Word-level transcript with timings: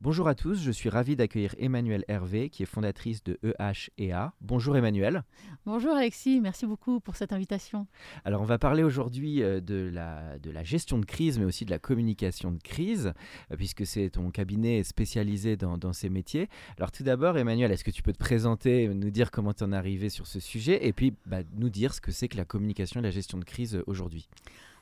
Bonjour 0.00 0.28
à 0.28 0.36
tous, 0.36 0.62
je 0.62 0.70
suis 0.70 0.88
ravi 0.88 1.16
d'accueillir 1.16 1.56
Emmanuelle 1.58 2.04
Hervé, 2.06 2.50
qui 2.50 2.62
est 2.62 2.66
fondatrice 2.66 3.24
de 3.24 3.36
EHEA. 3.42 4.32
Bonjour 4.40 4.76
Emmanuelle. 4.76 5.24
Bonjour 5.66 5.92
Alexis, 5.92 6.40
merci 6.40 6.66
beaucoup 6.66 7.00
pour 7.00 7.16
cette 7.16 7.32
invitation. 7.32 7.88
Alors 8.24 8.40
on 8.40 8.44
va 8.44 8.58
parler 8.58 8.84
aujourd'hui 8.84 9.42
euh, 9.42 9.60
de 9.60 9.90
la, 9.92 10.38
de 10.38 10.52
la 10.52 10.62
gestion 10.62 10.98
de 10.98 11.04
crise, 11.04 11.40
mais 11.40 11.44
aussi 11.44 11.64
de 11.64 11.72
la 11.72 11.80
communication 11.80 12.52
de 12.52 12.62
crise, 12.62 13.12
euh, 13.50 13.56
puisque 13.56 13.84
c'est 13.84 14.10
ton 14.10 14.30
cabinet 14.30 14.84
spécialisé 14.84 15.56
dans, 15.56 15.78
dans 15.78 15.92
ces 15.92 16.10
métiers. 16.10 16.48
Alors 16.76 16.92
tout 16.92 17.02
d'abord 17.02 17.36
Emmanuelle, 17.36 17.72
est-ce 17.72 17.82
que 17.82 17.90
tu 17.90 18.04
peux 18.04 18.12
te 18.12 18.18
présenter, 18.18 18.86
nous 18.86 19.10
dire 19.10 19.32
comment 19.32 19.52
tu 19.52 19.64
en 19.64 19.72
es 19.72 19.76
arrivé 19.76 20.10
sur 20.10 20.28
ce 20.28 20.38
sujet, 20.38 20.86
et 20.86 20.92
puis 20.92 21.14
bah, 21.26 21.40
nous 21.56 21.70
dire 21.70 21.92
ce 21.92 22.00
que 22.00 22.12
c'est 22.12 22.28
que 22.28 22.36
la 22.36 22.44
communication 22.44 23.00
et 23.00 23.02
la 23.02 23.10
gestion 23.10 23.36
de 23.36 23.44
crise 23.44 23.74
euh, 23.74 23.82
aujourd'hui? 23.88 24.28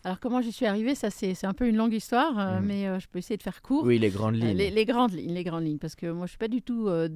Alors 0.06 0.20
comment 0.20 0.40
j'y 0.40 0.52
suis 0.52 0.66
arrivée, 0.66 0.94
ça 0.94 1.10
c'est 1.10 1.44
un 1.44 1.52
peu 1.52 1.66
une 1.66 1.74
longue 1.76 1.92
histoire, 1.92 2.38
euh, 2.38 2.60
Mhm. 2.60 2.66
mais 2.66 2.86
euh, 2.86 3.00
je 3.00 3.08
peux 3.08 3.18
essayer 3.18 3.36
de 3.36 3.42
faire 3.42 3.60
court. 3.60 3.82
Oui, 3.82 3.98
les 3.98 4.10
grandes 4.10 4.36
Euh, 4.36 4.38
lignes. 4.38 4.56
Les, 4.56 4.70
les 4.70 4.84
grandes 4.84 5.10
lignes, 5.10 5.34
les 5.34 5.42
grandes 5.42 5.64
lignes, 5.64 5.78
parce 5.78 5.96
que 5.96 6.06
moi 6.12 6.26
je 6.26 6.30
suis 6.30 6.38
pas 6.38 6.46
du 6.46 6.62
tout, 6.62 6.86
euh, 6.86 7.08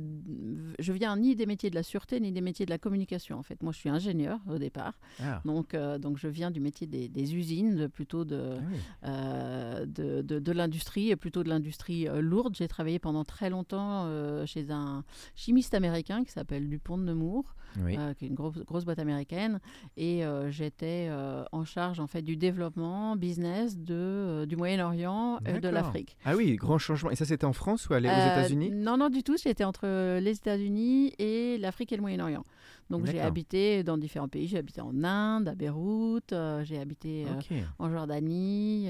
je 0.81 0.93
viens 0.93 1.17
ni 1.17 1.37
des 1.37 1.47
métiers 1.47 1.71
de 1.71 1.77
la 1.77 1.85
sûreté 1.85 2.19
ni 2.19 2.33
des 2.33 2.41
métiers 2.41 2.67
de 2.67 2.71
la 2.71 2.79
communication 2.79 3.39
en 3.39 3.45
fait. 3.45 3.63
Moi 3.63 3.71
je 3.73 3.79
suis 3.79 3.89
ingénieur 3.91 4.41
au 4.51 4.59
départ, 4.59 4.95
Ah, 5.23 5.41
donc 5.45 5.75
euh, 5.75 5.99
donc 5.99 6.19
je 6.19 6.27
viens 6.27 6.51
du 6.51 6.59
métier 6.59 6.89
des, 6.89 7.09
des 7.09 7.37
usines, 7.37 7.77
de- 7.77 7.87
plutôt 7.87 8.25
de 8.25 8.57
ah 8.59 8.63
oui. 8.73 8.79
euh, 9.05 9.87
de, 9.87 10.23
de, 10.23 10.41
de 10.41 10.53
l'industrie, 10.53 11.11
et 11.11 11.17
plutôt 11.17 11.45
de 11.45 11.49
l'industrie 11.49 12.09
euh, 12.09 12.21
lourde. 12.21 12.57
J'ai 12.59 12.67
travaillé 12.67 12.99
pendant 12.99 13.25
très 13.25 13.51
longtemps 13.51 14.07
euh, 14.07 14.47
chez 14.47 14.69
un 14.73 15.05
chimiste 15.37 15.75
américain 15.75 16.25
qui 16.25 16.33
s'appelle 16.33 16.69
Dupont 16.69 16.99
de 16.99 17.05
Nemours, 17.05 17.55
Oui. 17.85 17.95
euh, 17.97 18.15
qui 18.15 18.25
est 18.25 18.29
une 18.29 18.35
grosse, 18.35 18.59
grosse 18.65 18.85
boîte 18.85 18.99
américaine. 18.99 19.61
Et 19.97 20.25
euh, 20.25 20.51
j'étais 20.51 21.07
euh, 21.09 21.45
en 21.53 21.65
charge 21.65 22.01
en 22.01 22.09
fait 22.09 22.23
du 22.23 22.37
développement 22.37 22.80
business 23.17 23.77
de, 23.79 23.95
euh, 23.95 24.47
du 24.47 24.57
Moyen-Orient 24.57 25.39
et 25.47 25.61
de 25.61 25.69
l'Afrique. 25.69 26.17
Ah 26.25 26.37
oui, 26.37 26.57
grand 26.57 26.79
changement. 26.79 27.11
Et 27.11 27.17
ça 27.17 27.25
c'était 27.25 27.45
en 27.45 27.53
France 27.53 27.89
ou 27.89 27.93
aux 27.93 27.97
Euh, 27.97 27.99
États-Unis? 27.99 28.71
Non, 28.71 28.97
non, 28.97 29.09
du 29.11 29.23
tout. 29.23 29.37
J'étais 29.37 29.65
entre 29.65 30.19
les 30.19 30.33
États-Unis 30.33 31.13
et 31.19 31.59
l'Afrique 31.59 31.93
et 31.93 31.97
le 31.97 32.03
Moyen-Orient. 32.03 32.45
Donc 32.91 33.07
j'ai 33.07 33.21
habité 33.21 33.85
dans 33.85 33.97
différents 33.99 34.27
pays. 34.29 34.49
J'ai 34.49 34.59
habité 34.59 34.81
en 34.81 35.05
Inde, 35.05 35.47
à 35.49 35.55
Beyrouth, 35.55 36.33
euh, 36.33 36.65
j'ai 36.65 36.79
habité 36.81 37.25
en 37.79 37.89
Jordanie, 37.91 38.89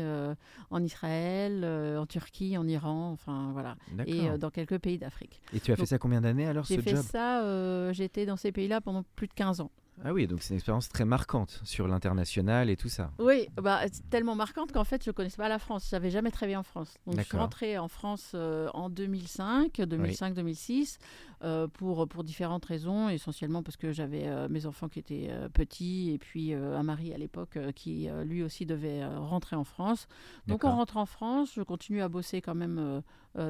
en 0.71 0.83
Israël, 0.83 1.65
en 1.99 2.07
Turquie, 2.07 2.57
en 2.57 2.67
Iran, 2.67 3.11
enfin 3.13 3.51
voilà. 3.53 3.77
Et 4.07 4.39
dans 4.39 4.51
quelques 4.51 4.79
pays 4.79 4.99
d'Afrique. 4.99 5.41
Et 5.53 5.61
tu 5.61 5.73
as 5.73 5.77
fait 5.77 5.87
ça 5.87 5.99
combien 5.99 6.21
d'années 6.23 6.47
alors 6.47 6.65
J'ai 6.65 6.81
fait 6.81 6.97
job? 6.97 7.05
ça, 7.05 7.93
j'étais 7.93 8.25
dans 8.27 8.37
ces 8.37 8.53
pays-là 8.53 8.81
pendant 8.81 9.05
plus 9.17 9.27
de 9.29 9.35
15 9.35 9.61
ans. 9.61 9.71
Ah 10.05 10.13
oui, 10.13 10.27
donc 10.27 10.43
c'est 10.43 10.51
une 10.51 10.57
expérience 10.57 10.89
très 10.89 11.05
marquante 11.05 11.61
sur 11.65 11.87
l'international 11.87 12.71
et 12.71 12.77
tout 12.77 12.89
ça. 12.89 13.11
Oui, 13.19 13.49
bah, 13.57 13.81
tellement 14.11 14.35
marquante 14.35 14.73
qu'en 14.73 14.85
fait, 14.85 15.05
je 15.05 15.11
ne 15.11 15.13
connaissais 15.13 15.37
pas 15.37 15.49
la 15.49 15.59
France. 15.59 15.89
Je 15.91 15.97
n'avais 15.97 16.11
jamais 16.11 16.31
travaillé 16.31 16.57
en 16.57 16.63
France. 16.63 16.95
Donc, 17.07 17.19
je 17.19 17.23
suis 17.23 17.37
rentrée 17.37 17.79
en 17.79 17.89
France 17.89 18.33
euh, 18.35 18.69
en 18.73 18.89
2005, 18.89 19.79
2005-2006, 19.79 20.99
euh, 21.43 21.69
pour, 21.69 22.09
pour 22.09 22.25
différentes 22.25 22.65
raisons, 22.65 23.09
essentiellement 23.09 23.63
parce 23.63 23.77
que 23.77 23.93
j'avais 23.93 24.27
euh, 24.27 24.49
mes 24.49 24.67
enfants 24.67 24.89
qui 24.89 24.99
étaient 24.99 25.31
petits 25.53 26.11
et 26.13 26.19
puis 26.19 26.55
un 26.55 26.83
mari 26.83 27.13
à 27.13 27.19
l'époque 27.19 27.59
qui, 27.75 28.09
lui 28.25 28.43
aussi, 28.43 28.67
devait 28.67 29.05
rentrer 29.05 29.57
en 29.57 29.65
France. 29.65 30.07
Donc, 30.47 30.65
on 30.65 30.69
D'accord. 30.69 30.77
rentre 30.77 30.97
en 30.97 31.07
France. 31.07 31.53
Je 31.55 31.63
continue 31.63 32.03
à 32.03 32.09
bosser 32.09 32.41
quand 32.41 32.55
même 32.55 33.03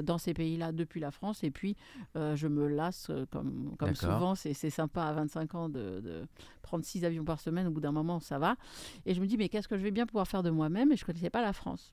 dans 0.02 0.18
ces 0.18 0.34
pays-là 0.34 0.72
depuis 0.72 1.00
la 1.00 1.10
France. 1.10 1.42
Et 1.44 1.50
puis, 1.50 1.76
euh, 2.16 2.36
je 2.36 2.48
me 2.48 2.68
lasse, 2.68 3.08
euh, 3.10 3.26
comme, 3.30 3.74
comme 3.78 3.88
souvent. 3.94 4.34
C'est 4.34 4.70
sympa 4.70 5.04
à 5.04 5.12
25 5.12 5.54
ans 5.54 5.68
de, 5.68 6.00
de 6.00 6.26
prendre 6.62 6.84
six 6.84 7.04
avions 7.04 7.24
par 7.24 7.41
semaine. 7.41 7.66
Au 7.66 7.70
bout 7.70 7.80
d'un 7.80 7.92
moment, 7.92 8.20
ça 8.20 8.38
va. 8.38 8.56
Et 9.06 9.14
je 9.14 9.20
me 9.20 9.26
dis, 9.26 9.36
mais 9.36 9.48
qu'est-ce 9.48 9.68
que 9.68 9.76
je 9.78 9.82
vais 9.82 9.91
bien 9.91 10.06
pouvoir 10.06 10.26
faire 10.28 10.42
de 10.42 10.50
moi-même? 10.50 10.92
Et 10.92 10.96
je 10.96 11.02
ne 11.02 11.06
connaissais 11.06 11.30
pas 11.30 11.42
la 11.42 11.52
France. 11.52 11.92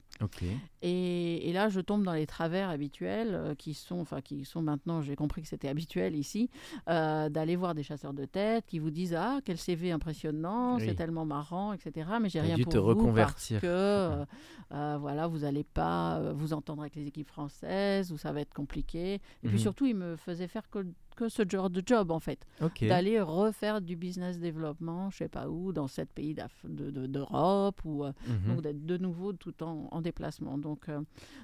Et, 0.82 1.50
et 1.50 1.54
là, 1.54 1.70
je 1.70 1.80
tombe 1.82 2.04
dans 2.04 2.14
les 2.14 2.28
travers 2.28 2.70
habituels 2.70 3.34
euh, 3.34 3.56
qui 3.56 3.74
sont, 3.74 4.00
enfin, 4.00 4.22
qui 4.22 4.46
sont 4.46 4.62
maintenant, 4.62 5.02
j'ai 5.02 5.16
compris 5.16 5.42
que 5.42 5.48
c'était 5.48 5.68
habituel 5.70 6.16
ici, 6.16 6.50
euh, 6.90 7.30
d'aller 7.30 7.56
voir 7.56 7.74
des 7.76 7.84
chasseurs 7.84 8.14
de 8.14 8.26
tête 8.26 8.66
qui 8.68 8.80
vous 8.80 8.92
disent 8.92 9.14
Ah, 9.16 9.40
quel 9.44 9.58
CV 9.58 9.92
impressionnant, 9.92 10.78
Oui. 10.78 10.84
c'est 10.86 10.96
tellement 10.96 11.26
marrant, 11.26 11.74
etc. 11.74 12.10
Mais 12.22 12.30
j'ai 12.30 12.42
rien 12.42 12.56
dû 12.56 12.64
pour 12.64 12.74
te 12.74 12.78
vous 12.78 12.86
reconvertir. 12.86 13.60
parce 13.62 13.74
que 13.74 14.26
euh, 14.74 14.98
voilà, 15.00 15.28
vous 15.28 15.40
n'allez 15.40 15.64
pas 15.64 16.34
vous 16.34 16.54
entendre 16.54 16.82
avec 16.82 16.96
les 16.96 17.08
équipes 17.08 17.30
françaises 17.30 18.12
ou 18.12 18.18
ça 18.18 18.32
va 18.32 18.42
être 18.42 18.54
compliqué. 18.54 19.16
Et 19.16 19.22
Mhm. 19.44 19.50
puis 19.50 19.60
surtout, 19.60 19.86
ils 19.86 19.96
me 19.96 20.16
faisaient 20.16 20.48
faire 20.48 20.70
que, 20.70 20.86
que 21.18 21.28
ce 21.30 21.44
genre 21.50 21.70
de 21.70 21.82
job 21.86 22.12
en 22.12 22.20
fait 22.22 22.46
d'aller 22.88 23.20
refaire 23.20 23.82
du 23.82 23.96
business 23.98 24.40
développement, 24.40 25.10
je 25.10 25.18
sais 25.18 25.28
pas 25.28 25.50
où, 25.50 25.74
dans 25.74 25.88
sept 25.88 26.10
pays 26.14 26.34
de- 26.36 27.08
d'Europe 27.08 27.82
ou 27.84 28.06
euh, 28.06 28.14
Mhm. 28.28 28.48
donc 28.56 28.62
d'être 28.62 28.86
de 28.86 28.98
nouveau 28.98 29.34
tout 29.34 29.62
en, 29.64 29.90
en 29.92 30.02
déplacement. 30.02 30.58
Donc, 30.58 30.88
euh, 30.90 31.02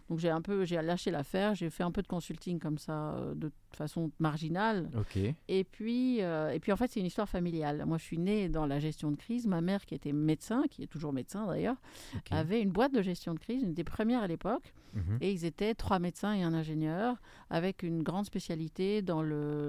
donc 0.09 0.19
j'ai 0.19 0.29
un 0.29 0.41
peu, 0.41 0.63
j'ai 0.63 0.81
lâché 0.81 1.11
l'affaire, 1.11 1.55
j'ai 1.55 1.69
fait 1.69 1.83
un 1.83 1.91
peu 1.91 2.01
de 2.01 2.07
consulting 2.07 2.59
comme 2.59 2.77
ça, 2.77 3.15
euh, 3.15 3.33
de 3.35 3.51
façon 3.71 4.11
marginale. 4.19 4.89
Et 5.47 5.63
puis, 5.63 6.19
et 6.19 6.59
puis 6.61 6.71
en 6.71 6.77
fait, 6.77 6.91
c'est 6.91 6.99
une 6.99 7.07
histoire 7.07 7.27
familiale. 7.27 7.83
Moi, 7.87 7.97
je 7.97 8.03
suis 8.03 8.19
née 8.19 8.47
dans 8.47 8.67
la 8.67 8.79
gestion 8.79 9.09
de 9.09 9.15
crise. 9.15 9.47
Ma 9.47 9.61
mère, 9.61 9.83
qui 9.85 9.95
était 9.95 10.13
médecin, 10.13 10.63
qui 10.69 10.83
est 10.83 10.87
toujours 10.87 11.11
médecin 11.11 11.47
d'ailleurs, 11.47 11.77
avait 12.37 12.61
une 12.61 12.69
boîte 12.71 12.93
de 12.93 13.01
gestion 13.01 13.33
de 13.33 13.39
crise, 13.39 13.63
une 13.63 13.73
des 13.73 13.83
premières 13.83 14.21
à 14.21 14.27
l'époque. 14.27 14.73
Mhm. 14.93 15.17
Et 15.21 15.31
ils 15.31 15.43
étaient 15.45 15.73
trois 15.73 15.97
médecins 15.97 16.33
et 16.33 16.43
un 16.43 16.53
ingénieur, 16.53 17.15
avec 17.49 17.81
une 17.81 18.03
grande 18.03 18.25
spécialité 18.25 19.01
dans 19.01 19.23
le- 19.23 19.62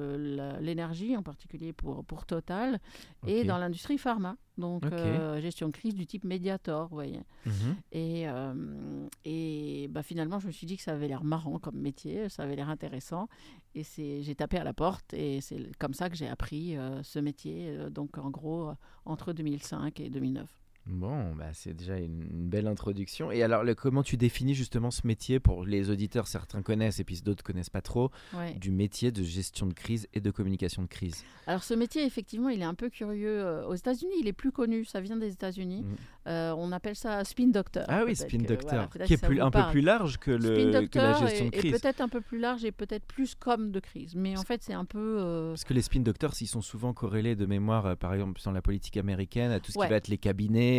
l'énergie, 0.61 1.17
en 1.17 1.23
particulier 1.23 1.73
pour, 1.73 2.05
pour 2.05 2.27
Total, 2.27 2.79
et 3.27 3.45
dans 3.45 3.59
l'industrie 3.59 3.99
pharma. 3.99 4.37
Donc, 4.57 4.85
euh, 4.85 5.41
gestion 5.41 5.67
de 5.67 5.73
crise 5.73 5.95
du 5.95 6.07
type 6.07 6.25
Mediator, 6.25 6.89
vous 6.89 6.95
voyez. 6.95 7.21
Mhm. 7.45 7.77
Et, 7.93 8.29
euh, 8.29 9.09
et 9.25 9.89
bah, 9.91 10.03
finalement, 10.03 10.39
je 10.39 10.47
me 10.47 10.53
suis 10.53 10.67
dit 10.67 10.77
que 10.77 10.83
ça 10.83 10.93
avait 10.93 11.09
l'air 11.09 11.25
marrant 11.25 11.59
comme 11.59 11.77
métier, 11.77 12.29
ça 12.29 12.45
avait 12.45 12.55
l'air 12.55 12.69
intéressant. 12.69 13.29
Et 13.75 13.83
j'ai 14.23 14.35
tapé 14.37 14.59
à 14.59 14.65
la 14.65 14.73
porte, 14.73 15.13
et 15.15 15.41
c'est 15.41 15.77
comme 15.79 15.95
ça 15.95 16.09
que 16.09 16.17
j'ai 16.17 16.29
appris 16.29 16.77
euh, 16.77 17.03
ce 17.03 17.19
métier, 17.19 17.77
donc 17.91 18.19
en 18.19 18.31
gros, 18.31 18.73
entre 19.05 19.33
2005 19.33 19.99
et 19.99 20.11
2009. 20.11 20.49
Bon, 20.87 21.33
bah, 21.35 21.47
c'est 21.55 21.73
déjà 21.73 21.97
une, 21.97 22.23
une 22.31 22.49
belle 22.49 22.67
introduction. 22.67 23.31
Et 23.33 23.43
alors, 23.43 23.65
le- 23.65 23.75
comment 23.75 24.03
tu 24.03 24.19
définis 24.19 24.55
justement 24.55 24.91
ce 24.91 25.07
métier? 25.07 25.41
Pour 25.41 25.65
les 25.65 25.89
auditeurs 25.89 26.27
Certains 26.29 26.61
connaissent 26.61 27.01
et 27.01 27.05
puis 27.05 27.21
d'autres 27.23 27.43
connaissent 27.43 27.71
pas 27.71 27.81
trop 27.81 28.11
Ouais. 28.35 28.53
du 28.55 28.71
métier 28.71 29.11
de 29.11 29.23
gestion 29.23 29.67
de 29.67 29.73
crise 29.73 30.07
et 30.13 30.21
de 30.21 30.31
communication 30.31 30.83
de 30.83 30.87
crise. 30.89 31.25
Alors 31.47 31.63
ce 31.65 31.73
métier, 31.73 32.05
effectivement, 32.05 32.51
il 32.51 32.61
est 32.61 32.65
un 32.67 32.75
peu 32.75 32.91
curieux. 32.91 33.41
Euh, 33.43 33.67
Aux 33.67 33.75
États-Unis, 33.75 34.13
il 34.21 34.29
est 34.29 34.33
plus 34.35 34.53
connu, 34.53 34.85
ça 34.85 35.01
vient 35.01 35.17
des 35.17 35.33
États-Unis. 35.33 35.85
Mhm. 35.85 35.97
Euh, 36.27 36.55
on 36.57 36.71
appelle 36.73 36.97
ça 36.97 37.25
spin 37.25 37.49
doctor. 37.49 37.85
Ah 37.89 38.03
oui, 38.07 38.15
spin 38.15 38.39
que- 38.39 38.47
doctor, 38.49 38.89
voilà, 38.91 39.07
qui 39.07 39.15
est 39.15 39.23
plus, 39.27 39.41
un 39.41 39.51
peu 39.51 39.63
plus 39.71 39.81
large 39.81 40.19
que, 40.19 40.31
le, 40.33 40.87
que 40.89 40.99
la 40.99 41.15
gestion 41.15 41.47
est- 41.47 41.51
de 41.51 41.57
crise. 41.57 41.81
peut-être 41.81 42.01
un 42.03 42.09
peu 42.09 42.21
plus 42.21 42.39
large 42.39 42.65
et 42.65 42.73
peut-être 42.73 43.07
plus 43.07 43.35
comme 43.35 43.71
de 43.71 43.81
crise. 43.81 44.15
Mais 44.15 44.37
en 44.37 44.43
fait, 44.43 44.63
c'est 44.63 44.75
un 44.75 44.85
peu. 44.85 45.17
euh, 45.21 45.51
Parce 45.53 45.65
que 45.65 45.73
les 45.75 45.83
spin 45.83 46.01
doctors, 46.01 46.33
ils 46.41 46.47
sont 46.47 46.63
souvent 46.63 46.93
corrélés 46.93 47.37
de 47.37 47.47
mémoire, 47.47 47.87
euh, 47.87 47.95
par 47.95 48.13
exemple, 48.13 48.41
dans 48.45 48.53
la 48.53 48.63
politique 48.63 48.97
américaine, 48.99 49.51
à 49.51 49.61
tout 49.61 49.73
ce 49.73 49.79
Ouais. 49.79 49.87
qui 49.87 49.91
va 49.91 49.97
être 49.97 50.09
les 50.09 50.19
cabinets, 50.19 50.74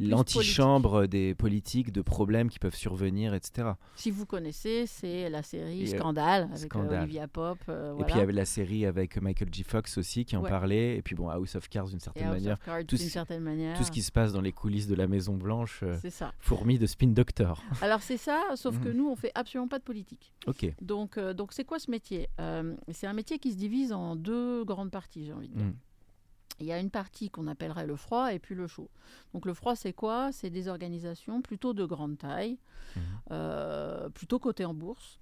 l'antichambre 0.00 1.06
des 1.06 1.34
politiques, 1.34 1.92
de 1.92 2.02
problèmes 2.02 2.48
qui 2.48 2.58
peuvent 2.58 2.74
survenir, 2.74 3.34
etc. 3.34 3.70
Si 3.96 4.10
vous 4.10 4.26
connaissez, 4.26 4.86
c'est 4.86 5.28
la 5.30 5.42
série 5.42 5.84
euh, 5.92 5.98
Scandale 5.98 6.42
avec 6.44 6.54
euh, 6.54 6.66
Scandale. 6.66 7.02
Olivia 7.02 7.28
Pope. 7.28 7.58
euh, 7.68 7.96
Et 7.98 8.04
puis 8.04 8.14
il 8.14 8.18
y 8.18 8.22
avait 8.22 8.32
la 8.32 8.44
série 8.44 8.86
avec 8.86 9.20
Michael 9.20 9.48
J. 9.52 9.62
Fox 9.64 9.98
aussi 9.98 10.24
qui 10.24 10.36
en 10.36 10.42
Ouais. 10.42 10.50
parlait, 10.50 10.96
et 10.96 11.02
puis 11.02 11.14
bon, 11.14 11.28
House 11.28 11.54
of 11.56 11.68
Cards 11.68 11.88
d'une 11.88 12.00
certaine 12.00 12.24
House 12.26 12.34
manière. 12.34 12.54
of 12.54 12.64
Cards, 12.64 12.84
tout 12.86 12.96
certaine 12.96 13.42
manière. 13.42 13.76
Tout 13.78 13.84
ce 13.84 13.90
qui 13.90 14.02
se 14.02 14.12
passe 14.12 14.32
dans 14.32 14.40
les 14.40 14.52
coulisses 14.52 14.86
de 14.88 14.94
la 14.94 15.06
Maison 15.06 15.34
Blanche, 15.36 15.80
euh, 15.82 15.96
C'est 16.02 16.10
ça. 16.10 16.32
fourmi 16.38 16.78
de 16.78 16.86
spin 16.86 17.08
doctor. 17.08 17.62
Alors 17.82 18.02
c'est 18.02 18.16
ça, 18.16 18.42
sauf 18.56 18.78
que 18.80 18.88
Mhm. 18.88 18.96
nous, 18.96 19.08
on 19.08 19.16
fait 19.16 19.32
absolument 19.34 19.68
pas 19.68 19.78
de 19.78 19.84
politique. 19.84 20.32
Ok. 20.46 20.66
Donc, 20.82 21.16
euh, 21.18 21.32
donc 21.32 21.52
c'est 21.52 21.64
quoi 21.64 21.78
ce 21.78 21.90
métier? 21.90 22.28
C'est 22.92 23.06
un 23.06 23.12
métier 23.12 23.38
qui 23.38 23.52
se 23.52 23.56
divise 23.56 23.92
en 23.92 24.16
deux 24.16 24.64
grandes 24.64 24.90
parties, 24.90 25.24
j'ai 25.26 25.32
envie 25.32 25.48
de 25.48 25.54
dire. 25.54 25.64
Mm. 25.66 25.74
Il 26.60 26.66
y 26.66 26.72
a 26.72 26.78
une 26.78 26.90
partie 26.90 27.30
qu'on 27.30 27.46
appellerait 27.48 27.86
le 27.86 27.96
froid 27.96 28.32
et 28.32 28.38
puis 28.38 28.54
le 28.54 28.66
chaud. 28.66 28.88
Donc 29.32 29.44
le 29.46 29.54
froid, 29.54 29.74
c'est 29.76 29.92
quoi? 29.92 30.30
C'est 30.32 30.50
des 30.50 30.68
organisations 30.68 31.42
plutôt 31.42 31.72
de 31.74 31.84
grande 31.84 32.18
taille, 32.18 32.58
Mhm. 32.96 33.02
euh, 33.32 34.08
plutôt 34.10 34.38
cotées 34.38 34.64
en 34.64 34.74
bourse, 34.74 35.18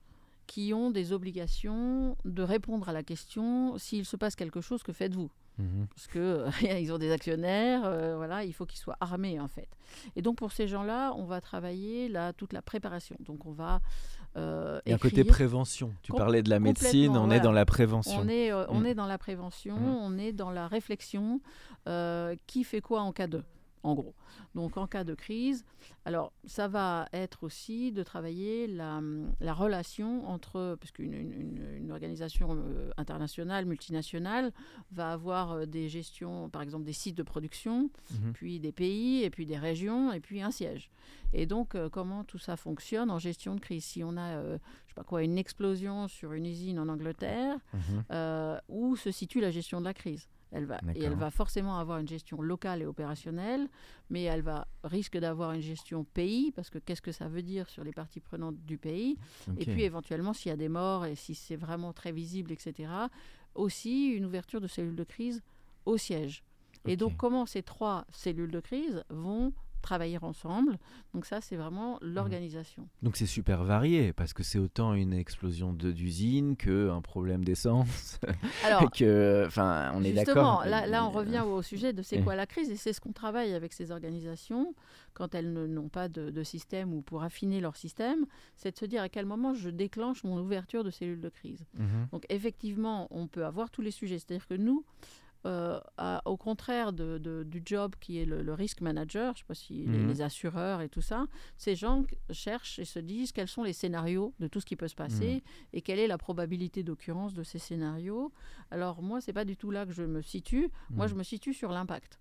qui 0.46 0.74
ont 0.74 0.90
des 0.90 1.12
obligations 1.12 2.16
de 2.26 2.42
répondre 2.42 2.88
à 2.88 2.92
la 2.92 3.02
question 3.02 3.78
s'il 3.78 4.04
se 4.04 4.16
passe 4.16 4.36
quelque 4.36 4.60
chose, 4.60 4.82
que 4.82 4.92
faites-vous? 4.92 5.30
Mhm. 5.58 5.86
parce 5.94 6.06
que 6.06 6.46
ils 6.82 6.90
ont 6.94 6.98
des 6.98 7.12
actionnaires, 7.12 7.82
euh, 7.84 8.16
voilà, 8.16 8.42
il 8.42 8.54
faut 8.54 8.64
qu'ils 8.64 8.78
soient 8.80 8.96
armés 9.00 9.38
en 9.38 9.48
fait. 9.48 9.68
Et 10.16 10.22
donc 10.22 10.36
pour 10.38 10.50
ces 10.50 10.66
gens-là, 10.66 11.12
on 11.14 11.24
va 11.24 11.42
travailler 11.42 12.08
là 12.08 12.32
toute 12.32 12.54
la 12.54 12.62
préparation. 12.62 13.16
Donc 13.20 13.44
on 13.44 13.52
va 13.52 13.80
euh, 14.36 14.80
Il 14.86 14.90
y 14.90 14.92
a 14.92 14.96
un 14.96 14.98
côté 14.98 15.24
prévention. 15.24 15.92
Tu 16.02 16.12
parlais 16.12 16.42
de 16.42 16.50
la 16.50 16.60
médecine, 16.60 17.16
on 17.16 17.30
est 17.30 17.40
dans 17.40 17.52
la 17.52 17.64
prévention. 17.66 18.20
On 18.22 18.28
est, 18.28 18.50
euh, 18.52 18.64
on 18.68 18.80
Mm. 18.80 18.86
est 18.86 18.94
dans 18.94 19.06
la 19.06 19.18
prévention, 19.18 19.76
Mm. 19.76 19.96
on 20.02 20.18
est 20.18 20.32
dans 20.32 20.50
la 20.50 20.66
réflexion. 20.68 21.40
euh, 21.88 22.36
qui 22.46 22.62
fait 22.62 22.80
quoi 22.80 23.00
en 23.02 23.10
cas 23.10 23.26
de 23.26 23.42
en 23.84 23.94
gros. 23.94 24.14
Donc 24.54 24.76
en 24.76 24.86
cas 24.86 25.02
de 25.04 25.14
crise, 25.14 25.64
alors 26.04 26.32
ça 26.44 26.68
va 26.68 27.08
être 27.12 27.42
aussi 27.42 27.90
de 27.92 28.02
travailler 28.02 28.66
la, 28.66 29.00
la 29.40 29.52
relation 29.54 30.28
entre, 30.28 30.76
parce 30.80 30.92
qu'une 30.92 31.12
une, 31.14 31.32
une- 31.32 31.74
une 31.76 31.90
organisation 31.92 32.48
euh, 32.56 32.90
internationale, 32.96 33.64
multinationale, 33.66 34.52
va 34.92 35.12
avoir 35.12 35.52
euh, 35.52 35.66
des 35.66 35.88
gestions, 35.88 36.48
par 36.48 36.62
exemple 36.62 36.84
des 36.84 36.92
sites 36.92 37.16
de 37.16 37.22
production, 37.22 37.90
Mhm. 38.12 38.32
puis 38.34 38.60
des 38.60 38.72
pays, 38.72 39.22
et 39.24 39.30
puis 39.30 39.46
des 39.46 39.58
régions, 39.58 40.12
et 40.12 40.20
puis 40.20 40.42
un 40.42 40.50
siège. 40.50 40.90
Et 41.32 41.46
donc, 41.46 41.74
euh, 41.74 41.88
comment 41.88 42.24
tout 42.24 42.38
ça 42.38 42.56
fonctionne 42.56 43.10
en 43.10 43.18
gestion 43.18 43.54
de 43.54 43.60
crise? 43.60 43.84
Si 43.84 44.04
on 44.04 44.16
a, 44.16 44.36
euh, 44.36 44.58
je 44.86 44.90
sais 44.92 44.94
pas 44.94 45.02
quoi, 45.04 45.22
une 45.22 45.38
explosion 45.38 46.06
sur 46.08 46.32
une 46.34 46.46
usine 46.46 46.78
en 46.78 46.88
Angleterre, 46.88 47.56
Mhm. 47.72 48.04
euh, 48.12 48.58
où 48.68 48.96
se 48.96 49.10
situe 49.10 49.40
la 49.40 49.50
gestion 49.50 49.80
de 49.80 49.86
la 49.86 49.94
crise? 49.94 50.28
Elle 50.52 50.66
va, 50.66 50.78
et 50.94 51.02
elle 51.02 51.14
va 51.14 51.30
forcément 51.30 51.78
avoir 51.78 51.98
une 51.98 52.06
gestion 52.06 52.42
locale 52.42 52.82
et 52.82 52.86
opérationnelle, 52.86 53.68
mais 54.10 54.22
elle 54.22 54.42
va 54.42 54.68
risque 54.84 55.16
d'avoir 55.18 55.52
une 55.52 55.62
gestion 55.62 56.04
pays, 56.04 56.52
parce 56.52 56.68
que 56.70 56.78
qu'est-ce 56.78 57.02
que 57.02 57.12
ça 57.12 57.28
veut 57.28 57.42
dire 57.42 57.68
sur 57.68 57.82
les 57.84 57.92
parties 57.92 58.20
prenantes 58.20 58.56
du 58.64 58.78
pays? 58.78 59.16
Et 59.58 59.64
puis 59.64 59.82
éventuellement, 59.82 60.32
s'il 60.32 60.50
y 60.50 60.52
a 60.52 60.56
des 60.56 60.68
morts 60.68 61.06
et 61.06 61.14
si 61.14 61.34
c'est 61.34 61.56
vraiment 61.56 61.92
très 61.92 62.12
visible, 62.12 62.52
etc., 62.52 62.90
aussi 63.54 64.08
une 64.08 64.24
ouverture 64.24 64.60
de 64.60 64.66
cellules 64.66 64.96
de 64.96 65.04
crise 65.04 65.42
au 65.84 65.96
siège. 65.96 66.44
Et 66.86 66.96
donc, 66.96 67.16
comment 67.16 67.46
ces 67.46 67.62
trois 67.62 68.04
cellules 68.10 68.50
de 68.50 68.60
crise 68.60 69.04
vont 69.08 69.52
travailler 69.82 70.18
ensemble 70.22 70.78
Donc 71.14 71.26
ça, 71.26 71.40
c'est 71.40 71.56
vraiment 71.56 71.98
Mhm. 72.02 72.14
l'organisation. 72.14 72.88
Donc 73.02 73.16
c'est 73.16 73.26
super 73.26 73.64
varié 73.64 74.12
parce 74.12 74.32
que 74.32 74.42
c'est 74.42 74.58
autant 74.58 74.94
une 74.94 75.12
explosion 75.12 75.72
d'usine 75.74 76.56
que 76.56 76.88
un 76.90 77.02
problème 77.02 77.44
d'essence. 77.44 78.18
Alors, 78.64 78.90
que, 78.90 79.44
enfin, 79.46 79.92
on 79.94 80.02
est 80.04 80.14
Justement, 80.14 80.34
d'accord. 80.58 80.64
là, 80.66 80.86
là, 80.86 81.04
on 81.04 81.10
Euh, 81.10 81.18
revient 81.18 81.40
au 81.46 81.60
sujet 81.62 81.92
de 81.92 82.02
c'est 82.02 82.22
quoi 82.22 82.34
la 82.36 82.46
crise, 82.46 82.70
et 82.70 82.76
c'est 82.76 82.92
ce 82.92 83.00
qu'on 83.00 83.12
travaille 83.12 83.52
avec 83.52 83.72
ces 83.72 83.90
organisations 83.90 84.74
quand 85.14 85.34
elles 85.34 85.52
n'ont 85.52 85.88
pas 85.88 86.08
de, 86.08 86.30
de 86.30 86.42
système 86.42 86.94
ou 86.94 87.02
pour 87.02 87.22
affiner 87.22 87.60
leur 87.60 87.76
système, 87.76 88.24
c'est 88.56 88.70
de 88.72 88.78
se 88.78 88.86
dire 88.86 89.02
à 89.02 89.08
quel 89.10 89.26
moment 89.26 89.52
je 89.54 89.68
déclenche 89.68 90.24
mon 90.24 90.38
ouverture 90.40 90.84
de 90.84 90.90
cellules 90.90 91.20
de 91.20 91.28
crise. 91.28 91.64
mhm. 91.78 92.08
Donc 92.12 92.24
effectivement, 92.30 93.08
on 93.10 93.26
peut 93.26 93.44
avoir 93.44 93.70
tous 93.70 93.82
les 93.82 93.90
sujets. 93.90 94.18
C'est-à-dire 94.18 94.46
que 94.46 94.54
nous, 94.54 94.84
euh, 95.44 95.80
à- 95.96 96.22
au 96.26 96.36
contraire 96.36 96.92
de- 96.92 97.18
de- 97.18 97.42
du 97.42 97.62
job 97.64 97.94
qui 98.00 98.18
est 98.18 98.24
le, 98.24 98.42
le 98.42 98.54
risk 98.54 98.80
manager, 98.80 99.34
je 99.34 99.38
ne 99.40 99.42
sais 99.42 99.48
pas 99.48 99.54
si 99.54 99.72
les, 99.86 99.98
Mhm. 99.98 100.08
les 100.08 100.22
assureurs 100.22 100.80
et 100.80 100.88
tout 100.88 101.00
ça, 101.00 101.26
ces 101.56 101.74
gens 101.74 102.04
cherchent 102.30 102.78
et 102.78 102.84
se 102.84 102.98
disent 103.00 103.32
quels 103.32 103.48
sont 103.48 103.64
les 103.64 103.72
scénarios 103.72 104.34
de 104.38 104.46
tout 104.46 104.60
ce 104.60 104.66
qui 104.66 104.76
peut 104.76 104.88
se 104.88 104.94
passer 104.94 105.34
Mhm. 105.34 105.40
et 105.72 105.82
quelle 105.82 105.98
est 105.98 106.06
la 106.06 106.18
probabilité 106.18 106.82
d'occurrence 106.84 107.34
de 107.34 107.42
ces 107.42 107.58
scénarios. 107.58 108.32
Alors 108.70 109.02
moi, 109.02 109.20
c'est 109.20 109.32
pas 109.32 109.44
du 109.44 109.56
tout 109.56 109.70
là 109.70 109.84
que 109.86 109.92
je 109.92 110.04
me 110.04 110.22
situe. 110.22 110.70
Moi, 110.90 111.06
Mhm. 111.06 111.10
je 111.10 111.14
me 111.16 111.22
situe 111.24 111.54
sur 111.54 111.70
l'impact. 111.72 112.20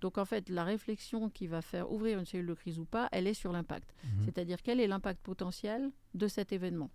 Donc 0.00 0.16
en 0.16 0.24
fait, 0.24 0.48
la 0.48 0.64
réflexion 0.64 1.28
qui 1.28 1.46
va 1.46 1.60
faire 1.60 1.92
ouvrir 1.92 2.18
une 2.18 2.24
cellule 2.24 2.46
de 2.46 2.54
crise 2.54 2.78
ou 2.78 2.86
pas, 2.86 3.08
elle 3.12 3.26
est 3.26 3.34
sur 3.34 3.52
l'impact. 3.52 3.92
C'est-à-dire 4.24 4.62
quel 4.62 4.80
est 4.80 4.86
l'impact 4.86 5.20
potentiel 5.22 5.90
de 6.14 6.26
cet 6.26 6.52
événement? 6.52 6.88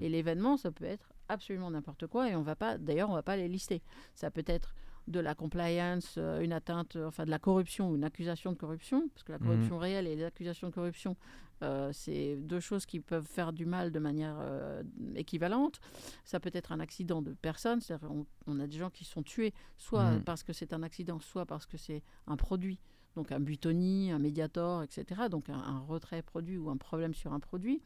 Et 0.00 0.08
l'événement, 0.08 0.56
ça 0.56 0.70
peut 0.70 0.86
être 0.86 1.12
absolument 1.28 1.70
n'importe 1.70 2.06
quoi 2.06 2.30
et 2.30 2.36
on 2.36 2.40
va 2.42 2.56
pas, 2.56 2.78
d'ailleurs, 2.78 3.10
on 3.10 3.14
va 3.14 3.22
pas 3.22 3.36
les 3.36 3.48
lister. 3.48 3.82
Ça 4.14 4.30
peut 4.30 4.44
être 4.46 4.74
de 5.08 5.20
la 5.20 5.34
compliance, 5.34 6.14
euh, 6.18 6.40
une 6.40 6.52
atteinte, 6.52 6.96
euh, 6.96 7.06
enfin 7.06 7.24
de 7.24 7.30
la 7.30 7.38
corruption 7.38 7.90
ou 7.90 7.96
une 7.96 8.04
accusation 8.04 8.52
de 8.52 8.56
corruption, 8.56 9.08
parce 9.10 9.22
que 9.22 9.32
la 9.32 9.38
Mhm. 9.38 9.44
corruption 9.46 9.78
réelle 9.78 10.06
et 10.06 10.16
les 10.16 10.24
accusations 10.24 10.68
de 10.68 10.74
corruption, 10.74 11.16
euh, 11.62 11.90
c'est 11.92 12.36
deux 12.36 12.60
choses 12.60 12.84
qui 12.86 13.00
peuvent 13.00 13.26
faire 13.26 13.52
du 13.52 13.66
mal 13.66 13.92
de 13.92 13.98
manière 13.98 14.36
euh, 14.40 14.82
équivalente. 15.14 15.80
Ça 16.24 16.40
peut 16.40 16.50
être 16.52 16.72
un 16.72 16.80
accident 16.80 17.22
de 17.22 17.32
personne, 17.34 17.80
c'est-à-dire 17.80 18.10
on, 18.10 18.26
on 18.46 18.58
a 18.60 18.66
des 18.66 18.76
gens 18.76 18.90
qui 18.90 19.04
sont 19.04 19.22
tués, 19.22 19.54
soit 19.78 20.10
Mhm. 20.12 20.24
parce 20.24 20.42
que 20.42 20.52
c'est 20.52 20.72
un 20.72 20.82
accident, 20.82 21.20
soit 21.20 21.46
parce 21.46 21.66
que 21.66 21.76
c'est 21.76 22.02
un 22.26 22.36
produit, 22.36 22.78
donc 23.14 23.30
un 23.32 23.40
butonie, 23.40 24.10
un 24.10 24.18
médiator, 24.18 24.82
etc. 24.82 25.28
Donc 25.30 25.48
un, 25.48 25.54
un 25.54 25.78
retrait 25.80 26.20
produit 26.22 26.58
ou 26.58 26.68
un 26.68 26.76
problème 26.76 27.14
sur 27.14 27.32
un 27.32 27.40
produit. 27.40 27.80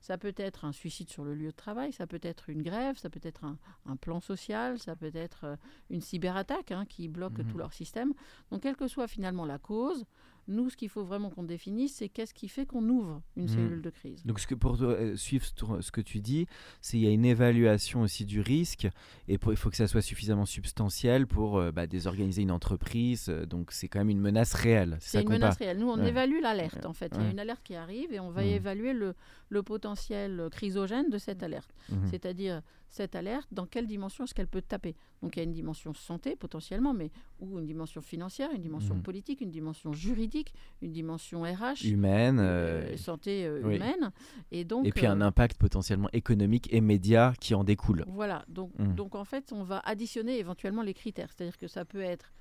Ça 0.00 0.16
peut 0.16 0.34
être 0.36 0.64
un 0.64 0.72
suicide 0.72 1.10
sur 1.10 1.24
le 1.24 1.34
lieu 1.34 1.48
de 1.50 1.56
travail, 1.56 1.92
ça 1.92 2.06
peut 2.06 2.20
être 2.22 2.48
une 2.50 2.62
grève, 2.62 2.96
ça 2.98 3.10
peut 3.10 3.20
être 3.22 3.44
un, 3.44 3.58
un 3.86 3.96
plan 3.96 4.20
social, 4.20 4.78
ça 4.78 4.94
peut 4.96 5.10
être 5.14 5.44
euh, 5.44 5.56
une 5.90 6.00
cyberattaque 6.00 6.70
hein, 6.72 6.84
qui 6.88 7.08
bloque 7.08 7.38
Mhm. 7.38 7.46
tout 7.46 7.58
leur 7.58 7.72
système. 7.72 8.14
Donc, 8.50 8.62
quelle 8.62 8.76
que 8.76 8.88
soit 8.88 9.08
finalement 9.08 9.44
la 9.44 9.58
cause, 9.58 10.04
nous, 10.48 10.70
ce 10.70 10.76
qu'il 10.76 10.88
faut 10.88 11.04
vraiment 11.04 11.30
qu'on 11.30 11.42
définisse, 11.44 11.94
c'est 11.96 12.08
qu'est-ce 12.08 12.32
qui 12.34 12.48
fait 12.48 12.66
qu'on 12.66 12.88
ouvre 12.88 13.22
une 13.36 13.42
Mhm. 13.44 13.48
cellule 13.48 13.82
de 13.82 13.90
crise. 13.90 14.24
Donc, 14.24 14.40
ce 14.40 14.46
que 14.46 14.54
pour 14.54 14.82
euh, 14.82 15.14
suivre 15.16 15.44
ce- 15.44 15.90
que 15.92 16.00
tu 16.00 16.20
dis, 16.20 16.46
c'est 16.80 16.92
qu'il 16.96 17.04
y 17.06 17.08
a 17.08 17.12
une 17.12 17.24
évaluation 17.24 18.00
aussi 18.02 18.24
du 18.24 18.40
risque 18.40 18.88
et 19.28 19.38
pour- 19.38 19.52
il 19.52 19.56
faut 19.56 19.70
que 19.70 19.76
ça 19.76 19.86
soit 19.86 20.00
suffisamment 20.02 20.46
substantiel 20.46 21.26
pour 21.26 21.58
euh, 21.58 21.70
bah, 21.70 21.86
désorganiser 21.86 22.42
une 22.42 22.50
entreprise. 22.50 23.26
euh, 23.28 23.46
Donc, 23.46 23.72
c'est 23.72 23.88
quand 23.88 23.98
même 24.00 24.10
une 24.10 24.20
menace 24.20 24.54
réelle. 24.54 24.96
C'est 25.00 25.22
une 25.22 25.28
menace 25.28 25.56
réelle. 25.58 25.78
Nous, 25.78 25.88
on 25.88 25.98
Ouais. 26.00 26.08
évalue 26.08 26.40
l'alerte, 26.42 26.86
en 26.86 26.92
fait. 26.92 27.12
Il 27.16 27.22
y 27.22 27.26
a 27.26 27.30
une 27.30 27.38
alerte 27.38 27.62
qui 27.62 27.74
arrive 27.74 28.12
et 28.12 28.20
on 28.20 28.30
va 28.30 28.42
Mhm. 28.42 28.48
évaluer 28.48 28.92
le, 28.94 29.14
le 29.50 29.62
potentiel 29.62 30.48
chrysogène 30.50 31.08
de 31.10 31.18
cette 31.18 31.42
alerte. 31.42 31.74
Mhm. 31.90 32.06
C'est-à-dire, 32.10 32.62
cette 32.88 33.14
alerte, 33.14 33.46
dans 33.52 33.66
quelle 33.66 33.86
dimension 33.86 34.24
est-ce 34.24 34.34
qu'elle 34.34 34.48
peut 34.48 34.62
taper? 34.62 34.96
Donc, 35.22 35.36
il 35.36 35.40
y 35.40 35.42
a 35.42 35.44
une 35.44 35.52
dimension 35.52 35.92
santé, 35.94 36.36
potentiellement, 36.36 36.94
mais 36.94 37.10
ou 37.40 37.58
une 37.58 37.66
dimension 37.66 38.00
financière, 38.00 38.50
une 38.54 38.62
dimension 38.62 38.94
Mhm. 38.94 39.02
politique, 39.02 39.40
une 39.42 39.50
dimension 39.50 39.92
juridique, 39.92 40.54
une 40.80 40.92
dimension 40.92 41.42
RH, 41.42 41.84
Humaine. 41.84 42.38
euh, 42.40 42.92
euh, 42.92 42.96
santé 42.96 43.44
euh, 43.46 43.60
oui. 43.64 43.76
humaine. 43.76 44.10
Et, 44.50 44.64
donc, 44.64 44.86
et 44.86 44.92
puis 44.92 45.06
un 45.06 45.20
impact 45.20 45.58
potentiellement 45.58 46.08
économique 46.12 46.72
et 46.72 46.80
média 46.80 47.34
qui 47.40 47.54
en 47.54 47.62
découle. 47.64 48.04
Voilà, 48.08 48.44
donc, 48.48 48.72
Mm. 48.78 48.94
donc 48.94 49.14
en 49.14 49.24
fait, 49.24 49.52
on 49.52 49.64
va 49.64 49.80
additionner 49.80 50.38
éventuellement 50.38 50.82
les 50.82 50.94
critères. 50.94 51.30
C'est-à-dire 51.32 51.58
que 51.58 51.66
ça 51.68 51.84
peut 51.84 52.00
être, 52.00 52.32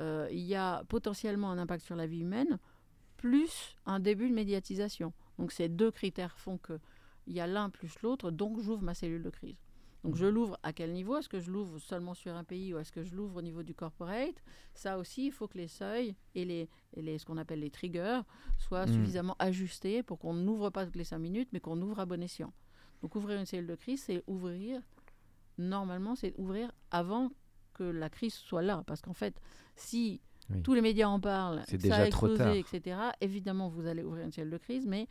il 0.00 0.40
y 0.40 0.56
a 0.56 0.82
potentiellement 0.88 1.50
un 1.52 1.58
impact 1.58 1.84
sur 1.84 1.94
la 1.94 2.06
vie 2.06 2.20
humaine, 2.20 2.58
plus 3.16 3.76
un 3.86 4.00
début 4.00 4.28
de 4.28 4.34
médiatisation. 4.34 5.12
Donc 5.38 5.52
ces 5.52 5.68
deux 5.68 5.90
critères 5.90 6.36
font 6.36 6.58
que 6.58 6.78
il 7.26 7.32
y 7.32 7.40
a 7.40 7.46
l'un 7.46 7.70
plus 7.70 7.94
l'autre, 8.02 8.30
donc 8.30 8.60
j'ouvre 8.60 8.82
ma 8.82 8.92
cellule 8.92 9.22
de 9.22 9.30
crise. 9.30 9.56
Donc 10.04 10.16
je 10.16 10.26
l'ouvre 10.26 10.58
à 10.62 10.74
quel 10.74 10.92
niveau? 10.92 11.16
Est-ce 11.16 11.30
que 11.30 11.40
je 11.40 11.50
l'ouvre 11.50 11.78
seulement 11.78 12.12
sur 12.12 12.34
un 12.36 12.44
pays 12.44 12.74
ou 12.74 12.78
est-ce 12.78 12.92
que 12.92 13.02
je 13.02 13.14
l'ouvre 13.14 13.36
au 13.38 13.42
niveau 13.42 13.62
du 13.62 13.74
corporate? 13.74 14.36
Ça 14.74 14.98
aussi, 14.98 15.26
il 15.26 15.32
faut 15.32 15.48
que 15.48 15.56
les 15.56 15.66
seuils 15.66 16.14
et, 16.34 16.44
les, 16.44 16.68
et 16.92 17.00
les, 17.00 17.16
ce 17.18 17.24
qu'on 17.24 17.38
appelle 17.38 17.60
les 17.60 17.70
triggers 17.70 18.20
soient 18.58 18.84
Mm. 18.84 18.92
suffisamment 18.92 19.36
ajustés 19.38 20.02
pour 20.02 20.18
qu'on 20.18 20.34
n'ouvre 20.34 20.68
pas 20.68 20.84
toutes 20.84 20.96
les 20.96 21.04
cinq 21.04 21.18
minutes, 21.18 21.48
mais 21.52 21.60
qu'on 21.60 21.80
ouvre 21.80 22.00
à 22.00 22.04
bon 22.06 22.22
escient. 22.22 22.52
Donc 23.00 23.14
ouvrir 23.16 23.38
une 23.40 23.46
cellule 23.46 23.66
de 23.66 23.74
crise, 23.76 24.02
c'est 24.02 24.22
ouvrir, 24.26 24.82
normalement, 25.56 26.14
c'est 26.14 26.34
ouvrir 26.36 26.70
avant 26.90 27.30
que 27.72 27.84
la 27.84 28.10
crise 28.10 28.34
soit 28.34 28.62
là. 28.62 28.84
Parce 28.86 29.00
qu'en 29.00 29.14
fait, 29.14 29.40
si 29.74 30.20
Oui. 30.50 30.62
tous 30.62 30.74
les 30.74 30.82
médias 30.82 31.08
en 31.08 31.18
parlent, 31.20 31.62
C'est 31.66 31.80
ça 31.80 31.94
a 31.94 31.98
déjà 32.00 32.10
trop 32.10 32.26
explosé, 32.28 32.62
tard. 32.62 32.78
etc., 32.80 32.96
évidemment, 33.22 33.68
vous 33.70 33.86
allez 33.86 34.02
ouvrir 34.02 34.24
une 34.26 34.32
cellule 34.32 34.50
de 34.50 34.58
crise, 34.58 34.86
mais 34.86 35.08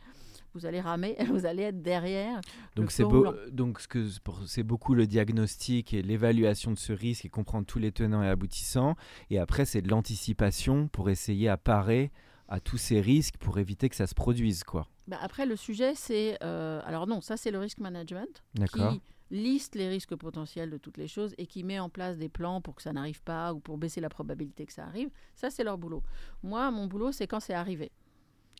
vous 0.54 0.64
allez 0.64 0.80
ramer, 0.80 1.16
vous 1.28 1.44
allez 1.44 1.62
être 1.64 1.82
derrière. 1.82 2.40
Donc 2.76 2.92
c'est 2.92 3.02
beau, 3.02 3.18
roulant. 3.18 3.32
donc 3.50 3.80
ce 3.80 3.88
que 3.88 4.06
c'est 4.46 4.62
beaucoup 4.62 4.94
le 4.94 5.06
diagnostic 5.08 5.92
et 5.92 6.02
l'évaluation 6.02 6.70
de 6.70 6.78
ce 6.78 6.92
risque 6.92 7.24
et 7.24 7.28
comprendre 7.28 7.66
tous 7.66 7.80
les 7.80 7.90
tenants 7.90 8.22
et 8.22 8.28
aboutissants. 8.28 8.94
Et 9.30 9.38
après 9.40 9.64
c'est 9.64 9.82
de 9.82 9.88
l'anticipation 9.88 10.86
pour 10.88 11.10
essayer 11.10 11.48
à 11.48 11.56
parer 11.56 12.12
à 12.48 12.60
tous 12.60 12.76
ces 12.76 13.00
risques 13.00 13.36
pour 13.38 13.58
éviter 13.58 13.88
que 13.88 13.96
ça 13.96 14.06
se 14.06 14.14
produise 14.14 14.62
quoi. 14.62 14.86
Bah, 15.08 15.18
après, 15.20 15.44
le 15.44 15.56
sujet, 15.56 15.94
c'est... 15.94 16.38
euh, 16.42 16.80
alors 16.86 17.06
non, 17.06 17.20
ça, 17.20 17.36
c'est 17.36 17.50
le 17.50 17.58
risk 17.58 17.78
management 17.78 18.42
D'accord. 18.54 18.92
qui 18.92 19.02
liste 19.30 19.74
les 19.74 19.88
risques 19.88 20.14
potentiels 20.16 20.70
de 20.70 20.76
toutes 20.78 20.98
les 20.98 21.08
choses 21.08 21.34
et 21.38 21.46
qui 21.46 21.64
met 21.64 21.78
en 21.78 21.88
place 21.88 22.18
des 22.18 22.28
plans 22.28 22.60
pour 22.60 22.74
que 22.74 22.82
ça 22.82 22.92
n'arrive 22.92 23.22
pas 23.22 23.52
ou 23.54 23.60
pour 23.60 23.78
baisser 23.78 24.00
la 24.00 24.08
probabilité 24.08 24.66
que 24.66 24.72
ça 24.72 24.84
arrive. 24.84 25.10
Ça, 25.34 25.50
c'est 25.50 25.64
leur 25.64 25.78
boulot. 25.78 26.02
Moi, 26.42 26.70
mon 26.70 26.86
boulot, 26.86 27.10
c'est 27.12 27.26
quand 27.26 27.40
c'est 27.40 27.54
arrivé. 27.54 27.90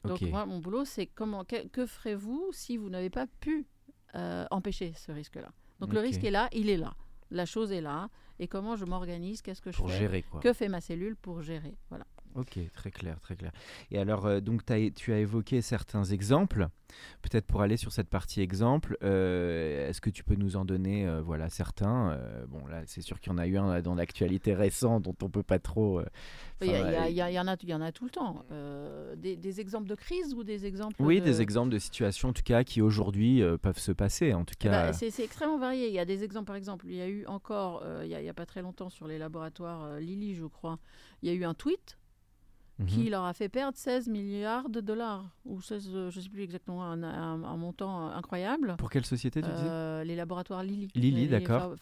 Donc, 0.04 0.20
moi, 0.22 0.44
mon 0.44 0.58
boulot, 0.58 0.84
c'est 0.84 1.06
comment, 1.06 1.44
que, 1.44 1.66
que 1.68 1.86
ferez-vous 1.86 2.50
si 2.52 2.76
vous 2.76 2.90
n'avez 2.90 3.08
pas 3.10 3.26
pu 3.40 3.66
euh, 4.14 4.44
empêcher 4.50 4.92
ce 4.96 5.12
risque-là? 5.12 5.50
Donc, 5.80 5.92
le 5.92 6.00
risque 6.00 6.24
est 6.24 6.30
là, 6.30 6.48
il 6.52 6.68
est 6.68 6.76
là. 6.76 6.94
La 7.30 7.46
chose 7.46 7.72
est 7.72 7.80
là. 7.80 8.10
Et 8.38 8.48
comment 8.48 8.76
je 8.76 8.84
m'organise? 8.84 9.42
Qu'est-ce 9.42 9.62
que 9.62 9.70
je 9.72 9.76
Pour 9.78 9.90
fais? 9.90 9.98
gérer 9.98 10.22
quoi. 10.22 10.40
Que 10.40 10.52
fait 10.52 10.68
ma 10.68 10.80
cellule 10.80 11.16
pour 11.16 11.40
gérer? 11.40 11.76
Voilà. 11.88 12.04
Ok, 12.36 12.58
très 12.74 12.90
clair, 12.90 13.20
très 13.20 13.36
clair. 13.36 13.52
Et 13.92 13.98
alors, 13.98 14.26
euh, 14.26 14.40
donc, 14.40 14.68
as, 14.68 14.90
tu 14.90 15.12
as 15.12 15.18
évoqué 15.18 15.62
certains 15.62 16.02
exemples. 16.02 16.66
Peut-être 17.22 17.46
pour 17.46 17.62
aller 17.62 17.76
sur 17.76 17.92
cette 17.92 18.08
partie 18.08 18.40
exemple, 18.40 18.96
euh, 19.02 19.88
est-ce 19.88 20.00
que 20.00 20.10
tu 20.10 20.24
peux 20.24 20.34
nous 20.34 20.56
en 20.56 20.64
donner 20.64 21.06
euh, 21.06 21.22
voilà, 21.22 21.48
certains 21.48 22.18
Bon, 22.48 22.66
là, 22.66 22.82
c'est 22.86 23.02
sûr 23.02 23.20
qu'il 23.20 23.32
y 23.32 23.34
en 23.34 23.38
a 23.38 23.46
eu 23.46 23.56
un 23.56 23.80
dans 23.82 23.94
l'actualité 23.94 24.54
récente 24.54 25.04
dont 25.04 25.14
on 25.22 25.28
peut 25.28 25.42
pas 25.42 25.58
trop. 25.58 26.02
il, 26.60 26.68
y, 26.68 26.70
en 26.70 26.84
a, 26.84 27.08
il 27.08 27.68
y 27.68 27.74
en 27.74 27.80
a 27.80 27.92
tout 27.92 28.04
le 28.04 28.10
temps. 28.10 28.44
Des, 29.16 29.60
exemples 29.60 29.88
de 29.88 29.94
crise 29.94 30.34
ou 30.34 30.42
des 30.42 30.66
exemples 30.66 30.96
Oui, 31.00 31.20
des 31.20 31.40
exemples 31.40 31.72
de 31.72 31.78
situations, 31.78 32.30
en 32.30 32.32
tout 32.32 32.42
cas, 32.42 32.64
qui 32.64 32.80
aujourd'hui 32.80 33.42
peuvent 33.62 33.78
se 33.78 33.92
passer. 33.92 34.34
En 34.34 34.44
tout 34.44 34.54
eh 34.60 34.64
cas, 34.64 34.90
ben, 34.90 34.92
c'est 34.92 35.22
extrêmement 35.22 35.58
varié. 35.58 35.88
Il 35.88 35.94
y 35.94 36.00
a 36.00 36.04
des 36.04 36.24
exemples, 36.24 36.46
par 36.46 36.56
exemple, 36.56 36.86
il 36.88 36.96
y 36.96 37.00
a 37.00 37.08
eu 37.08 37.26
encore, 37.26 37.84
il 38.02 38.08
n'y 38.08 38.14
a, 38.14 38.30
a, 38.30 38.34
pas 38.34 38.46
très 38.46 38.62
longtemps, 38.62 38.90
sur 38.90 39.06
les 39.06 39.18
laboratoires 39.18 39.98
Lilly, 39.98 40.34
je 40.34 40.46
crois, 40.46 40.78
il 41.22 41.28
y 41.28 41.32
a 41.32 41.34
eu 41.34 41.44
un 41.44 41.54
tweet 41.54 41.96
qui 42.88 43.04
mhm. 43.04 43.10
leur 43.10 43.24
a 43.24 43.32
fait 43.32 43.48
perdre 43.48 43.78
16 43.78 44.08
milliards 44.08 44.68
de 44.68 44.80
dollars, 44.80 45.24
ou 45.44 45.60
16, 45.60 45.90
euh, 45.92 46.10
je 46.10 46.18
ne 46.18 46.22
sais 46.24 46.28
plus 46.28 46.42
exactement, 46.42 46.82
un, 46.82 47.56
montant 47.56 48.08
incroyable. 48.08 48.74
Pour 48.78 48.90
quelle 48.90 49.06
société 49.06 49.42
tu 49.42 49.48
disais 49.48 49.62
euh, 49.64 50.02
Les 50.02 50.16
laboratoires 50.16 50.64
Lilly. 50.64 50.88
Lilly, 50.94 51.28
d'accord. 51.28 51.76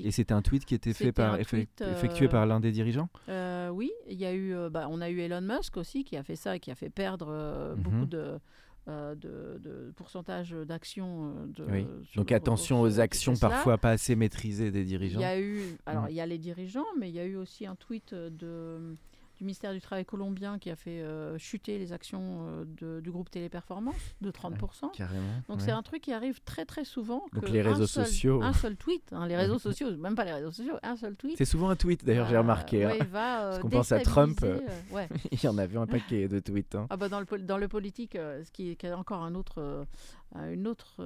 Et 0.00 0.10
c'était 0.10 0.32
un 0.32 0.40
tweet 0.40 0.64
qui 0.64 0.74
était 0.74 0.94
fait 0.94 1.12
par, 1.12 1.38
effectué 1.38 1.68
euh, 1.82 2.28
par 2.28 2.46
l'un 2.46 2.60
des 2.60 2.72
dirigeants? 2.72 3.10
Oui, 3.28 3.90
il 4.08 4.18
y 4.18 4.24
a 4.24 4.34
eu, 4.34 4.54
bah, 4.70 4.86
on 4.90 5.00
a 5.02 5.10
eu 5.10 5.20
Elon 5.20 5.42
Musk 5.42 5.76
aussi 5.76 6.04
qui 6.04 6.16
a 6.16 6.22
fait 6.22 6.36
ça 6.36 6.56
et 6.56 6.60
qui 6.60 6.70
a 6.70 6.74
fait 6.74 6.90
perdre 6.90 7.74
mhm. 7.76 7.82
beaucoup 7.82 8.06
de... 8.06 8.40
de, 8.86 9.92
pourcentage 9.96 10.52
d'actions. 10.52 11.34
Oui. 11.70 11.86
Donc 12.16 12.32
attention 12.32 12.80
aux 12.80 13.00
actions 13.00 13.34
parfois 13.36 13.76
pas 13.76 13.90
assez 13.90 14.16
maîtrisées 14.16 14.70
des 14.70 14.84
dirigeants. 14.84 15.20
Il 15.20 15.22
y 15.22 15.26
a 15.26 15.38
eu, 15.38 15.60
alors 15.84 16.04
mm. 16.04 16.10
il 16.10 16.14
y 16.14 16.20
a 16.22 16.26
les 16.26 16.38
dirigeants, 16.38 16.86
mais 16.98 17.10
il 17.10 17.14
y 17.14 17.20
a 17.20 17.26
eu 17.26 17.36
aussi 17.36 17.66
un 17.66 17.74
tweet 17.74 18.14
de 18.14 18.96
du 19.38 19.44
ministère 19.44 19.72
du 19.72 19.80
Travail 19.80 20.04
colombien 20.04 20.58
qui 20.58 20.68
a 20.68 20.76
fait 20.76 21.00
euh, 21.00 21.38
chuter 21.38 21.78
les 21.78 21.92
actions 21.92 22.64
euh, 22.82 23.00
du 23.00 23.10
groupe 23.10 23.30
Téléperformance 23.30 23.94
de 24.20 24.30
30%. 24.30 24.90
carrément. 24.92 25.22
Donc 25.48 25.60
c'est 25.60 25.70
un 25.70 25.82
truc 25.82 26.02
qui 26.02 26.12
arrive 26.12 26.40
très 26.42 26.64
très 26.64 26.84
souvent. 26.84 27.24
Donc 27.32 27.48
les 27.48 27.62
réseaux 27.62 27.86
sociaux. 27.86 28.42
Un 28.42 28.52
seul 28.52 28.76
tweet, 28.76 29.12
hein, 29.12 29.26
les 29.26 29.36
réseaux 29.36 29.58
sociaux, 29.60 29.96
même 29.96 30.16
pas 30.16 30.24
les 30.24 30.32
réseaux 30.32 30.50
sociaux, 30.50 30.76
un 30.82 30.96
seul 30.96 31.16
tweet. 31.16 31.38
C'est 31.38 31.44
souvent 31.44 31.70
un 31.70 31.76
tweet 31.76 32.04
d'ailleurs, 32.04 32.26
j'ai 32.28 32.34
euh, 32.34 32.40
remarqué. 32.40 32.84
Hein. 32.84 32.96
Parce 33.12 33.60
qu'on 33.60 33.70
pense 33.70 33.92
à 33.92 34.00
Trump, 34.00 34.44
il 35.32 35.42
y 35.42 35.46
en 35.46 35.56
avait 35.56 35.78
un 35.78 35.86
paquet 35.86 36.26
de 36.26 36.40
tweets. 36.40 36.74
Hein. 36.74 36.88
Ah 36.90 36.96
bah 36.96 37.08
dans, 37.08 37.20
le, 37.20 37.38
dans 37.38 37.58
le 37.58 37.68
politique, 37.68 38.14
ce 38.14 38.50
qui 38.50 38.70
est, 38.70 38.92
encore 38.92 39.22
un 39.22 39.36
autre, 39.36 39.86
une 40.34 40.66
autre, 40.66 40.96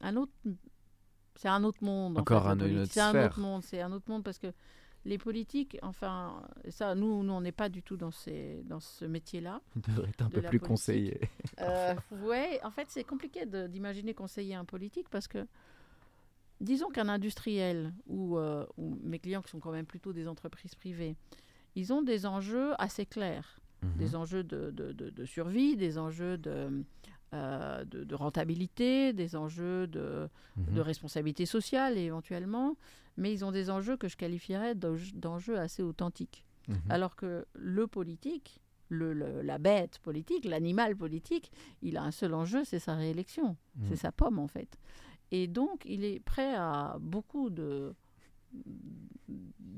un 0.00 0.16
autre, 0.16 0.32
c'est 1.36 1.48
un 1.48 1.62
autre 1.62 1.84
monde. 1.84 2.18
Encore 2.18 2.48
un, 2.48 2.58
autre 2.58 2.90
C'est 2.90 3.00
un 3.00 3.24
autre 3.24 3.38
monde, 3.38 3.62
c'est 3.62 3.80
un 3.80 3.92
autre 3.92 4.10
monde 4.10 4.24
parce 4.24 4.38
que 4.38 4.52
les 5.04 5.18
politiques, 5.18 5.78
enfin, 5.82 6.42
ça, 6.68 6.94
nous, 6.94 7.22
nous 7.22 7.32
on 7.32 7.40
n'est 7.40 7.52
pas 7.52 7.68
du 7.68 7.82
tout 7.82 7.96
dans, 7.96 8.10
ces, 8.10 8.62
dans 8.64 8.80
ce 8.80 9.04
métier-là. 9.04 9.60
On 9.76 9.80
devrait 9.90 10.08
être 10.10 10.22
un 10.22 10.30
peu 10.30 10.42
plus 10.42 10.60
conseillé. 10.60 11.20
Euh, 11.60 11.94
oui, 12.22 12.58
en 12.64 12.70
fait, 12.70 12.86
c'est 12.88 13.04
compliqué 13.04 13.46
d'imaginer 13.46 14.14
conseiller 14.14 14.54
un 14.54 14.64
politique 14.64 15.08
parce 15.10 15.28
que, 15.28 15.46
disons 16.60 16.88
qu'un 16.88 17.08
industriel 17.08 17.92
euh, 18.10 18.66
ou, 18.78 18.98
mes 19.02 19.18
clients 19.18 19.42
qui 19.42 19.50
sont 19.50 19.60
quand 19.60 19.70
même 19.70 19.86
plutôt 19.86 20.12
des 20.12 20.26
entreprises 20.26 20.74
privées, 20.74 21.14
ils 21.76 21.92
ont 21.92 22.02
des 22.02 22.26
enjeux 22.26 22.72
assez 22.78 23.06
clairs. 23.06 23.60
Mhm. 23.82 23.96
Des 23.96 24.16
enjeux 24.16 24.42
de, 24.44 24.70
de, 24.70 25.24
survie, 25.24 25.76
des 25.76 25.98
enjeux 25.98 26.38
de, 26.38 26.84
euh, 27.34 27.84
de, 27.86 28.14
rentabilité, 28.14 29.12
des 29.12 29.36
enjeux 29.36 29.86
de, 29.86 30.28
mhm. 30.56 30.74
de, 30.74 30.80
responsabilité 30.80 31.46
sociale 31.46 31.96
éventuellement, 31.96 32.76
mais 33.16 33.32
ils 33.32 33.42
ont 33.44 33.52
des 33.52 33.70
enjeux 33.70 33.96
que 33.96 34.06
je 34.06 34.16
qualifierais 34.16 34.74
d'enjeux 34.74 35.58
assez 35.58 35.82
authentiques. 35.82 36.44
Mhm. 36.68 36.76
Alors 36.90 37.16
que 37.16 37.46
le 37.54 37.86
politique, 37.86 38.60
le, 38.88 39.40
la 39.40 39.56
bête 39.56 39.98
politique, 40.00 40.44
l'animal 40.44 40.94
politique, 40.94 41.50
il 41.80 41.96
a 41.96 42.02
un 42.02 42.10
seul 42.10 42.34
enjeu, 42.34 42.64
c'est 42.64 42.78
sa 42.78 42.94
réélection, 42.96 43.56
mhm. 43.76 43.86
c'est 43.88 43.96
sa 43.96 44.12
pomme 44.12 44.38
en 44.38 44.48
fait. 44.48 44.78
Et 45.30 45.46
donc 45.46 45.84
il 45.86 46.04
est 46.04 46.20
prêt 46.20 46.54
à 46.54 46.98
beaucoup 47.00 47.48
de 47.48 47.94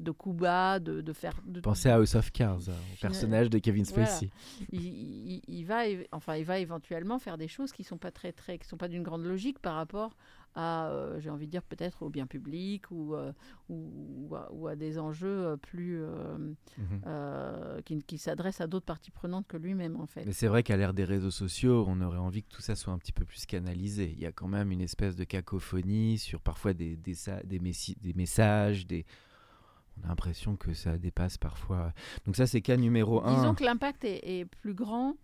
de 0.04 0.11
coups 0.11 0.37
bas, 0.37 0.78
de, 0.78 1.00
de 1.00 1.12
faire. 1.12 1.35
De, 1.47 1.61
Pensez 1.61 1.88
à 1.88 1.97
House 1.97 2.14
of 2.14 2.31
Cards, 2.31 2.69
au 2.69 3.00
personnage 3.00 3.50
de 3.50 3.59
Kevin 3.59 3.85
Spacey. 3.85 4.31
Il, 4.71 5.40
il, 5.49 5.64
va, 5.64 5.83
enfin, 6.12 6.37
il 6.37 6.45
va 6.45 6.59
éventuellement 6.59 7.19
faire 7.19 7.38
des 7.38 7.49
choses 7.49 7.73
qui 7.73 7.85
sont 7.85 7.97
pas 7.97 8.11
très, 8.11 8.33
très, 8.33 8.59
qui 8.59 8.69
sont 8.69 8.76
pas 8.76 8.88
d'une 8.88 9.02
grande 9.02 9.25
logique 9.25 9.59
par 9.59 9.75
rapport 9.76 10.16
à, 10.55 10.89
euh, 10.89 11.21
j'ai 11.21 11.31
envie 11.31 11.47
de 11.47 11.51
dire 11.51 11.63
peut-être 11.63 12.03
au 12.03 12.11
bien 12.11 12.27
public 12.27 12.91
ou, 12.91 13.15
euh, 13.15 13.33
ou, 13.69 14.29
ou, 14.51 14.67
à, 14.67 14.77
des 14.77 14.99
enjeux 14.99 15.47
euh, 15.47 15.57
plus 15.57 16.01
mhm. 16.79 17.83
qui, 17.85 18.03
qui 18.03 18.19
s'adressent 18.19 18.61
à 18.61 18.67
d'autres 18.67 18.87
parties 18.87 19.11
prenantes 19.11 19.47
que 19.47 19.57
lui-même 19.57 19.97
en 20.01 20.07
fait. 20.07 20.25
Mais 20.25 20.33
c'est 20.33 20.49
vrai 20.49 20.63
qu'à 20.63 20.77
l'ère 20.77 20.95
des 20.95 21.05
réseaux 21.05 21.31
sociaux, 21.31 21.85
on 21.89 22.01
aurait 22.01 22.19
envie 22.19 22.43
que 22.43 22.51
tout 22.51 22.63
ça 22.63 22.77
soit 22.77 22.93
un 22.93 22.99
petit 22.99 23.13
peu 23.13 23.25
plus 23.25 23.47
canalisé. 23.47 24.13
Il 24.17 24.21
y 24.21 24.27
a 24.27 24.33
quand 24.33 24.49
même 24.49 24.71
une 24.71 24.81
espèce 24.81 25.17
de 25.17 25.25
cacophonie 25.25 26.19
sur 26.19 26.41
parfois 26.41 26.73
des, 26.73 26.97
des, 26.97 27.15
des, 27.45 27.59
des 27.59 28.15
messages, 28.15 28.87
des 28.87 29.05
on 30.01 30.07
a 30.07 30.09
l'impression 30.09 30.57
que 30.57 30.75
ça 30.75 30.99
dépasse 30.99 31.39
parfois. 31.39 31.93
Donc 32.27 32.37
ça, 32.37 32.47
c'est 32.47 32.61
cas 32.61 32.77
numéro 32.77 33.25
un. 33.25 33.35
Disons 33.35 33.55
que 33.55 33.65
l'impact 33.65 34.05
est, 34.05 34.45
plus 34.61 34.75
grand 34.75 35.17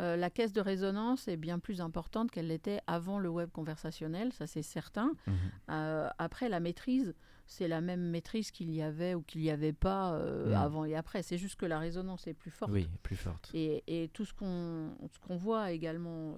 euh, 0.00 0.16
la 0.16 0.30
caisse 0.30 0.52
de 0.52 0.60
résonance 0.60 1.28
est 1.28 1.36
bien 1.36 1.58
plus 1.58 1.80
importante 1.80 2.30
qu'elle 2.30 2.48
l'était 2.48 2.80
avant 2.86 3.18
le 3.18 3.28
web 3.28 3.50
conversationnel, 3.50 4.32
ça 4.32 4.46
c'est 4.46 4.62
certain. 4.62 5.12
Mhm. 5.26 5.34
Euh, 5.70 6.08
après, 6.18 6.48
la 6.48 6.60
maîtrise, 6.60 7.14
c'est 7.46 7.68
la 7.68 7.80
même 7.80 8.00
maîtrise 8.00 8.50
qu'il 8.50 8.70
y 8.70 8.82
avait 8.82 9.14
ou 9.14 9.22
qu'il 9.22 9.40
n'y 9.40 9.50
avait 9.50 9.72
pas 9.72 10.14
euh, 10.14 10.48
mhm. 10.48 10.54
avant 10.54 10.84
et 10.84 10.94
après. 10.94 11.22
C'est 11.22 11.38
juste 11.38 11.56
que 11.56 11.66
la 11.66 11.78
résonance 11.78 12.26
est 12.26 12.34
plus 12.34 12.50
forte. 12.50 12.72
Oui, 12.72 12.88
plus 13.02 13.16
forte. 13.16 13.50
Et, 13.54 14.10
tout 14.12 14.24
ce 14.24 14.32
qu'on 14.34 14.90
qu'on 15.26 15.36
voit 15.36 15.70
également 15.72 16.36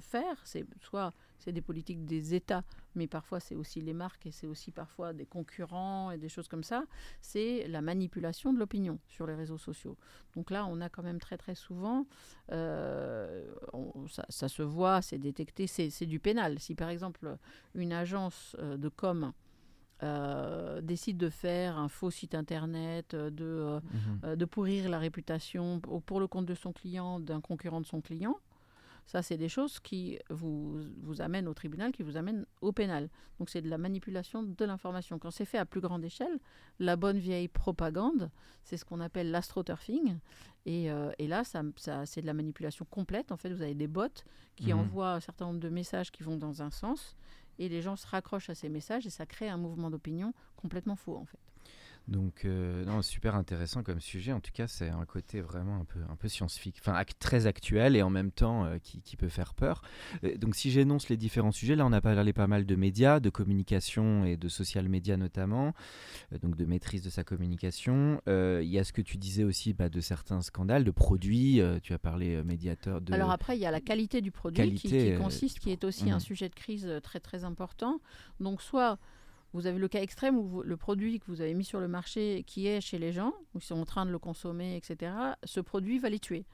faire, 0.00 0.40
c'est 0.44 0.64
soit 0.80 1.12
c'est 1.38 1.52
des 1.52 1.62
politiques 1.62 2.04
des 2.04 2.34
États, 2.34 2.64
mais 2.94 3.06
parfois 3.06 3.40
c'est 3.40 3.54
aussi 3.54 3.80
les 3.80 3.92
marques 3.92 4.26
et 4.26 4.30
c'est 4.30 4.46
aussi 4.46 4.70
parfois 4.70 5.12
des 5.12 5.26
concurrents 5.26 6.10
et 6.10 6.18
des 6.18 6.28
choses 6.28 6.48
comme 6.48 6.64
ça, 6.64 6.84
c'est 7.20 7.66
la 7.68 7.82
manipulation 7.82 8.52
de 8.52 8.58
l'opinion 8.58 8.98
sur 9.06 9.26
les 9.26 9.34
réseaux 9.34 9.58
sociaux. 9.58 9.96
Donc 10.34 10.50
là, 10.50 10.66
on 10.66 10.80
a 10.80 10.88
quand 10.88 11.02
même 11.02 11.20
très 11.20 11.36
très 11.36 11.54
souvent, 11.54 12.06
euh, 12.52 13.44
ça, 14.28 14.48
se 14.48 14.62
voit, 14.62 15.02
c'est 15.02 15.18
détecté, 15.18 15.66
c'est 15.66 16.06
du 16.06 16.18
pénal. 16.18 16.58
Si 16.58 16.74
par 16.74 16.88
exemple 16.88 17.36
une 17.74 17.92
agence 17.92 18.56
euh, 18.58 18.76
de 18.76 18.88
com 18.88 19.32
euh, 20.02 20.80
décide 20.80 21.16
de 21.16 21.30
faire 21.30 21.78
un 21.78 21.88
faux 21.88 22.10
site 22.10 22.34
internet, 22.34 23.14
de, 23.14 23.80
mhm. 24.22 24.36
de 24.36 24.44
pourrir 24.44 24.88
la 24.88 24.98
réputation 24.98 25.80
pour 25.80 26.20
le 26.20 26.26
compte 26.26 26.46
de 26.46 26.54
son 26.54 26.72
client, 26.72 27.20
d'un 27.20 27.40
concurrent 27.40 27.80
de 27.80 27.86
son 27.86 28.00
client, 28.00 28.36
ça, 29.06 29.22
c'est 29.22 29.36
des 29.36 29.48
choses 29.48 29.78
qui 29.78 30.18
vous, 30.30 30.80
vous 31.02 31.20
amènent 31.20 31.46
au 31.46 31.54
tribunal, 31.54 31.92
qui 31.92 32.02
vous 32.02 32.16
amènent 32.16 32.44
au 32.60 32.72
pénal. 32.72 33.08
Donc, 33.38 33.50
c'est 33.50 33.62
de 33.62 33.70
la 33.70 33.78
manipulation 33.78 34.42
de 34.42 34.64
l'information. 34.64 35.20
Quand 35.20 35.30
c'est 35.30 35.44
fait 35.44 35.58
à 35.58 35.64
plus 35.64 35.80
grande 35.80 36.04
échelle, 36.04 36.40
la 36.80 36.96
bonne 36.96 37.18
vieille 37.18 37.46
propagande, 37.46 38.30
c'est 38.64 38.76
ce 38.76 38.84
qu'on 38.84 39.00
appelle 39.00 39.30
l'astroturfing. 39.30 40.18
Et, 40.66 40.90
euh, 40.90 41.12
et, 41.18 41.28
là, 41.28 41.44
ça, 41.44 41.62
ça 41.76 42.04
c'est 42.04 42.20
de 42.20 42.26
la 42.26 42.34
manipulation 42.34 42.84
complète. 42.90 43.30
En 43.30 43.36
fait, 43.36 43.50
vous 43.50 43.62
avez 43.62 43.74
des 43.74 43.86
bots 43.86 44.24
qui 44.56 44.72
mhm. 44.72 44.80
envoient 44.80 45.12
un 45.12 45.20
certain 45.20 45.46
nombre 45.46 45.60
de 45.60 45.68
messages 45.68 46.10
qui 46.10 46.24
vont 46.24 46.36
dans 46.36 46.62
un 46.62 46.72
sens 46.72 47.16
et 47.58 47.68
les 47.68 47.82
gens 47.82 47.96
se 47.96 48.06
raccrochent 48.06 48.50
à 48.50 48.54
ces 48.54 48.68
messages 48.68 49.06
et 49.06 49.10
ça 49.10 49.26
crée 49.26 49.48
un 49.48 49.56
mouvement 49.56 49.90
d'opinion 49.90 50.32
complètement 50.56 50.96
faux, 50.96 51.16
en 51.16 51.24
fait. 51.24 51.45
Donc, 52.08 52.44
euh, 52.44 52.84
non, 52.84 53.02
super 53.02 53.34
intéressant 53.34 53.82
comme 53.82 54.00
sujet. 54.00 54.32
En 54.32 54.38
tout 54.40 54.52
cas, 54.52 54.68
c'est 54.68 54.88
un 54.88 55.04
côté 55.04 55.40
vraiment 55.40 55.76
un 55.76 55.84
peu, 55.84 55.98
un 56.08 56.14
peu 56.14 56.28
scientifique, 56.28 56.76
enfin 56.80 57.02
très 57.18 57.46
actuel 57.46 57.96
et 57.96 58.02
en 58.02 58.10
même 58.10 58.30
temps 58.30 58.64
euh, 58.64 58.78
qui, 58.78 59.00
qui, 59.00 59.16
peut 59.16 59.28
faire 59.28 59.54
peur. 59.54 59.82
Euh, 60.22 60.36
donc, 60.36 60.54
si 60.54 60.70
j'énonce 60.70 61.08
les 61.08 61.16
différents 61.16 61.50
sujets, 61.50 61.74
là, 61.74 61.84
on 61.84 61.92
a 61.92 62.00
parlé 62.00 62.32
pas 62.32 62.46
mal 62.46 62.64
de 62.64 62.76
médias, 62.76 63.18
de 63.18 63.28
communication 63.28 64.24
et 64.24 64.36
de 64.36 64.48
social 64.48 64.88
media 64.88 65.16
notamment, 65.16 65.74
donc 66.42 66.56
de 66.56 66.64
maîtrise 66.64 67.02
de 67.02 67.10
sa 67.10 67.24
communication. 67.24 68.20
Il 68.26 68.68
y 68.68 68.78
a 68.78 68.84
ce 68.84 68.92
que 68.92 69.02
tu 69.02 69.16
disais 69.16 69.44
aussi 69.44 69.72
bah, 69.72 69.88
de 69.88 70.00
certains 70.00 70.42
scandales, 70.42 70.84
de 70.84 70.90
produits. 70.90 71.60
tu 71.82 71.92
as 71.92 71.98
parlé 71.98 72.42
médiateur 72.44 73.00
de. 73.00 73.12
Alors 73.14 73.30
après, 73.30 73.56
il 73.56 73.60
y 73.60 73.66
a 73.66 73.70
la 73.70 73.80
qualité 73.80 74.20
du 74.20 74.30
produit 74.30 74.74
qui, 74.74 75.14
consiste, 75.16 75.58
qui 75.58 75.70
est 75.70 75.84
aussi 75.84 76.10
un 76.10 76.18
mmh. 76.18 76.20
sujet 76.20 76.48
de 76.48 76.54
crise 76.54 76.88
très 77.02 77.20
très 77.20 77.44
important. 77.44 78.00
Donc, 78.38 78.62
soit 78.62 78.98
vous 79.56 79.66
avez 79.66 79.78
le 79.78 79.88
cas 79.88 80.02
extrême 80.02 80.36
où 80.36 80.62
le 80.62 80.76
produit 80.76 81.18
que 81.18 81.24
vous 81.28 81.40
avez 81.40 81.54
mis 81.54 81.64
sur 81.64 81.80
le 81.80 81.88
marché 81.88 82.44
qui 82.46 82.66
est 82.66 82.82
chez 82.82 82.98
les 82.98 83.10
gens, 83.10 83.32
où 83.54 83.58
ils 83.58 83.62
sont 83.62 83.80
en 83.80 83.86
train 83.86 84.04
de 84.04 84.10
le 84.10 84.18
consommer, 84.18 84.76
etc., 84.76 85.12
ce 85.44 85.60
produit 85.60 85.98
va 85.98 86.10
les 86.10 86.18
tuer. 86.18 86.44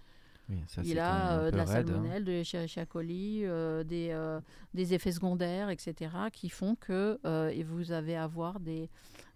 il 0.85 1.01
a 1.01 1.41
euh, 1.41 1.51
de 1.51 1.57
la 1.57 1.65
hein. 1.65 1.67
salmonelle, 1.67 2.25
de 2.25 2.31
Escherichia 2.31 2.87
coli, 2.87 3.41
euh, 3.45 3.83
des, 3.83 4.11
euh, 4.13 4.41
des, 4.73 4.95
effets 4.95 5.11
secondaires, 5.11 5.69
etc., 5.69 6.13
qui 6.33 6.49
font 6.49 6.77
que 6.77 7.19
vous 7.65 7.91
avez 7.91 8.15
à 8.15 8.23
avoir 8.23 8.61
des, 8.61 8.89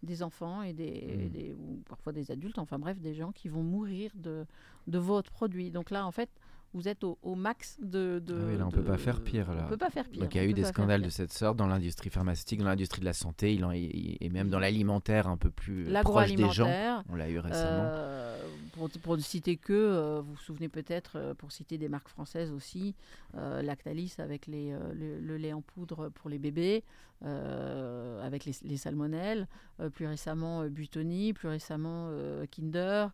des 0.04 0.22
enfants 0.22 0.62
et 0.62 0.72
des, 0.72 1.16
hmm. 1.16 1.28
des, 1.30 1.52
ou 1.52 1.82
parfois 1.88 2.12
des 2.12 2.30
adultes, 2.30 2.58
enfin 2.58 2.78
bref, 2.78 3.00
des 3.00 3.14
gens 3.14 3.32
qui 3.32 3.48
vont 3.48 3.64
mourir 3.64 4.12
de, 4.14 4.46
de 4.86 4.98
votre 4.98 5.32
produit. 5.32 5.72
Donc 5.72 5.90
là, 5.90 6.06
en 6.06 6.12
fait, 6.12 6.30
vous 6.76 6.88
êtes 6.88 7.04
au, 7.04 7.34
max 7.34 7.78
de. 7.80 8.22
de 8.24 8.34
ah 8.34 8.62
on 8.64 8.66
ne 8.66 8.70
peut 8.70 8.82
pas 8.82 8.98
faire 8.98 9.20
pire. 9.20 9.52
Là. 9.52 9.62
On 9.64 9.68
peut 9.68 9.76
pas 9.76 9.90
faire 9.90 10.08
pire. 10.08 10.22
Donc 10.22 10.34
il 10.34 10.38
y 10.38 10.40
a 10.40 10.44
eu 10.44 10.52
des 10.52 10.64
scandales 10.64 11.02
de 11.02 11.08
cette 11.08 11.32
sorte 11.32 11.56
dans 11.56 11.66
l'industrie 11.66 12.10
pharmaceutique, 12.10 12.60
dans 12.60 12.66
l'industrie 12.66 13.00
de 13.00 13.06
la 13.06 13.14
santé, 13.14 13.54
il 13.54 13.66
et 14.20 14.28
même 14.28 14.50
dans 14.50 14.58
l'alimentaire 14.58 15.26
un 15.26 15.36
peu 15.36 15.50
plus 15.50 15.90
proche 16.02 16.34
des 16.34 16.50
gens. 16.50 16.70
On 17.08 17.14
l'a 17.14 17.28
eu 17.28 17.38
récemment. 17.38 17.88
Euh, 17.88 18.38
pour, 18.76 18.90
pour 18.90 19.16
ne 19.16 19.22
citer 19.22 19.56
que, 19.56 20.20
vous 20.20 20.32
vous 20.32 20.40
souvenez 20.40 20.68
peut-être, 20.68 21.34
pour 21.38 21.52
citer 21.52 21.78
des 21.78 21.88
marques 21.88 22.08
françaises 22.08 22.52
aussi, 22.52 22.94
Lactalis 23.34 24.14
avec 24.18 24.46
les, 24.46 24.74
le, 24.94 25.36
lait 25.36 25.52
en 25.52 25.62
poudre 25.62 26.10
pour 26.10 26.30
les 26.30 26.38
bébés, 26.38 26.84
avec 27.22 28.44
les, 28.44 28.52
les 28.62 28.76
salmonelles, 28.76 29.48
plus 29.94 30.06
récemment 30.06 30.66
Butoni, 30.66 31.32
plus 31.32 31.48
récemment 31.48 32.10
Kinder, 32.50 33.08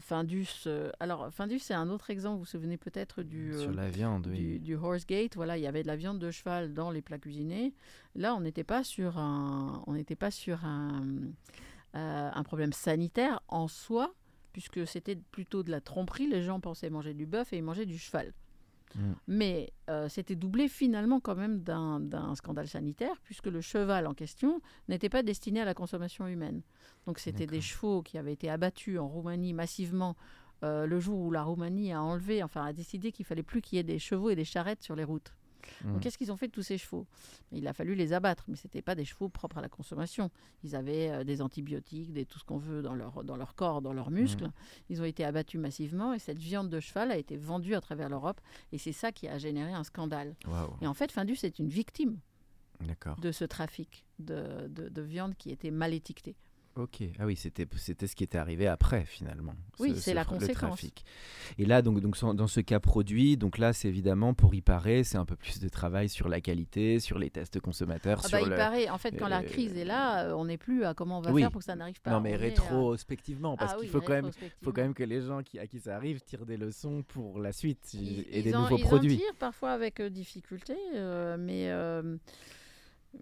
Findus. 0.00 0.68
alors, 1.00 1.32
Findus, 1.32 1.60
c'est 1.60 1.74
un 1.74 1.88
autre 1.88 2.10
exemple, 2.10 2.34
vous 2.34 2.40
vous 2.40 2.46
souvenez 2.46 2.76
peut-être 2.76 3.22
du, 3.22 3.52
Sur 3.58 3.72
la 3.72 3.88
viande, 3.90 4.28
du, 4.28 4.58
du 4.58 4.74
Horse 4.74 5.06
Gate. 5.06 5.34
Voilà, 5.36 5.58
il 5.58 5.62
y 5.62 5.66
avait 5.66 5.82
de 5.82 5.88
la 5.88 5.96
viande 5.96 6.18
de 6.18 6.30
cheval 6.30 6.72
dans 6.72 6.90
les 6.90 7.02
plats 7.02 7.18
cuisinés. 7.18 7.74
Là, 8.14 8.34
on 8.34 8.40
n'était 8.40 8.64
pas 8.64 8.84
sur 8.84 9.18
un, 9.18 9.82
on 9.86 9.94
n'était 9.94 10.16
pas 10.16 10.30
sur 10.30 10.64
un, 10.64 11.04
euh, 11.94 12.30
un 12.32 12.42
problème 12.42 12.72
sanitaire 12.72 13.40
en 13.48 13.68
soi, 13.68 14.14
puisque 14.52 14.86
c'était 14.86 15.16
plutôt 15.16 15.62
de 15.62 15.70
la 15.70 15.80
tromperie. 15.80 16.26
Les 16.26 16.42
gens 16.42 16.60
pensaient 16.60 16.90
manger 16.90 17.14
du 17.14 17.26
bœuf 17.26 17.52
et 17.52 17.58
ils 17.58 17.62
mangeaient 17.62 17.86
du 17.86 17.98
cheval. 17.98 18.32
Mm. 18.94 19.12
Mais 19.26 19.72
euh, 19.90 20.08
c'était 20.08 20.34
doublé 20.34 20.68
finalement 20.68 21.20
quand 21.20 21.36
même 21.36 21.60
d'un 21.60 22.34
scandale 22.34 22.68
sanitaire, 22.68 23.20
puisque 23.22 23.46
le 23.46 23.60
cheval 23.60 24.06
en 24.06 24.14
question 24.14 24.60
n'était 24.88 25.08
pas 25.08 25.22
destiné 25.22 25.60
à 25.60 25.64
la 25.64 25.74
consommation 25.74 26.26
humaine. 26.26 26.62
Donc 27.06 27.18
c'était 27.18 27.46
des 27.46 27.60
chevaux 27.60 28.02
qui 28.02 28.18
avaient 28.18 28.32
été 28.32 28.50
abattus 28.50 28.98
en 28.98 29.08
Roumanie 29.08 29.54
massivement 29.54 30.16
euh, 30.64 30.86
le 30.86 30.98
jour 30.98 31.20
où 31.20 31.30
la 31.30 31.42
Roumanie 31.42 31.92
a 31.92 32.02
enlevé, 32.02 32.42
enfin 32.42 32.64
a 32.64 32.72
décidé 32.72 33.12
qu'il 33.12 33.24
fallait 33.24 33.42
plus 33.42 33.62
qu'il 33.62 33.76
y 33.76 33.78
ait 33.80 33.84
des 33.84 33.98
chevaux 33.98 34.30
et 34.30 34.34
des 34.34 34.44
charrettes 34.44 34.82
sur 34.82 34.96
les 34.96 35.04
routes. 35.04 35.32
Mmh. 35.84 36.00
Qu'est-ce 36.00 36.18
qu'ils 36.18 36.32
ont 36.32 36.36
fait 36.36 36.48
de 36.48 36.52
tous 36.52 36.62
ces 36.62 36.78
chevaux? 36.78 37.06
Il 37.52 37.66
a 37.66 37.72
fallu 37.72 37.94
les 37.94 38.12
abattre, 38.12 38.44
mais 38.48 38.56
ce 38.56 38.66
n'étaient 38.66 38.82
pas 38.82 38.94
des 38.94 39.04
chevaux 39.04 39.28
propres 39.28 39.58
à 39.58 39.60
la 39.60 39.68
consommation. 39.68 40.30
Ils 40.64 40.74
avaient 40.76 41.10
euh, 41.10 41.24
des 41.24 41.42
antibiotiques, 41.42 42.12
des, 42.12 42.24
tout 42.24 42.38
ce 42.38 42.44
qu'on 42.44 42.58
veut 42.58 42.82
dans 42.82 42.94
leur, 42.94 43.24
dans 43.24 43.36
leur 43.36 43.54
corps, 43.54 43.82
dans 43.82 43.92
leurs 43.92 44.10
muscles. 44.10 44.46
Mmh. 44.46 44.52
Ils 44.90 45.02
ont 45.02 45.04
été 45.04 45.24
abattus 45.24 45.60
massivement 45.60 46.14
et 46.14 46.18
cette 46.18 46.38
viande 46.38 46.68
de 46.68 46.80
cheval 46.80 47.10
a 47.10 47.16
été 47.16 47.36
vendue 47.36 47.74
à 47.74 47.80
travers 47.80 48.08
l'Europe 48.08 48.40
et 48.72 48.78
c'est 48.78 48.92
ça 48.92 49.12
qui 49.12 49.28
a 49.28 49.38
généré 49.38 49.72
un 49.72 49.84
scandale. 49.84 50.34
Et 50.80 50.86
en 50.86 50.94
fait, 50.94 51.12
Findus 51.12 51.38
est 51.42 51.58
une 51.58 51.68
victime 51.68 52.18
de 53.20 53.32
ce 53.32 53.44
trafic 53.44 54.06
de, 54.18 54.68
de 54.68 55.02
viande 55.02 55.34
qui 55.36 55.50
était 55.50 55.70
mal 55.70 55.92
étiquetée. 55.94 56.36
Ok, 56.78 57.02
ah 57.18 57.26
oui, 57.26 57.34
c'était 57.34 57.66
c'était 57.76 58.06
ce 58.06 58.14
qui 58.14 58.22
était 58.22 58.38
arrivé 58.38 58.68
après 58.68 59.04
finalement. 59.04 59.54
Oui, 59.80 59.94
c'est 59.96 60.14
la 60.14 60.24
conséquence. 60.24 60.78
Trafic. 60.78 61.04
Et 61.58 61.66
là, 61.66 61.82
donc, 61.82 62.00
donc 62.00 62.16
dans 62.36 62.46
ce 62.46 62.60
cas 62.60 62.78
produit, 62.78 63.36
donc 63.36 63.58
là, 63.58 63.72
c'est 63.72 63.88
évidemment 63.88 64.32
pour 64.32 64.54
y 64.54 64.60
parer, 64.60 65.02
c'est 65.02 65.18
un 65.18 65.24
peu 65.24 65.34
plus 65.34 65.58
de 65.58 65.68
travail 65.68 66.08
sur 66.08 66.28
la 66.28 66.40
qualité, 66.40 67.00
sur 67.00 67.18
les 67.18 67.30
tests 67.30 67.58
consommateurs. 67.58 68.20
Ah 68.22 68.28
sur 68.28 68.48
bah, 68.48 68.56
paraît, 68.56 68.88
en 68.90 68.98
fait, 68.98 69.16
quand 69.18 69.26
la 69.26 69.42
crise 69.42 69.76
est 69.76 69.84
là, 69.84 70.26
euh, 70.26 70.34
on 70.34 70.44
n'est 70.44 70.56
plus 70.56 70.84
à 70.84 70.94
comment 70.94 71.18
on 71.18 71.20
va 71.20 71.34
faire 71.34 71.50
pour 71.50 71.60
que 71.60 71.64
ça 71.64 71.74
n'arrive 71.74 72.00
pas. 72.00 72.12
Non, 72.12 72.20
mais 72.20 72.36
rétrospectivement, 72.36 73.56
parce 73.56 73.74
ah 73.76 73.80
qu'il 73.80 73.88
faut 73.88 74.00
quand 74.00 74.12
même, 74.12 74.30
faut 74.62 74.72
quand 74.72 74.82
même 74.82 74.94
que 74.94 75.04
les 75.04 75.20
gens 75.20 75.42
qui 75.42 75.58
à 75.58 75.66
qui 75.66 75.80
ça 75.80 75.96
arrive 75.96 76.20
tirent 76.20 76.46
des 76.46 76.56
leçons 76.56 77.02
pour 77.02 77.40
la 77.40 77.52
suite 77.52 77.96
et 78.30 78.42
des 78.42 78.52
nouveaux 78.52 78.78
produits. 78.78 79.14
Ils 79.14 79.16
en 79.16 79.18
tirent 79.18 79.36
parfois 79.38 79.70
avec 79.72 79.98
euh, 79.98 80.10
difficulté, 80.10 80.76
euh, 80.94 81.36
mais 81.36 81.72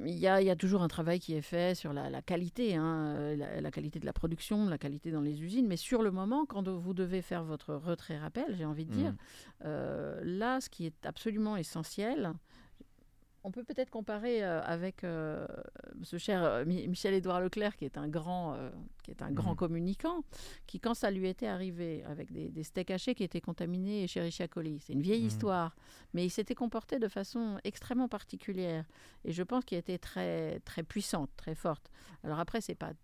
il 0.04 0.18
y, 0.18 0.26
a, 0.26 0.40
il 0.40 0.46
y, 0.46 0.50
a, 0.50 0.56
toujours 0.56 0.82
un 0.82 0.88
travail 0.88 1.20
qui 1.20 1.34
est 1.34 1.42
fait 1.42 1.74
sur 1.74 1.92
la, 1.92 2.20
qualité, 2.20 2.74
hein, 2.74 3.14
euh, 3.16 3.60
la, 3.60 3.70
qualité 3.70 3.98
de 3.98 4.06
la 4.06 4.12
production, 4.12 4.68
la 4.68 4.78
qualité 4.78 5.10
dans 5.10 5.20
les 5.20 5.42
usines. 5.42 5.66
Mais 5.66 5.76
sur 5.76 6.02
le 6.02 6.10
moment, 6.10 6.44
quand 6.44 6.68
vous 6.68 6.92
devez 6.92 7.22
faire 7.22 7.44
votre 7.44 7.74
retrait-rappel, 7.74 8.56
j'ai 8.56 8.64
envie 8.64 8.84
de 8.84 8.92
dire, 8.92 9.12
mmh. 9.12 9.16
euh, 9.64 10.20
là, 10.24 10.60
ce 10.60 10.68
qui 10.68 10.86
est 10.86 11.06
absolument 11.06 11.56
essentiel, 11.56 12.32
on 13.46 13.52
peut 13.52 13.62
peut-être 13.62 13.90
comparer 13.90 14.42
euh, 14.42 14.60
avec 14.62 15.04
euh, 15.04 15.46
ce 16.02 16.18
cher 16.18 16.42
euh, 16.42 16.64
Michel-Édouard 16.64 17.40
Leclerc, 17.40 17.76
qui 17.76 17.84
est 17.84 17.96
un 17.96 18.08
grand, 18.08 18.56
qui 19.04 19.12
est 19.12 19.22
un 19.22 19.30
grand 19.30 19.52
mhm. 19.52 19.56
communicant, 19.56 20.24
qui, 20.66 20.80
quand 20.80 20.94
ça 20.94 21.12
lui 21.12 21.28
était 21.28 21.46
arrivé 21.46 22.02
avec 22.04 22.32
des, 22.32 22.62
steaks 22.64 22.90
hachés 22.90 23.14
qui 23.14 23.22
étaient 23.22 23.40
contaminés 23.40 24.08
chez 24.08 24.20
Richard 24.20 24.48
coli, 24.48 24.80
c'est 24.80 24.94
une 24.94 25.00
vieille 25.00 25.20
mhm. 25.20 25.28
histoire, 25.28 25.76
mais 26.12 26.26
il 26.26 26.30
s'était 26.30 26.56
comporté 26.56 26.98
de 26.98 27.06
façon 27.06 27.60
extrêmement 27.62 28.08
particulière 28.08 28.84
et 29.24 29.30
je 29.30 29.44
pense 29.44 29.64
qu'il 29.64 29.78
était 29.78 29.98
très, 29.98 30.58
très 30.60 30.82
puissante, 30.82 31.30
très 31.36 31.54
forte. 31.54 31.88
Alors 32.24 32.40
après, 32.40 32.60
c'est 32.60 32.74
pas 32.74 32.94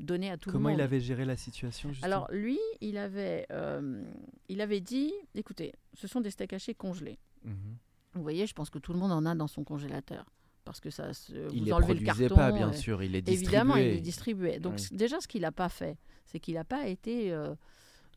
donné 0.00 0.32
à 0.32 0.36
tout 0.36 0.48
le 0.48 0.54
monde. 0.54 0.62
Comment 0.64 0.74
il 0.74 0.80
avait 0.80 1.00
géré 1.00 1.24
la 1.24 1.36
situation 1.36 1.92
Alors 2.02 2.26
lui, 2.32 2.58
il 2.80 2.98
avait, 2.98 3.46
il 4.48 4.60
avait 4.60 4.80
dit, 4.80 5.12
écoutez, 5.36 5.72
ce 5.94 6.08
sont 6.08 6.20
des 6.20 6.32
steaks 6.32 6.54
hachés 6.54 6.74
congelés. 6.74 7.20
Mhm. 7.44 7.76
Vous 8.14 8.22
voyez, 8.22 8.46
je 8.46 8.54
pense 8.54 8.70
que 8.70 8.78
tout 8.78 8.92
le 8.92 8.98
monde 8.98 9.12
en 9.12 9.24
a 9.26 9.34
dans 9.34 9.46
son 9.46 9.64
congélateur. 9.64 10.24
Parce 10.64 10.80
que 10.80 10.90
ça, 10.90 11.12
se, 11.12 11.32
il 11.52 11.64
vous 11.64 11.72
enlevez 11.72 11.94
le 11.94 12.04
carton. 12.04 12.34
pas, 12.34 12.52
bien 12.52 12.72
sûr, 12.72 13.02
il 13.02 13.14
est 13.14 13.22
distribué. 13.22 13.46
Évidemment, 13.46 13.76
il 13.76 13.86
est 13.86 14.00
distribué. 14.00 14.58
Donc 14.58 14.78
déjà, 14.92 15.20
ce 15.20 15.26
qu'il 15.26 15.42
n'a 15.42 15.52
pas 15.52 15.68
fait, 15.68 15.96
c'est 16.26 16.38
qu'il 16.38 16.54
n'a 16.54 16.64
pas 16.64 16.86
été 16.86 17.32
euh, 17.32 17.54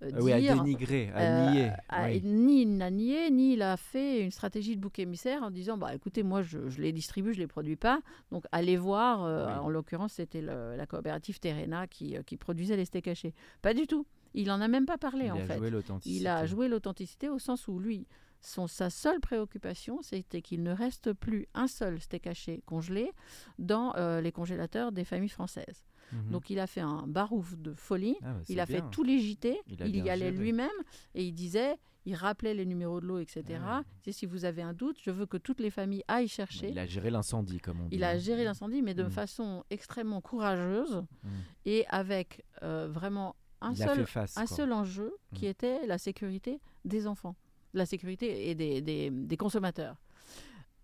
euh 0.03 0.11
ah 0.13 0.19
oui, 0.21 0.33
à 0.33 0.55
dénigrer, 0.55 1.09
à 1.15 1.21
euh, 1.21 1.51
nier. 1.51 2.21
Ni 2.21 2.61
il 2.63 2.77
n'a 2.77 2.91
nié, 2.91 3.31
ni 3.31 3.53
il 3.53 3.61
a 3.61 3.77
fait 3.77 4.21
une 4.21 4.31
stratégie 4.31 4.75
de 4.75 4.81
bouc 4.81 4.99
émissaire 4.99 5.41
en 5.41 5.51
disant 5.51 5.77
bah, 5.77 5.95
écoutez, 5.95 6.21
moi, 6.21 6.41
je, 6.41 6.59
les 6.79 6.91
distribue, 6.91 7.33
je 7.33 7.37
ne 7.37 7.43
les 7.43 7.47
produis 7.47 7.77
pas. 7.77 8.01
Donc, 8.31 8.43
allez 8.51 8.77
voir. 8.77 9.23
Euh, 9.23 9.47
en 9.57 9.69
l'occurrence, 9.69 10.13
c'était 10.13 10.41
la 10.41 10.85
coopérative 10.85 11.39
Terena 11.39 11.87
qui, 11.87 12.17
qui, 12.25 12.35
produisait 12.35 12.75
les 12.75 12.85
steaks 12.85 13.07
hachés. 13.07 13.33
Pas 13.61 13.73
du 13.73 13.87
tout. 13.87 14.05
Il 14.33 14.47
n'en 14.47 14.61
a 14.61 14.67
même 14.67 14.85
pas 14.85 14.97
parlé, 14.97 15.25
il 15.25 15.31
en 15.31 15.37
a 15.37 15.45
fait. 15.45 15.59
Il 16.05 16.27
a 16.27 16.45
joué 16.45 16.67
l'authenticité 16.67 17.29
au 17.29 17.39
sens 17.39 17.67
où 17.67 17.79
lui, 17.79 18.07
sa 18.43 18.89
seule 18.89 19.19
préoccupation, 19.19 20.01
c'était 20.01 20.41
qu'il 20.41 20.63
ne 20.63 20.71
reste 20.71 21.13
plus 21.13 21.47
un 21.53 21.67
seul 21.67 21.99
steak 21.99 22.27
haché 22.27 22.61
congelé 22.65 23.11
dans 23.57 23.95
euh, 23.95 24.21
les 24.21 24.31
congélateurs 24.31 24.91
des 24.91 25.05
familles 25.05 25.29
françaises. 25.29 25.85
Mhm. 26.11 26.31
Donc 26.31 26.49
il 26.49 26.59
a 26.59 26.67
fait 26.67 26.81
un 26.81 27.07
barouf 27.07 27.57
de 27.57 27.73
folie, 27.73 28.17
ah, 28.21 28.33
bah, 28.33 28.39
il 28.49 28.59
a 28.59 28.65
fait 28.65 28.83
tous 28.91 29.03
les 29.03 29.19
JT, 29.19 29.59
il, 29.67 29.95
y 29.95 30.09
allait 30.09 30.31
lui-même 30.31 30.69
et 31.15 31.25
il 31.25 31.33
disait, 31.33 31.77
il 32.05 32.15
rappelait 32.15 32.53
les 32.53 32.65
numéros 32.65 32.99
de 32.99 33.05
l'eau, 33.05 33.19
etc. 33.19 33.43
Ah 33.63 33.83
si 34.11 34.25
vous 34.25 34.43
avez 34.43 34.61
un 34.61 34.73
doute, 34.73 34.97
je 35.01 35.09
veux 35.09 35.25
que 35.25 35.37
toutes 35.37 35.61
les 35.61 35.69
familles 35.69 36.03
aillent 36.09 36.27
chercher. 36.27 36.69
Il 36.69 36.79
a 36.79 36.85
géré 36.85 37.09
l'incendie, 37.09 37.59
comme 37.59 37.79
on 37.79 37.87
dit. 37.87 37.95
Il 37.95 38.03
a 38.03 38.17
géré 38.17 38.43
l'incendie, 38.43 38.81
mais 38.81 38.93
de 38.93 39.03
mhm. 39.03 39.09
façon 39.09 39.63
extrêmement 39.69 40.19
courageuse 40.19 41.05
mhm. 41.23 41.31
et 41.65 41.85
avec 41.87 42.43
euh, 42.61 42.89
vraiment 42.91 43.35
un, 43.61 43.73
seul, 43.73 44.05
un 44.35 44.45
seul 44.45 44.73
enjeu 44.73 45.15
qui 45.33 45.45
était 45.45 45.87
la 45.87 45.97
sécurité 45.97 46.59
des 46.83 47.07
enfants 47.07 47.35
la 47.73 47.85
sécurité 47.85 48.49
et 48.49 48.55
des, 48.55 48.81
des, 48.81 49.37
consommateurs. 49.37 49.97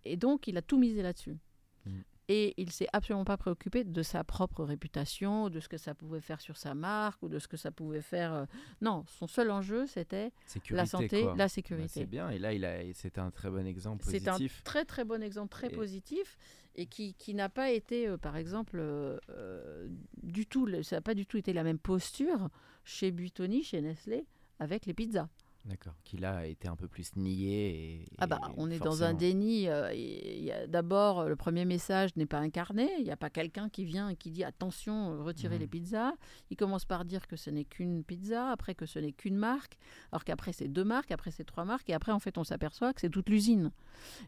Et 0.03 0.17
donc, 0.17 0.47
il 0.47 0.57
a 0.57 0.61
tout 0.61 0.77
misé 0.77 1.01
là-dessus. 1.01 1.37
Mm. 1.85 1.99
Et 2.31 2.53
il 2.57 2.71
s'est 2.71 2.87
absolument 2.93 3.25
pas 3.25 3.37
préoccupé 3.37 3.83
de 3.83 4.03
sa 4.03 4.23
propre 4.23 4.63
réputation, 4.63 5.49
de 5.49 5.59
ce 5.59 5.67
que 5.67 5.77
ça 5.77 5.95
pouvait 5.95 6.21
faire 6.21 6.41
sur 6.41 6.57
sa 6.57 6.75
marque 6.75 7.23
ou 7.23 7.27
de 7.27 7.39
ce 7.39 7.47
que 7.47 7.57
ça 7.57 7.71
pouvait 7.71 8.03
faire. 8.03 8.33
Euh, 8.33 8.45
non, 8.81 9.03
son 9.07 9.25
seul 9.25 9.49
enjeu, 9.49 9.87
c'était 9.87 10.31
la 10.69 10.85
santé, 10.85 11.23
la 11.23 11.33
bah, 11.33 11.49
sécurité. 11.49 11.89
c'est 11.89 12.05
bien. 12.05 12.29
Et 12.29 12.37
là, 12.37 12.53
il 12.53 12.65
a, 12.65 12.81
c'était 12.93 13.19
un 13.19 13.31
très 13.31 13.49
bon 13.49 13.65
exemple 13.65 14.03
positif. 14.03 14.23
C'est 14.23 14.29
un 14.29 14.63
très 14.63 14.85
très 14.85 15.05
bon 15.05 15.23
exemple, 15.23 15.49
très 15.49 15.71
positif, 15.71 16.37
et 16.75 16.85
qui, 16.85 17.15
qui 17.15 17.33
n'a 17.33 17.49
pas 17.49 17.71
été, 17.71 18.07
euh, 18.07 18.17
par 18.17 18.37
exemple, 18.37 18.77
euh, 18.79 19.89
du 20.21 20.45
tout. 20.45 20.69
Ça 20.83 20.97
n'a 20.97 21.01
pas 21.01 21.15
du 21.15 21.25
tout 21.25 21.37
été 21.37 21.51
la 21.51 21.63
même 21.63 21.79
posture 21.79 22.49
chez 22.83 23.09
Buitoni, 23.09 23.63
chez 23.63 23.81
Nestlé, 23.81 24.27
avec 24.59 24.85
les 24.85 24.93
pizzas. 24.93 25.29
D'accord. 25.65 25.93
Qui 26.03 26.17
là 26.17 26.37
a 26.37 26.45
été 26.45 26.67
un 26.67 26.75
peu 26.75 26.87
plus 26.87 27.15
nié. 27.15 28.05
ah 28.17 28.27
bah, 28.27 28.39
on 28.57 28.71
est 28.71 28.79
dans 28.79 29.03
un 29.03 29.13
déni. 29.13 29.67
Euh, 29.67 30.65
D'abord, 30.67 31.27
le 31.27 31.35
premier 31.35 31.65
message 31.65 32.15
n'est 32.15 32.25
pas 32.25 32.39
incarné. 32.39 32.89
Il 32.97 33.03
n'y 33.03 33.11
a 33.11 33.17
pas 33.17 33.29
quelqu'un 33.29 33.69
qui 33.69 33.85
vient 33.85 34.09
et 34.09 34.15
qui 34.15 34.31
dit 34.31 34.43
attention, 34.43 35.23
retirez 35.23 35.57
mmh. 35.57 35.59
les 35.59 35.67
pizzas. 35.67 36.13
Il 36.49 36.57
commence 36.57 36.85
par 36.85 37.05
dire 37.05 37.27
que 37.27 37.35
ce 37.35 37.49
n'est 37.49 37.65
qu'une 37.65 38.03
pizza, 38.03 38.49
après 38.49 38.73
que 38.73 38.85
ce 38.85 38.99
n'est 38.99 39.11
qu'une 39.11 39.37
marque, 39.37 39.77
alors 40.11 40.23
qu'après 40.23 40.53
c'est 40.53 40.67
deux 40.67 40.85
marques, 40.85 41.11
après 41.11 41.31
c'est 41.31 41.43
trois 41.43 41.65
marques, 41.65 41.89
et 41.89 41.93
après 41.93 42.11
en 42.11 42.19
fait 42.19 42.37
on 42.37 42.43
s'aperçoit 42.43 42.93
que 42.93 43.01
c'est 43.01 43.09
toute 43.09 43.29
l'usine. 43.29 43.71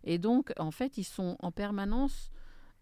Et 0.04 0.18
donc 0.18 0.54
en 0.58 0.72
fait 0.72 0.98
ils 0.98 1.04
sont 1.04 1.38
en 1.40 1.52
permanence 1.52 2.32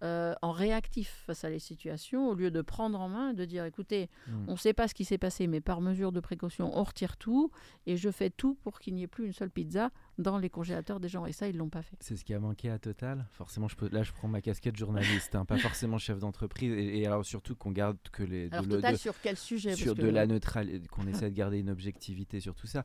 euh, 0.03 0.33
en 0.41 0.51
réactif 0.51 1.23
face 1.25 1.43
à 1.43 1.49
les 1.49 1.59
situations, 1.59 2.29
au 2.29 2.33
lieu 2.33 2.51
de 2.51 2.61
prendre 2.61 2.99
en 2.99 3.09
main, 3.09 3.33
de 3.33 3.45
dire 3.45 3.65
écoutez, 3.65 4.09
hmm. 4.27 4.45
on 4.47 4.51
ne 4.53 4.57
sait 4.57 4.73
pas 4.73 4.87
ce 4.87 4.93
qui 4.93 5.03
s'est 5.05 5.17
passé, 5.17 5.47
mais 5.47 5.61
par 5.61 5.81
mesure 5.81 6.11
de 6.11 6.19
précaution, 6.19 6.71
on 6.73 6.83
retire 6.83 7.17
tout 7.17 7.51
et 7.85 7.97
je 7.97 8.09
fais 8.09 8.29
tout 8.29 8.55
pour 8.63 8.79
qu'il 8.79 8.95
n'y 8.95 9.03
ait 9.03 9.07
plus 9.07 9.25
une 9.25 9.33
seule 9.33 9.51
pizza 9.51 9.91
dans 10.19 10.37
les 10.37 10.49
congélateurs 10.49 10.99
des 10.99 11.07
gens. 11.07 11.25
Et 11.25 11.31
ça, 11.31 11.47
ils 11.47 11.57
l'ont 11.57 11.69
pas 11.69 11.81
fait. 11.81 11.95
C'est 12.01 12.17
ce 12.17 12.25
qui 12.25 12.33
a 12.33 12.39
manqué 12.39 12.69
à 12.69 12.77
Total. 12.77 13.25
Forcément, 13.31 13.67
je 13.67 13.75
peux, 13.75 13.89
là, 13.89 14.03
je 14.03 14.11
prends 14.11 14.27
ma 14.27 14.41
casquette 14.41 14.75
journaliste, 14.75 15.33
hein, 15.33 15.45
pas 15.45 15.57
forcément 15.57 15.97
chef 15.97 16.19
d'entreprise. 16.19 16.73
Et, 16.77 17.05
alors 17.05 17.25
surtout 17.25 17.55
qu'on 17.55 17.71
garde 17.71 17.97
que 18.11 18.23
les. 18.23 18.49
Alors 18.51 18.67
Total 18.67 18.97
sur 18.97 19.19
quel 19.21 19.37
sujet? 19.37 19.75
Sur 19.75 19.95
de 19.95 20.07
la 20.07 20.27
neutralité, 20.27 20.85
qu'on 20.89 21.07
essaie 21.07 21.29
de 21.29 21.35
garder 21.35 21.59
une 21.59 21.69
objectivité 21.69 22.41
sur 22.41 22.53
tout 22.53 22.67
ça. 22.67 22.83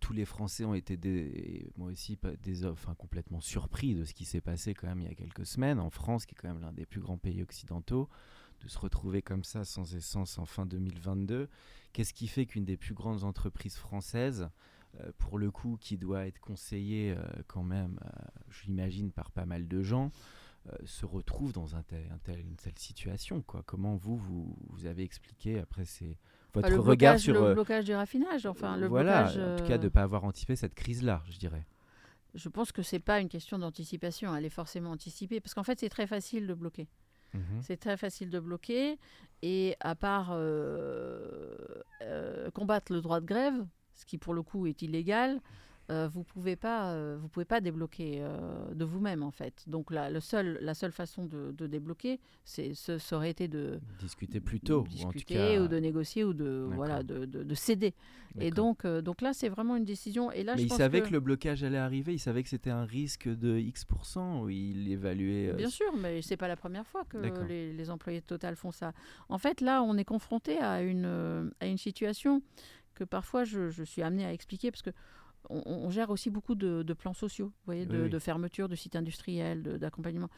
tous 0.00 0.12
les 0.12 0.24
Français 0.24 0.64
ont 0.64 0.74
été, 0.74 0.96
des, 0.96 1.70
moi 1.76 1.90
aussi, 1.90 2.18
des, 2.42 2.64
enfin, 2.64 2.94
complètement 2.94 3.40
surpris 3.40 3.94
de 3.94 4.04
ce 4.04 4.14
qui 4.14 4.24
s'est 4.24 4.40
passé 4.40 4.72
quand 4.72 4.86
même 4.86 5.00
il 5.00 5.08
y 5.08 5.10
a 5.10 5.14
quelques 5.14 5.46
semaines 5.46 5.80
en 5.80 5.90
France, 5.90 6.24
qui 6.24 6.34
est 6.34 6.38
quand 6.40 6.48
même 6.48 6.60
l'un 6.60 6.72
des 6.72 6.86
plus 6.86 7.00
grands 7.00 7.18
pays 7.18 7.42
occidentaux 7.42 8.08
de 8.62 8.68
se 8.68 8.78
retrouver 8.78 9.20
comme 9.20 9.44
ça 9.44 9.64
sans 9.64 9.94
essence 9.94 10.38
en 10.38 10.46
fin 10.46 10.64
2022. 10.64 11.48
Qu'est-ce 11.92 12.14
qui 12.14 12.28
fait 12.28 12.46
qu'une 12.46 12.64
des 12.64 12.76
plus 12.76 12.94
grandes 12.94 13.24
entreprises 13.24 13.76
françaises 13.76 14.48
pour 15.18 15.38
le 15.38 15.50
coup, 15.50 15.76
qui 15.80 15.96
doit 15.96 16.26
être 16.26 16.40
conseillé 16.40 17.12
euh, 17.12 17.22
quand 17.46 17.62
même, 17.62 17.98
euh, 18.04 18.08
j'imagine, 18.50 19.10
par 19.10 19.30
pas 19.30 19.46
mal 19.46 19.68
de 19.68 19.82
gens, 19.82 20.10
se 20.84 21.06
retrouve 21.06 21.52
dans 21.52 21.76
un 21.76 21.82
tel, 21.82 22.40
une 22.40 22.56
telle 22.56 22.78
situation. 22.78 23.40
Quoi. 23.42 23.62
Comment 23.66 23.94
vous, 23.94 24.16
vous, 24.16 24.56
vous 24.70 24.86
avez 24.86 25.04
expliqué 25.04 25.60
après 25.60 25.84
ces... 25.84 26.18
votre 26.54 26.68
regard 26.68 26.84
blocage, 26.84 27.20
sur. 27.20 27.34
le 27.34 27.40
euh, 27.40 27.54
blocage 27.54 27.84
du 27.84 27.94
raffinage, 27.94 28.46
enfin 28.46 28.76
le 28.76 28.88
voilà, 28.88 29.24
blocage. 29.24 29.38
en 29.38 29.56
tout 29.56 29.64
cas, 29.64 29.78
de 29.78 29.82
euh, 29.82 29.84
ne 29.84 29.88
pas 29.90 30.02
avoir 30.02 30.24
anticipé 30.24 30.56
cette 30.56 30.74
crise-là, 30.74 31.22
je 31.30 31.38
dirais. 31.38 31.64
Je 32.34 32.48
pense 32.48 32.72
que 32.72 32.82
c'est 32.82 32.98
pas 32.98 33.20
une 33.20 33.28
question 33.28 33.58
d'anticipation, 33.58 34.34
elle 34.34 34.44
est 34.44 34.50
forcément 34.50 34.90
anticipée, 34.90 35.40
parce 35.40 35.54
qu'en 35.54 35.62
fait 35.62 35.78
c'est 35.80 35.88
très 35.88 36.06
facile 36.06 36.46
de 36.46 36.54
bloquer. 36.54 36.88
Mhm. 37.32 37.62
C'est 37.62 37.76
très 37.76 37.96
facile 37.96 38.30
de 38.30 38.40
bloquer, 38.40 38.98
et 39.42 39.76
à 39.80 39.94
part 39.94 40.30
euh, 40.32 41.54
euh, 42.02 42.50
combattre 42.50 42.92
le 42.92 43.00
droit 43.00 43.20
de 43.20 43.26
grève, 43.26 43.64
ce 43.96 44.04
qui 44.06 44.18
pour 44.18 44.34
le 44.34 44.42
coup 44.42 44.66
est 44.66 44.80
illégal, 44.82 45.40
euh, 45.88 46.08
vous 46.08 46.24
pouvez 46.24 46.56
pas, 46.56 46.90
euh, 46.94 47.16
vous 47.20 47.28
pouvez 47.28 47.44
pas 47.44 47.60
débloquer 47.60 48.16
euh, 48.18 48.74
de 48.74 48.84
vous-même 48.84 49.22
en 49.22 49.30
fait. 49.30 49.62
Donc 49.68 49.92
la, 49.92 50.10
le 50.10 50.18
seul, 50.18 50.58
la 50.60 50.74
seule 50.74 50.90
façon 50.90 51.26
de, 51.26 51.52
de 51.52 51.66
débloquer, 51.68 52.18
c'est, 52.44 52.74
ce, 52.74 52.98
ça 52.98 53.14
aurait 53.16 53.30
été 53.30 53.46
de 53.46 53.78
Discuter 54.00 54.40
plus 54.40 54.58
tôt, 54.58 54.78
ou 54.78 54.80
en 54.80 54.84
tout 54.84 55.12
discuter 55.12 55.34
cas. 55.34 55.60
ou 55.62 55.68
de 55.68 55.76
négocier 55.78 56.24
ou 56.24 56.32
de 56.32 56.66
voilà 56.74 57.04
de, 57.04 57.24
de- 57.24 57.44
de 57.44 57.54
céder. 57.54 57.94
Et 58.40 58.50
donc, 58.50 58.84
donc 58.84 59.22
là 59.22 59.32
c'est 59.32 59.48
vraiment 59.48 59.76
une 59.76 59.84
décision. 59.84 60.30
Et 60.32 60.42
là 60.42 60.54
Mais 60.56 60.62
je 60.62 60.66
il 60.66 60.68
pense 60.70 60.76
savait 60.78 61.00
que, 61.02 61.06
que... 61.06 61.12
le 61.12 61.20
blocage 61.20 61.62
allait 61.62 61.78
arriver, 61.78 62.12
il 62.14 62.18
savait 62.18 62.42
que 62.42 62.48
c'était 62.50 62.70
un 62.70 62.84
risque 62.84 63.28
de 63.28 63.56
X%, 63.56 64.48
il 64.48 64.90
évaluait. 64.90 65.52
Bien 65.54 65.70
sûr, 65.70 65.96
mais 65.96 66.20
c'est 66.20 66.36
pas 66.36 66.48
la 66.48 66.56
première 66.56 66.84
fois 66.86 67.04
que 67.04 67.16
les, 67.46 67.72
les 67.72 67.90
employés 67.90 68.20
de 68.20 68.26
Total 68.26 68.56
font 68.56 68.72
ça. 68.72 68.92
En 69.28 69.38
fait, 69.38 69.60
là, 69.60 69.82
on 69.84 69.96
est 69.96 70.04
confronté 70.04 70.58
à 70.58 70.82
une, 70.82 71.50
à 71.60 71.66
une 71.66 71.78
situation 71.78 72.42
que 72.96 73.04
parfois 73.04 73.44
je, 73.44 73.70
je 73.70 73.84
suis 73.84 74.02
amenée 74.02 74.24
à 74.24 74.32
expliquer 74.32 74.70
parce 74.72 74.82
que 74.82 74.90
on, 75.48 75.62
on 75.66 75.90
gère 75.90 76.10
aussi 76.10 76.30
beaucoup 76.30 76.54
de, 76.54 76.82
de 76.82 76.92
plans 76.94 77.14
sociaux, 77.14 77.46
vous 77.46 77.64
voyez, 77.66 77.86
de, 77.86 78.02
Oui, 78.04 78.10
de 78.10 78.18
fermeture 78.18 78.68
de 78.68 78.74
sites 78.74 78.96
industriels, 78.96 79.62
d'accompagnement. 79.62 80.28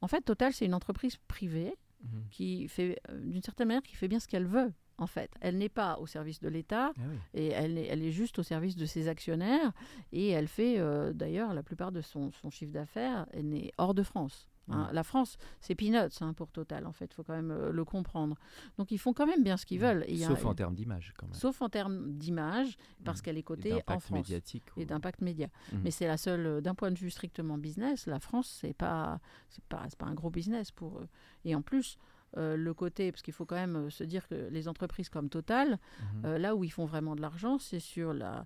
En 0.00 0.08
fait, 0.08 0.22
Total, 0.22 0.52
c'est 0.52 0.66
une 0.66 0.74
entreprise 0.74 1.16
privée 1.28 1.74
mhm. 2.02 2.24
qui 2.30 2.68
fait, 2.68 2.98
euh, 3.10 3.20
d'une 3.20 3.42
certaine 3.42 3.68
manière, 3.68 3.82
qui 3.82 3.94
fait 3.94 4.08
bien 4.08 4.18
ce 4.20 4.26
qu'elle 4.26 4.46
veut. 4.46 4.72
En 4.98 5.06
fait, 5.06 5.30
elle 5.40 5.58
n'est 5.58 5.68
pas 5.68 5.98
au 5.98 6.06
service 6.06 6.40
de 6.40 6.48
l'État, 6.48 6.92
Ah 6.96 7.00
oui. 7.06 7.18
et 7.34 7.48
elle 7.48 7.76
est, 7.76 7.86
elle 7.86 8.02
est 8.02 8.12
juste 8.12 8.38
au 8.38 8.42
service 8.42 8.76
de 8.76 8.86
ses 8.86 9.08
actionnaires. 9.08 9.72
Et 10.10 10.30
elle 10.30 10.48
fait, 10.48 10.78
euh, 10.78 11.12
d'ailleurs, 11.12 11.52
la 11.52 11.62
plupart 11.62 11.92
de 11.92 12.00
son, 12.00 12.32
son 12.32 12.50
chiffre 12.50 12.72
d'affaires, 12.72 13.26
elle 13.32 13.52
est 13.54 13.72
hors 13.76 13.92
de 13.94 14.02
France. 14.02 14.48
Hein. 14.70 14.88
Mm. 14.90 14.94
La 14.94 15.02
France, 15.02 15.36
c'est 15.60 15.74
peanuts 15.74 15.96
hein, 16.20 16.32
pour 16.34 16.50
Total, 16.50 16.86
en 16.86 16.92
fait. 16.92 17.06
Il 17.06 17.14
faut 17.14 17.22
quand 17.22 17.34
même 17.34 17.50
euh, 17.50 17.72
le 17.72 17.84
comprendre. 17.84 18.36
Donc, 18.78 18.90
ils 18.90 18.98
font 18.98 19.12
quand 19.12 19.26
même 19.26 19.42
bien 19.42 19.56
ce 19.56 19.66
qu'ils 19.66 19.80
veulent. 19.80 20.04
Et 20.08 20.14
y 20.14 20.24
a- 20.24 20.28
Sauf 20.28 20.44
en 20.44 20.54
termes 20.54 20.74
d'image, 20.74 21.12
quand 21.16 21.26
même. 21.26 21.34
sauf 21.34 21.60
en 21.62 21.68
termes 21.68 22.12
d'image, 22.12 22.76
parce 23.04 23.20
Mm. 23.20 23.22
qu'elle 23.22 23.38
est 23.38 23.42
cotée 23.42 23.72
en 23.72 23.76
d'impact 23.76 24.00
France. 24.02 24.10
médiatique. 24.12 24.64
Et 24.76 24.84
d'impact 24.84 25.20
média. 25.20 25.48
Mais 25.84 25.90
c'est 25.90 26.06
la 26.06 26.16
seule, 26.16 26.46
euh, 26.46 26.60
d'un 26.60 26.74
point 26.74 26.90
de 26.90 26.98
vue 26.98 27.10
strictement 27.10 27.58
business, 27.58 28.06
la 28.06 28.20
France, 28.20 28.58
c'est 28.60 28.74
pas, 28.74 29.20
c'est 29.48 29.64
pas, 29.64 29.86
pas 29.98 30.06
un 30.06 30.14
gros 30.14 30.30
business 30.30 30.70
pour 30.70 30.98
eux. 30.98 31.08
Et 31.44 31.54
en 31.54 31.62
plus, 31.62 31.98
euh, 32.36 32.56
le 32.56 32.74
côté, 32.74 33.12
parce 33.12 33.22
qu'il 33.22 33.32
faut 33.32 33.46
quand 33.46 33.54
même 33.54 33.76
euh, 33.76 33.90
se 33.90 34.04
dire 34.04 34.26
que 34.28 34.48
les 34.50 34.68
entreprises 34.68 35.08
comme 35.08 35.28
Total, 35.30 35.78
Mhm. 36.16 36.22
euh, 36.26 36.38
là 36.38 36.54
où 36.56 36.64
ils 36.64 36.70
font 36.72 36.84
vraiment 36.84 37.14
de 37.16 37.22
l'argent, 37.22 37.58
c'est 37.58 37.80
sur 37.80 38.12
la, 38.12 38.44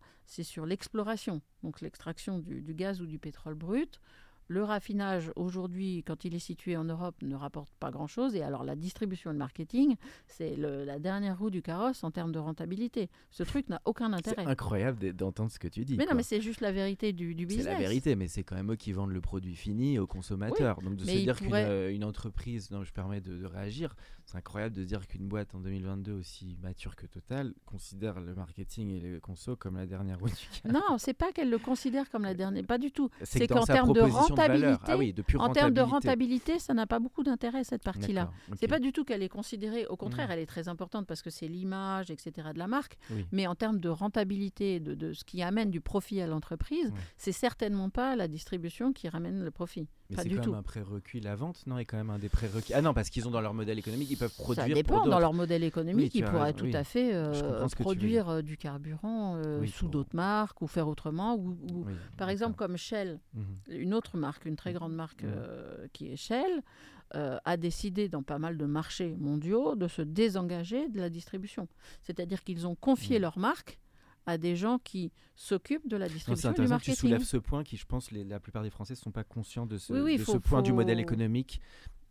l'exploration, 0.67 1.41
donc 1.63 1.81
l'extraction 1.81 2.39
du, 2.39 2.61
du 2.63 2.75
gaz 2.75 3.01
ou 3.01 3.07
du 3.07 3.19
pétrole 3.19 3.55
brut. 3.55 4.01
Le 4.53 4.65
raffinage 4.65 5.31
aujourd'hui, 5.37 6.03
quand 6.05 6.25
il 6.25 6.35
est 6.35 6.41
situé 6.41 6.77
en 6.77 6.83
Europe, 6.83 7.15
ne 7.23 7.37
rapporte 7.37 7.71
pas 7.79 7.93
grand-chose. 7.93 8.35
Et 8.35 8.43
alors 8.43 8.65
la 8.65 8.75
distribution 8.75 9.31
et 9.31 9.33
le 9.33 9.39
marketing, 9.39 9.95
c'est 10.27 10.57
la 10.57 10.99
dernière 10.99 11.39
roue 11.39 11.51
du 11.51 11.63
carrosse 11.63 12.03
en 12.03 12.11
termes 12.11 12.33
de 12.33 12.41
rentabilité. 12.41 13.09
Ce 13.31 13.45
truc 13.45 13.69
n'a 13.69 13.81
aucun 13.85 14.11
C'est 14.19 14.31
intérêt. 14.31 14.47
incroyable 14.51 14.99
d- 14.99 15.13
d'entendre 15.13 15.53
ce 15.53 15.61
que 15.61 15.69
tu 15.69 15.85
dis. 15.85 15.97
Mais 15.97 16.05
non, 16.05 16.17
mais 16.17 16.25
c'est 16.25 16.41
juste 16.41 16.61
la 16.63 16.73
vérité 16.73 17.13
du, 17.13 17.37
du 17.37 17.45
C'est 17.45 17.47
business. 17.47 17.67
la 17.67 17.79
vérité, 17.79 18.17
mais 18.17 18.27
c'est 18.27 18.43
quand 18.43 18.57
même 18.57 18.73
eux 18.73 18.77
qui 18.77 18.91
vendent 18.91 19.13
le 19.13 19.21
produit 19.21 19.55
fini 19.55 20.01
aux 20.01 20.09
consommateurs. 20.09 20.81
Donc 20.83 20.97
de 20.97 21.05
se 21.05 21.11
dire 21.13 21.37
qu'une 21.37 21.55
euh, 21.55 21.95
une 21.95 22.03
entreprise, 22.03 22.73
non, 22.73 22.83
je 22.83 22.93
permets 22.93 23.21
de, 23.21 23.37
de 23.39 23.47
réagir, 23.47 23.95
c'est 24.27 24.37
incroyable 24.37 24.75
de 24.75 24.83
dire 24.83 25.07
qu'une 25.07 25.29
boîte 25.29 25.55
en 25.55 25.61
2022 25.61 26.13
aussi 26.13 26.57
mature 26.61 26.97
que 26.97 27.07
Total 27.07 27.55
considère 27.67 28.21
le 28.21 28.35
marketing 28.35 28.91
et 28.91 29.01
le 29.01 29.21
conso 29.21 29.55
comme 29.55 29.77
la 29.77 29.87
dernière 29.87 30.19
roue 30.19 30.27
du 30.29 30.35
carrosse. 30.35 30.73
Non, 30.91 30.99
c'est 30.99 31.15
pas 31.15 31.31
qu'elle 31.31 31.51
le 31.51 31.59
considère 31.59 32.11
comme 32.11 32.23
la 32.25 32.35
dernière, 32.35 32.65
pas 32.67 32.79
du 32.79 32.91
tout. 32.91 33.11
C'est 33.23 33.39
c'est 33.41 33.47
qu'en 33.47 33.65
termes 33.65 33.93
de 33.93 34.01
valeur- 34.01 34.27
rentabilité, 34.41 34.85
ah 34.93 34.97
oui, 34.97 35.13
de 35.13 35.23
pure 35.23 35.41
En 35.41 35.49
termes 35.51 35.73
de 35.73 35.81
rentabilité. 35.81 36.59
ça 36.59 36.75
n'a 36.75 36.87
pas 36.87 36.99
beaucoup 36.99 37.23
d'intérêt 37.23 37.65
cette 37.65 37.83
partie-là. 37.83 38.23
D'accord, 38.25 38.35
C'est 38.61 38.69
pas 38.69 38.79
du 38.79 38.93
tout 38.93 39.05
qu'elle 39.05 39.23
est 39.23 39.29
considérée, 39.29 39.87
au 39.87 39.97
contraire, 39.97 40.27
Mhm. 40.29 40.33
elle 40.33 40.39
est 40.41 40.47
très 40.47 40.69
importante 40.69 41.07
parce 41.07 41.23
que 41.23 41.31
c'est 41.31 41.49
l'image, 41.49 42.11
etc. 42.11 42.49
de 42.55 42.59
la 42.59 42.67
marque. 42.67 42.97
Oui. 43.11 43.27
Mais 43.33 43.47
en 43.47 43.55
termes 43.55 43.79
de 43.81 43.89
rentabilité, 43.89 44.81
de, 44.81 44.95
de 44.95 45.13
ce 45.13 45.25
qui 45.25 45.43
amène 45.43 45.71
du 45.71 45.81
profit 45.81 46.21
à 46.21 46.27
l'entreprise, 46.27 46.87
Ouais. 46.91 46.99
c'est 47.17 47.33
certainement 47.33 47.91
pas 47.91 48.17
la 48.17 48.29
distribution 48.29 48.93
qui 48.93 49.09
ramène 49.09 49.43
le 49.45 49.51
profit. 49.51 49.89
Mais 50.11 50.23
c'est 50.23 50.29
quand 50.31 50.43
tout. 50.43 50.51
même 50.51 50.59
un 50.59 50.63
prérequis, 50.63 51.21
la 51.21 51.37
vente, 51.37 51.65
non, 51.67 51.79
est 51.79 51.85
quand 51.85 51.97
même 51.97 52.11
un 52.11 52.19
des 52.19 52.29
prérequis. 52.29 52.75
Ah 52.75 52.83
non, 52.83 52.93
parce 52.95 53.11
qu'ils 53.11 53.27
ont 53.29 53.31
dans 53.31 53.41
leur 53.41 53.55
modèle 53.55 53.79
économique, 53.79 54.11
ils 54.11 54.17
peuvent 54.17 54.35
produire 54.35 54.67
Ça 54.67 54.73
dépend. 54.75 55.07
Dans 55.07 55.19
leur 55.21 55.33
modèle 55.33 55.63
économique, 55.65 56.15
ils 56.15 56.25
as 56.25 56.31
pourraient 56.31 56.53
tout 56.53 56.69
à 56.73 56.85
fait 56.85 57.15
euh, 57.15 57.67
produire 57.79 58.29
euh, 58.29 58.43
du 58.43 58.57
carburant 58.57 59.37
euh, 59.37 59.61
Oui, 59.61 59.69
sous 59.69 59.85
pour- 59.85 59.91
d'autres 59.93 60.17
marques 60.17 60.61
ou 60.63 60.67
faire 60.67 60.89
autrement. 60.89 61.37
Ou, 61.37 61.57
par 62.17 62.29
exemple, 62.29 62.57
comme 62.57 62.77
Shell, 62.77 63.21
Mhm. 63.35 63.45
une 63.69 63.95
autre 63.95 64.17
marque, 64.17 64.45
une 64.47 64.57
très 64.57 64.73
grande 64.73 64.95
marque 64.95 65.23
Mhm. 65.23 65.89
qui 65.93 66.09
est 66.13 66.17
Shell, 66.17 66.63
a 67.13 67.57
décidé 67.57 68.09
dans 68.09 68.23
pas 68.23 68.39
mal 68.39 68.57
de 68.57 68.65
marchés 68.67 69.17
mondiaux 69.19 69.75
de 69.75 69.89
se 69.89 70.01
désengager 70.03 70.89
de 70.89 71.01
la 71.01 71.11
distribution. 71.11 71.67
C'est-à-dire 72.03 72.45
qu'ils 72.45 72.67
ont 72.69 72.77
confié 72.77 73.17
Mhm. 73.17 73.23
leur 73.23 73.39
marque 73.39 73.79
à 74.27 74.39
des 74.39 74.57
gens 74.57 74.79
qui 74.79 75.13
s'occupent 75.37 75.89
de 75.89 75.97
la 75.97 76.09
distribution 76.09 76.49
du 76.51 76.53
intéressant 76.53 76.79
que 76.79 76.85
tu 76.85 76.91
marketing. 76.91 77.11
soulèves 77.11 77.25
ce 77.25 77.37
point 77.37 77.65
qui, 77.65 77.77
je 77.77 77.87
pense, 77.87 78.11
les- 78.11 78.25
la 78.25 78.41
plupart 78.41 78.63
des 78.63 78.71
Français 78.71 78.95
ne 78.95 78.99
sont 78.99 79.11
pas 79.13 79.25
conscients 79.25 79.67
de 79.67 79.79
ce, 79.79 79.93
Oui, 79.93 80.01
oui, 80.01 80.17
de 80.19 80.23
faut- 80.25 80.33
ce 80.33 80.39
point 80.39 80.63
du 80.63 80.73
modèle 80.73 81.01
économique 81.01 81.61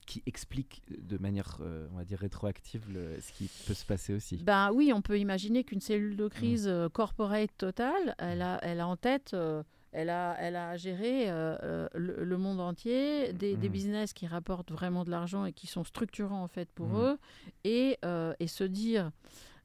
qui 0.05 0.23
explique 0.25 0.81
de 0.89 1.19
manière, 1.19 1.57
euh, 1.61 1.87
on 1.93 1.97
va 1.97 2.03
dire, 2.03 2.17
rétroactive 2.17 2.83
le- 2.91 3.19
ce 3.21 3.31
qui 3.31 3.47
peut 3.67 3.75
se 3.75 3.85
passer 3.85 4.13
aussi. 4.15 4.37
Ben 4.37 4.71
oui, 4.73 4.91
on 4.91 5.03
peut 5.03 5.19
imaginer 5.19 5.63
qu'une 5.63 5.81
cellule 5.81 6.15
de 6.15 6.27
crise 6.27 6.67
euh, 6.67 6.89
corporate 6.89 7.51
totale, 7.57 8.15
elle 8.17 8.41
a, 8.41 8.59
elle 8.63 8.79
a 8.79 8.87
en 8.87 8.97
tête, 8.97 9.35
euh, 9.35 9.61
elle, 9.91 10.09
a, 10.09 10.35
elle 10.39 10.55
a 10.55 10.77
géré 10.77 11.29
euh, 11.29 11.55
euh, 11.61 11.87
le, 11.93 12.23
le 12.23 12.37
monde 12.37 12.59
entier, 12.59 13.33
des, 13.33 13.55
des 13.55 13.67
Mhm. 13.67 13.73
business 13.73 14.13
qui 14.13 14.25
rapportent 14.25 14.71
vraiment 14.71 15.03
de 15.03 15.11
l'argent 15.11 15.45
et 15.45 15.53
qui 15.53 15.67
sont 15.67 15.83
structurants 15.83 16.41
en 16.43 16.47
fait 16.47 16.71
pour 16.71 16.97
eux, 16.97 17.19
et, 17.63 17.97
euh, 18.03 18.33
et 18.39 18.47
se 18.47 18.63
dire, 18.63 19.11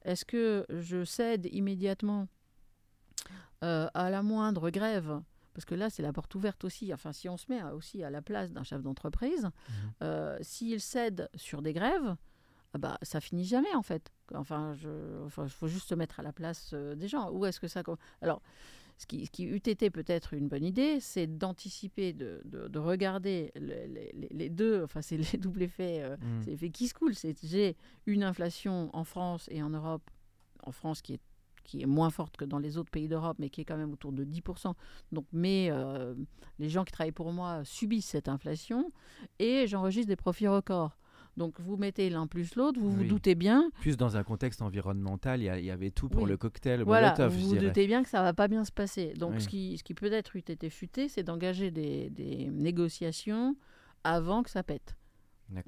est-ce 0.05 0.25
que 0.25 0.67
je 0.69 1.05
cède 1.05 1.47
immédiatement 1.53 2.29
euh, 3.63 3.89
à 3.95 4.11
la 4.11 4.23
moindre 4.23 4.71
grève? 4.71 5.21
Parce 5.55 5.65
que 5.65 5.75
là, 5.75 5.89
c'est 5.89 6.03
la 6.03 6.13
porte 6.13 6.35
ouverte 6.35 6.65
aussi. 6.65 6.93
Enfin, 6.93 7.13
si 7.13 7.29
on 7.29 7.37
se 7.37 7.47
met 7.49 7.61
à- 7.61 7.75
aussi 7.75 8.03
à 8.03 8.11
la 8.11 8.23
place 8.23 8.51
d'un 8.53 8.65
chef 8.65 8.83
d'entreprise, 8.83 9.45
Mhm. 9.45 9.93
euh, 10.03 10.39
s'il 10.43 10.81
cède 10.81 11.29
sur 11.37 11.63
des 11.63 11.73
grèves, 11.73 12.17
ah 12.73 12.79
bah, 12.79 12.99
ça 13.03 13.21
finit 13.21 13.45
jamais 13.45 13.73
en 13.75 13.83
fait. 13.83 14.11
Enfin, 14.35 14.75
il 14.83 15.49
faut 15.49 15.69
juste 15.69 15.89
se 15.89 15.95
mettre 15.95 16.19
à 16.19 16.23
la 16.25 16.33
place 16.33 16.71
euh, 16.73 16.97
des 16.97 17.07
gens. 17.07 17.31
Où 17.31 17.47
est-ce 17.47 17.61
que 17.61 17.69
ça 17.69 17.83
Alors, 18.21 18.43
ce 18.97 19.07
qui, 19.07 19.27
ce 19.27 19.31
qui 19.31 19.45
eût 19.45 19.57
été 19.57 19.91
peut-être 19.91 20.35
une 20.35 20.47
bonne 20.49 20.65
idée, 20.65 21.01
c'est 21.01 21.27
d'anticiper, 21.27 22.13
de, 22.13 22.41
de- 22.45 22.69
de 22.69 22.79
regarder 22.79 23.51
le- 23.57 23.87
les, 23.87 24.13
les- 24.15 24.29
les 24.31 24.49
deux. 24.49 24.83
Enfin, 24.85 25.03
c'est 25.03 25.17
les 25.17 25.39
doubles 25.39 25.63
effets. 25.63 26.01
euh, 26.03 26.17
c'est 26.43 26.51
l'effet 26.51 26.71
qui 26.71 26.87
se 26.89 26.95
coule. 26.95 27.15
C'est 27.15 27.35
j'ai 27.45 27.77
une 28.07 28.23
inflation 28.23 28.91
en 28.95 29.05
France 29.05 29.49
et 29.51 29.63
en 29.63 29.71
Europe. 29.71 30.09
En 30.63 30.73
France, 30.73 31.03
qui 31.03 31.15
est 31.15 31.21
qui 31.67 31.81
est 31.81 31.87
moins 31.87 32.11
forte 32.11 32.37
que 32.37 32.45
dans 32.45 32.59
les 32.59 32.77
autres 32.77 32.91
pays 32.91 33.09
d'Europe, 33.09 33.39
mais 33.41 33.49
qui 33.49 33.63
est 33.63 33.65
quand 33.65 33.79
même 33.79 33.91
autour 33.95 34.13
de 34.13 34.23
10%. 34.23 34.75
Donc, 35.13 35.25
mais 35.33 35.69
euh, 35.71 36.15
les 36.59 36.69
gens 36.69 36.85
qui 36.85 36.93
travaillent 36.93 37.11
pour 37.11 37.33
moi 37.33 37.65
subissent 37.65 38.05
cette 38.09 38.29
inflation 38.29 38.93
et 39.39 39.67
j'enregistre 39.67 40.09
des 40.09 40.17
profits 40.17 40.47
records. 40.47 40.95
Donc, 41.37 41.61
vous 41.61 41.77
mettez 41.77 42.11
l'un 42.11 42.27
plus 42.27 42.55
l'autre, 42.55 42.79
vous 42.81 42.91
vous 42.91 43.05
doutez 43.05 43.35
bien, 43.35 43.71
Plus 43.81 43.97
dans 43.97 44.17
un 44.17 44.23
contexte 44.23 44.63
environnemental, 44.63 45.41
il 45.43 45.65
y, 45.65 45.71
avait 45.71 45.91
tout 45.91 46.09
pour 46.09 46.23
Oui. 46.23 46.29
le 46.29 46.37
cocktail 46.37 46.83
voilà, 46.83 47.09
Molotov, 47.09 47.33
vous 47.33 47.49
vous 47.49 47.57
doutez 47.57 47.87
bien 47.87 48.03
que 48.03 48.09
ça 48.09 48.23
va 48.23 48.33
pas 48.33 48.49
bien 48.49 48.65
se 48.65 48.73
passer. 48.73 49.13
Donc, 49.15 49.35
Oui. 49.35 49.41
ce 49.43 49.49
qui, 49.49 49.79
ce 49.79 49.83
qui 49.83 49.95
peut-être 49.95 50.37
eût 50.37 50.41
été 50.41 50.71
futé, 50.71 51.09
c'est 51.09 51.23
d'engager 51.23 51.71
des, 51.71 52.11
des 52.11 52.47
négociations 52.51 53.57
avant 54.05 54.43
que 54.43 54.51
ça 54.51 54.63
pète. 54.63 54.97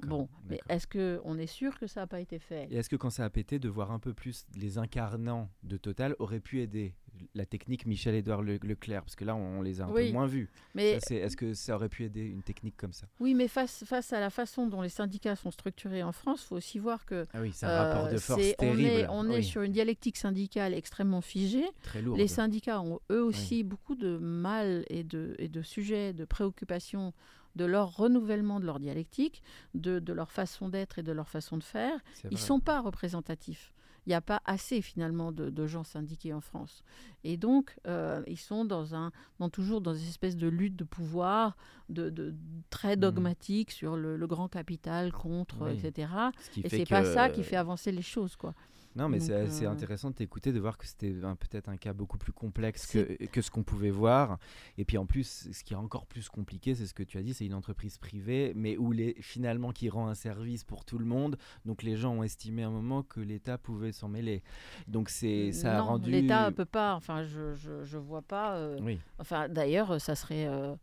Bon, 0.05 0.27
mais 0.49 0.59
est-ce 0.69 0.87
qu'on 0.87 1.37
est 1.37 1.47
sûr 1.47 1.77
que 1.77 1.87
ça 1.87 2.01
n'a 2.01 2.07
pas 2.07 2.19
été 2.19 2.39
fait? 2.39 2.67
Et 2.71 2.77
est-ce 2.77 2.89
que 2.89 2.95
quand 2.95 3.09
ça 3.09 3.25
a 3.25 3.29
pété, 3.29 3.59
de 3.59 3.69
voir 3.69 3.91
un 3.91 3.99
peu 3.99 4.13
plus 4.13 4.45
les 4.55 4.77
incarnants 4.77 5.49
de 5.63 5.77
Total 5.77 6.15
aurait 6.19 6.39
pu 6.39 6.61
aider? 6.61 6.95
La 7.35 7.45
technique 7.45 7.85
Michel-Édouard 7.85 8.41
Le- 8.41 8.59
Leclerc 8.63 9.03
Parce 9.03 9.15
que 9.15 9.25
là, 9.25 9.35
on, 9.35 9.59
on 9.59 9.61
les 9.61 9.81
a 9.81 9.85
un 9.85 9.91
Oui. 9.91 10.07
peu 10.07 10.13
moins 10.13 10.27
vus. 10.27 10.49
Est-ce 10.75 11.35
que 11.37 11.53
ça 11.53 11.75
aurait 11.75 11.89
pu 11.89 12.03
aider 12.03 12.21
une 12.25 12.43
technique 12.43 12.77
comme 12.77 12.93
ça? 12.93 13.07
Oui, 13.19 13.33
mais 13.33 13.47
face, 13.47 13.83
face 13.85 14.13
à 14.13 14.19
la 14.19 14.29
façon 14.29 14.67
dont 14.67 14.81
les 14.81 14.89
syndicats 14.89 15.35
sont 15.35 15.51
structurés 15.51 16.03
en 16.03 16.11
France, 16.11 16.43
il 16.43 16.47
faut 16.47 16.55
aussi 16.55 16.79
voir 16.79 17.05
que 17.05 17.25
Ah 17.33 17.41
oui, 17.41 17.51
c'est 17.53 17.65
un 17.65 17.69
euh, 17.69 17.83
rapport 17.93 18.11
de 18.11 18.17
force 18.17 18.41
on 18.59 18.61
terrible. 18.61 18.81
est, 18.89 19.07
on 19.09 19.29
est 19.29 19.37
Oui, 19.37 19.43
sur 19.43 19.61
une 19.61 19.71
dialectique 19.71 20.17
syndicale 20.17 20.73
extrêmement 20.73 21.21
figée. 21.21 21.65
très 21.83 22.01
lourde. 22.01 22.17
Les 22.19 22.27
syndicats 22.27 22.81
ont 22.81 22.99
eux 23.11 23.23
aussi 23.23 23.63
beaucoup 23.63 23.95
de 23.95 24.17
mal 24.17 24.85
et 24.89 25.03
de, 25.03 25.35
et 25.39 25.47
de 25.49 25.61
sujets, 25.61 26.13
de 26.13 26.25
préoccupations 26.25 27.13
de 27.55 27.65
leur 27.65 27.95
renouvellement 27.97 28.59
de 28.59 28.65
leur 28.67 28.79
dialectique, 28.79 29.41
de, 29.73 29.97
de 29.97 30.13
leur 30.13 30.31
façon 30.31 30.69
d'être 30.69 30.99
et 30.99 31.03
de 31.03 31.11
leur 31.11 31.27
façon 31.27 31.57
de 31.57 31.63
faire. 31.63 31.97
Ils 32.25 32.33
ne 32.33 32.37
sont 32.37 32.59
pas 32.59 32.81
représentatifs. 32.81 33.73
Il 34.07 34.11
n'y 34.11 34.15
a 34.15 34.21
pas 34.21 34.41
assez 34.45 34.81
finalement 34.81 35.33
de, 35.33 35.49
de 35.49 35.67
gens 35.67 35.83
syndiqués 35.83 36.31
en 36.33 36.39
France. 36.39 36.81
Et 37.25 37.35
donc, 37.35 37.75
euh, 37.87 38.23
ils 38.25 38.37
sont 38.39 38.63
dans 38.63 38.95
un, 38.95 39.11
dans, 39.37 39.49
toujours 39.49 39.81
dans 39.81 39.93
une 39.93 40.07
espèce 40.07 40.37
de 40.37 40.47
lutte 40.47 40.77
de 40.77 40.85
pouvoir, 40.85 41.57
de, 41.89 42.09
de- 42.09 42.33
très 42.69 42.95
dogmatique 42.95 43.69
sur 43.69 43.97
le, 43.97 44.15
le 44.15 44.27
grand 44.27 44.47
capital 44.47 45.11
contre, 45.11 45.57
Oui. 45.65 45.71
etc. 45.73 46.07
Ce 46.53 46.61
Et 46.61 46.69
c'est 46.69 46.85
pas 46.89 47.03
ça 47.03 47.29
qui 47.29 47.43
fait 47.43 47.57
avancer 47.57 47.91
les 47.91 48.01
choses, 48.01 48.37
quoi. 48.37 48.53
Non, 48.97 49.09
mais 49.09 49.19
c'est 49.19 49.33
euh, 49.33 49.69
intéressant 49.69 50.09
de 50.09 50.15
t'écouter, 50.15 50.51
de 50.51 50.59
voir 50.59 50.77
que 50.77 50.85
c'était 50.87 51.11
peut-être 51.11 51.69
un 51.69 51.77
cas 51.77 51.93
beaucoup 51.93 52.17
plus 52.17 52.33
complexe 52.33 52.87
que, 52.87 53.25
que 53.27 53.41
ce 53.41 53.51
qu'on 53.51 53.63
pouvait 53.63 53.91
voir. 53.91 54.39
Et 54.77 54.85
puis 54.85 54.97
en 54.97 55.05
plus, 55.05 55.47
ce 55.51 55.63
qui 55.63 55.73
est 55.73 55.77
encore 55.77 56.07
plus 56.07 56.29
compliqué, 56.29 56.73
c'est 56.75 56.85
ce 56.87 56.93
que 56.93 57.03
tu 57.03 57.17
as 57.17 57.21
dit, 57.21 57.33
c'est 57.33 57.45
une 57.45 57.53
entreprise 57.53 57.97
privée, 57.97 58.53
mais 58.55 58.75
où 58.77 58.91
les, 58.91 59.15
finalement 59.21 59.71
qui 59.71 59.89
rend 59.89 60.07
un 60.07 60.15
service 60.15 60.63
pour 60.63 60.83
tout 60.83 60.97
le 60.97 61.05
monde. 61.05 61.37
Donc 61.65 61.83
les 61.83 61.95
gens 61.95 62.13
ont 62.15 62.23
estimé 62.23 62.63
à 62.63 62.67
un 62.67 62.71
moment 62.71 63.03
que 63.03 63.19
l'État 63.19 63.57
pouvait 63.57 63.91
s'en 63.91 64.07
mêler. 64.09 64.41
Donc 64.87 65.09
c'est 65.09 65.51
ça 65.51 65.77
a 65.77 65.81
rendu. 65.81 66.09
L'État 66.11 66.51
peut 66.51 66.65
pas. 66.65 66.95
Enfin, 66.95 67.23
je 67.23 67.53
je, 67.53 67.83
je 67.83 67.97
vois 67.97 68.21
pas. 68.23 68.55
euh, 68.57 68.79
Oui. 68.81 68.99
Enfin, 69.19 69.47
d'ailleurs, 69.47 70.01
ça 70.01 70.15
serait. 70.15 70.47
euh, 70.47 70.75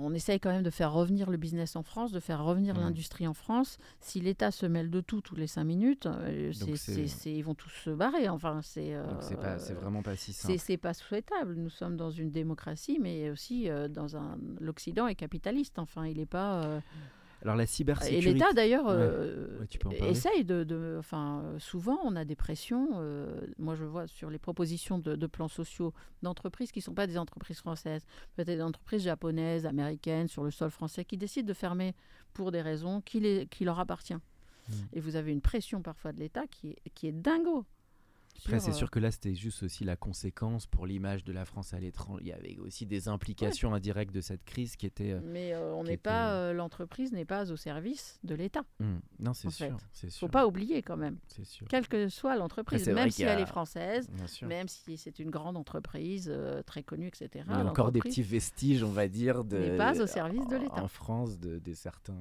on 0.00 0.12
essaye 0.14 0.40
quand 0.40 0.50
même 0.50 0.62
de 0.62 0.70
faire 0.70 0.92
revenir 0.92 1.30
le 1.30 1.36
business 1.36 1.76
en 1.76 1.82
France, 1.82 2.12
de 2.12 2.20
faire 2.20 2.42
revenir 2.44 2.74
Mhm. 2.74 2.80
l'industrie 2.82 3.26
en 3.26 3.34
France. 3.34 3.78
Si 4.00 4.20
l'État 4.20 4.50
se 4.50 4.66
mêle 4.66 4.90
de 4.90 5.00
tout 5.00 5.20
tous 5.20 5.36
les 5.36 5.46
cinq 5.46 5.64
minutes, 5.64 6.06
euh, 6.06 6.52
c'est- 6.52 6.66
Donc 6.66 6.76
c'est- 6.76 6.92
c'est- 6.94 7.06
c'est- 7.06 7.32
ils 7.34 7.42
vont 7.42 7.54
tous 7.54 7.70
se 7.70 7.90
barrer. 7.90 8.28
Enfin, 8.28 8.60
c'est. 8.62 8.94
Donc 8.94 9.22
c'est 9.22 9.36
pas, 9.36 9.58
c'est 9.58 9.72
euh, 9.74 9.76
vraiment 9.76 10.02
pas 10.02 10.16
si 10.16 10.32
c'est 10.32 10.46
simple. 10.48 10.58
c'est 10.58 10.76
pas 10.76 10.94
souhaitable. 10.94 11.54
Nous 11.56 11.70
sommes 11.70 11.96
dans 11.96 12.10
une 12.10 12.30
démocratie, 12.30 12.98
mais 13.00 13.30
aussi 13.30 13.68
euh, 13.70 13.88
dans 13.88 14.16
un. 14.16 14.38
L'Occident 14.60 15.06
est 15.06 15.14
capitaliste. 15.14 15.78
Enfin, 15.78 16.06
il 16.06 16.16
n'est 16.18 16.26
pas. 16.26 16.62
euh, 16.64 16.80
Alors 17.44 17.56
la 17.56 17.64
Et 17.64 17.66
cybersécurité. 17.66 18.32
l'État 18.32 18.52
d'ailleurs 18.54 18.86
euh, 18.88 19.58
Ouais, 19.84 20.10
essaye 20.10 20.44
de, 20.44 20.64
de- 20.64 20.96
Enfin, 20.98 21.44
souvent 21.58 21.98
on 22.02 22.16
a 22.16 22.24
des 22.24 22.36
pressions. 22.36 22.88
euh, 22.94 23.46
moi, 23.58 23.74
je 23.74 23.84
vois 23.84 24.06
sur 24.06 24.30
les 24.30 24.38
propositions 24.38 24.98
de, 24.98 25.14
de 25.14 25.26
plans 25.26 25.48
sociaux 25.48 25.92
d'entreprises 26.22 26.72
qui 26.72 26.78
ne 26.78 26.84
sont 26.84 26.94
pas 26.94 27.06
des 27.06 27.18
entreprises 27.18 27.58
françaises, 27.58 28.06
peut-être 28.34 28.48
des 28.48 28.62
entreprises 28.62 29.02
japonaises, 29.02 29.66
américaines, 29.66 30.26
sur 30.28 30.42
le 30.42 30.50
sol 30.50 30.70
français, 30.70 31.04
qui 31.04 31.18
décident 31.18 31.46
de 31.46 31.52
fermer 31.54 31.94
pour 32.32 32.50
des 32.50 32.62
raisons 32.62 33.02
qui, 33.02 33.20
les, 33.20 33.46
qui 33.46 33.64
leur 33.66 33.78
appartiennent. 33.78 34.20
Mm. 34.70 34.72
Et 34.94 35.00
vous 35.00 35.16
avez 35.16 35.30
une 35.30 35.42
pression 35.42 35.82
parfois 35.82 36.12
de 36.12 36.20
l'État 36.20 36.46
qui 36.46 36.70
est, 36.70 36.78
qui 36.94 37.08
est 37.08 37.12
dingo. 37.12 37.66
Après, 38.38 38.60
c'est 38.60 38.70
euh, 38.70 38.74
sûr 38.74 38.90
que 38.90 38.98
là, 38.98 39.10
c'était 39.10 39.34
juste 39.34 39.62
aussi 39.62 39.84
la 39.84 39.96
conséquence 39.96 40.66
pour 40.66 40.86
l'image 40.86 41.24
de 41.24 41.32
la 41.32 41.44
France 41.44 41.72
à 41.72 41.78
l'étranger. 41.80 42.20
Il 42.24 42.28
y 42.28 42.32
avait 42.32 42.58
aussi 42.58 42.84
des 42.86 43.08
implications 43.08 43.72
indirectes 43.74 44.14
de 44.14 44.20
cette 44.20 44.44
crise 44.44 44.76
qui 44.76 44.86
étaient. 44.86 45.12
euh, 45.12 45.20
Mais 45.24 45.54
euh, 45.54 45.72
on 45.74 45.84
n'est 45.84 45.94
était- 45.94 46.02
pas, 46.02 46.32
euh, 46.34 46.52
l'entreprise 46.52 47.12
n'est 47.12 47.24
pas 47.24 47.50
au 47.52 47.56
service 47.56 48.18
de 48.24 48.34
l'État. 48.34 48.62
hmm. 48.80 48.96
Non, 49.20 49.32
c'est 49.34 49.50
sûr. 49.50 49.76
Il 50.02 50.10
sûr. 50.10 50.20
faut 50.26 50.28
pas 50.32 50.46
oublier 50.46 50.82
quand 50.82 50.96
même, 50.96 51.16
sûr. 51.44 51.66
quelle 51.68 51.88
que 51.88 52.08
soit 52.08 52.36
l'entreprise, 52.36 52.86
même 52.88 53.10
si 53.10 53.24
a- 53.24 53.32
elle 53.34 53.40
est 53.40 53.46
française, 53.46 54.08
même 54.42 54.68
si 54.68 54.96
c'est 54.98 55.18
une 55.18 55.30
grande 55.30 55.56
entreprise 55.56 56.28
euh, 56.30 56.62
très 56.62 56.82
connue, 56.82 57.06
etc. 57.08 57.44
Il 57.48 57.52
y 57.52 57.54
a 57.54 57.64
encore 57.64 57.92
des 57.92 58.00
petits 58.00 58.22
vestiges, 58.22 58.82
on 58.82 58.90
va 58.92 59.08
dire, 59.08 59.44
de, 59.44 59.56
n'est 59.56 59.76
pas 59.76 60.00
au 60.00 60.06
service 60.06 60.46
de 60.48 60.56
l'État. 60.56 60.82
En 60.82 60.88
France, 60.88 61.38
de, 61.38 61.58
de 61.58 61.74
certains. 61.74 62.14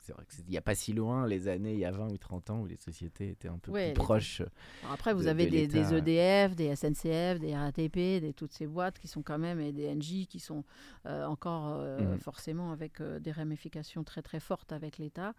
C'est 0.00 0.12
vrai 0.12 0.24
qu'il 0.34 0.44
n'y 0.46 0.56
a 0.58 0.62
pas 0.62 0.74
si 0.74 0.92
loin, 0.92 1.26
les 1.26 1.48
années, 1.48 1.72
il 1.74 1.78
y 1.78 1.84
a 1.84 1.92
20 1.92 2.08
ou 2.10 2.18
30 2.18 2.50
ans, 2.50 2.60
où 2.60 2.66
les 2.66 2.76
sociétés 2.76 3.30
étaient 3.30 3.48
un 3.48 3.58
peu 3.58 3.70
Ouais, 3.70 3.92
plus 3.92 4.02
proches. 4.02 4.40
Alors 4.82 4.92
Après, 4.94 5.14
vous 5.14 5.22
de- 5.24 5.28
avez 5.28 5.46
des. 5.66 5.94
EDF, 5.94 6.56
des 6.56 6.74
SNCF, 6.74 7.38
des 7.40 7.54
RATP, 7.56 7.94
des, 8.20 8.32
toutes 8.36 8.52
ces 8.52 8.66
boîtes 8.66 8.98
qui 8.98 9.08
sont 9.08 9.22
quand 9.22 9.38
même, 9.38 9.60
et 9.60 9.72
des 9.72 9.94
NJ 9.94 10.26
qui 10.26 10.40
sont 10.40 10.64
euh, 11.06 11.24
encore 11.26 11.76
euh, 11.80 12.00
Mhm. 12.00 12.18
forcément 12.18 12.72
avec 12.72 13.00
euh, 13.00 13.18
des 13.20 13.32
ramifications 13.32 14.02
très 14.04 14.22
très 14.22 14.40
fortes 14.40 14.72
avec 14.72 14.98
l'État. 14.98 15.34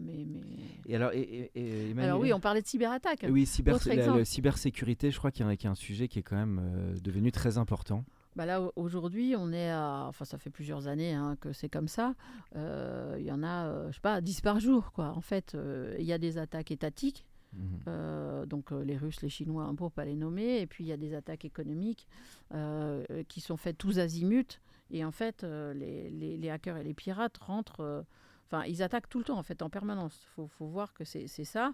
Mais, 0.00 0.24
mais... 0.26 0.40
Et 0.86 0.96
alors, 0.96 1.12
et, 1.12 1.50
et- 1.54 1.90
Emmanuel- 1.90 2.04
Alors 2.04 2.20
oui, 2.20 2.32
on 2.32 2.40
parlait 2.40 2.62
de 2.62 2.66
cyberattaque. 2.66 3.26
Oui, 3.28 3.46
cyber, 3.46 3.78
la- 4.16 4.24
cybersécurité, 4.24 5.10
je 5.10 5.18
crois 5.18 5.30
qu'il 5.30 5.46
y, 5.46 5.66
a- 5.66 5.70
un 5.70 5.74
sujet 5.74 6.08
qui 6.08 6.18
est 6.18 6.22
quand 6.22 6.36
même 6.36 6.94
devenu 7.02 7.32
très 7.32 7.58
important. 7.58 8.04
Bah 8.36 8.46
là, 8.46 8.60
au- 8.60 8.72
aujourd'hui, 8.76 9.34
on 9.38 9.52
est 9.52 9.70
à. 9.70 10.06
Enfin, 10.08 10.24
ça 10.24 10.38
fait 10.38 10.50
plusieurs 10.50 10.88
années 10.88 11.12
hein, 11.14 11.36
que 11.40 11.52
c'est 11.52 11.68
comme 11.68 11.86
ça. 11.88 12.14
Euh, 12.56 13.16
Il 13.20 13.24
y 13.24 13.30
en 13.32 13.42
a, 13.44 13.66
euh, 13.66 13.88
je 13.90 13.94
sais 13.94 14.00
pas, 14.00 14.20
10 14.20 14.40
par 14.40 14.58
jour, 14.58 14.90
quoi. 14.92 15.12
En 15.16 15.20
fait, 15.20 15.54
euh, 15.54 15.94
il 16.00 16.04
y 16.04 16.12
a 16.12 16.18
des 16.18 16.36
attaques 16.38 16.72
étatiques. 16.72 17.24
Mhm. 17.56 17.80
Euh, 17.88 18.46
donc 18.46 18.72
euh, 18.72 18.82
les 18.84 18.96
Russes, 18.96 19.20
les 19.22 19.28
Chinois, 19.28 19.72
pour 19.76 19.92
pas 19.92 20.04
les 20.04 20.16
nommer. 20.16 20.60
Et 20.60 20.66
puis 20.66 20.84
il 20.84 20.86
y 20.88 20.92
a 20.92 20.96
des 20.96 21.14
attaques 21.14 21.44
économiques 21.44 22.06
euh, 22.54 23.04
qui 23.28 23.40
sont 23.40 23.56
faites 23.56 23.78
tous 23.78 23.98
azimuts. 23.98 24.60
Et 24.90 25.04
en 25.04 25.10
fait, 25.12 25.42
les, 25.42 26.10
les- 26.10 26.36
les 26.36 26.50
hackers 26.50 26.76
et 26.76 26.84
les 26.84 26.94
pirates 26.94 27.38
rentrent. 27.38 28.04
Enfin, 28.46 28.64
ils 28.66 28.82
attaquent 28.82 29.08
tout 29.08 29.18
le 29.18 29.24
temps, 29.24 29.38
en 29.38 29.42
fait, 29.42 29.62
en 29.62 29.70
permanence. 29.70 30.20
Il 30.24 30.28
faut, 30.34 30.46
faut 30.48 30.66
voir 30.66 30.92
que 30.94 31.04
c'est 31.04 31.26
c'est 31.26 31.44
ça. 31.44 31.72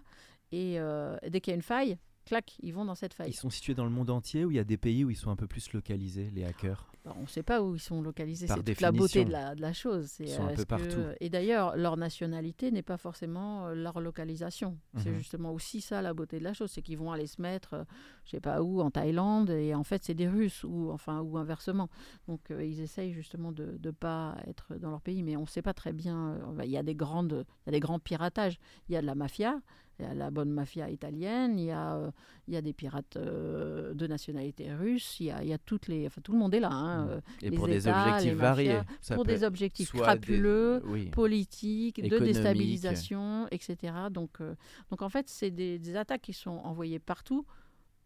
Et 0.51 0.79
euh, 0.79 1.17
dès 1.29 1.39
qu'il 1.41 1.51
y 1.51 1.53
a 1.53 1.55
une 1.55 1.61
faille, 1.61 1.97
clac, 2.25 2.55
ils 2.61 2.73
vont 2.73 2.85
dans 2.85 2.95
cette 2.95 3.13
faille. 3.13 3.29
Ils 3.29 3.33
sont 3.33 3.49
situés 3.49 3.73
dans 3.75 3.83
le 3.85 3.89
monde 3.91 4.09
entier 4.09 4.45
ou 4.45 4.51
il 4.51 4.55
y 4.57 4.59
a 4.59 4.63
des 4.63 4.77
pays 4.77 5.03
où 5.03 5.09
ils 5.09 5.15
sont 5.15 5.29
un 5.31 5.35
peu 5.35 5.47
plus 5.47 5.71
localisés, 5.73 6.29
les 6.33 6.43
hackers? 6.45 6.90
Bah, 7.03 7.15
on 7.17 7.21
ne 7.21 7.27
sait 7.27 7.41
pas 7.41 7.63
où 7.63 7.73
ils 7.73 7.79
sont 7.79 7.99
localisés. 8.03 8.45
C'est 8.45 8.61
toute 8.63 8.79
la 8.81 8.91
beauté 8.91 9.25
de 9.25 9.31
la, 9.31 9.55
de 9.55 9.61
la 9.61 9.73
chose. 9.73 10.05
C'est, 10.07 10.25
Ils 10.25 10.29
sont 10.29 10.43
un 10.43 10.51
euh, 10.51 10.55
peu 10.55 10.65
partout. 10.65 10.85
que- 10.85 11.15
Et 11.19 11.29
d'ailleurs, 11.29 11.75
leur 11.75 11.97
nationalité 11.97 12.69
n'est 12.71 12.83
pas 12.83 12.97
forcément 12.97 13.65
euh, 13.67 13.73
leur 13.73 13.99
localisation. 14.01 14.77
C'est 14.97 15.09
Mhm. 15.09 15.17
justement 15.17 15.51
aussi 15.51 15.81
ça 15.81 16.03
la 16.03 16.13
beauté 16.13 16.37
de 16.37 16.43
la 16.43 16.53
chose, 16.53 16.69
c'est 16.69 16.83
qu'ils 16.83 16.99
vont 16.99 17.11
aller 17.11 17.25
se 17.25 17.41
mettre, 17.41 17.73
euh, 17.73 17.83
je 18.25 18.31
sais 18.31 18.39
pas 18.39 18.61
où, 18.61 18.81
en 18.81 18.91
Thaïlande, 18.91 19.49
et 19.49 19.73
en 19.73 19.83
fait 19.83 20.03
c'est 20.03 20.13
des 20.13 20.27
Russes 20.29 20.63
ou 20.63 20.91
enfin 20.91 21.21
ou 21.21 21.37
inversement. 21.39 21.89
Donc 22.27 22.51
euh, 22.51 22.63
ils 22.63 22.81
essayent 22.81 23.13
justement 23.13 23.51
de 23.51 23.79
ne 23.83 23.91
pas 23.91 24.37
être 24.45 24.75
dans 24.75 24.91
leur 24.91 25.01
pays, 25.01 25.23
mais 25.23 25.35
on 25.37 25.41
ne 25.41 25.47
sait 25.47 25.63
pas 25.63 25.73
très 25.73 25.93
bien. 25.93 26.37
Il 26.63 26.69
y 26.69 26.77
a 26.77 26.83
des 26.83 26.93
grandes, 26.95 27.45
il 27.65 27.67
y 27.67 27.69
a 27.69 27.71
des 27.71 27.79
grands 27.79 27.99
piratages. 27.99 28.59
Il 28.89 28.93
y 28.93 28.95
a 28.95 29.01
de 29.01 29.07
la 29.07 29.15
mafia. 29.15 29.59
Il 29.99 30.05
y 30.05 30.07
a 30.07 30.13
la 30.15 30.31
bonne 30.31 30.49
mafia 30.49 30.89
italienne, 30.89 31.59
il 31.59 31.65
y 31.65 31.71
a, 31.71 31.95
euh, 31.95 32.11
il 32.47 32.53
y 32.55 32.57
a 32.57 32.61
des 32.61 32.73
pirates 32.73 33.17
euh, 33.17 33.93
de 33.93 34.07
nationalité 34.07 34.73
russe, 34.73 35.19
il 35.19 35.27
y 35.27 35.31
a, 35.31 35.43
il 35.43 35.49
y 35.49 35.53
a 35.53 35.59
toutes 35.59 35.87
les, 35.87 36.07
enfin 36.07 36.21
tout 36.21 36.31
le 36.31 36.39
monde 36.39 36.55
est 36.55 36.59
là. 36.59 36.71
hein, 36.71 37.05
Mhm. 37.05 37.09
euh, 37.11 37.21
Et 37.43 37.49
les 37.51 37.57
pour 37.57 37.67
des 37.67 37.87
objectifs 37.87 38.35
mafias, 38.35 38.35
variés. 38.35 38.79
Ça 39.01 39.13
pour 39.15 39.25
des 39.25 39.43
objectifs 39.43 39.91
des- 39.91 39.99
crapuleux, 39.99 40.81
oui. 40.85 41.09
politiques, 41.11 42.01
de 42.01 42.17
déstabilisation, 42.33 43.47
etc. 43.51 43.93
Donc, 44.09 44.41
euh, 44.41 44.55
donc 44.89 45.01
en 45.03 45.09
fait, 45.09 45.29
c'est 45.29 45.51
des, 45.51 45.77
des 45.77 45.95
attaques 45.95 46.21
qui 46.23 46.33
sont 46.33 46.49
envoyées 46.51 46.99
partout, 46.99 47.45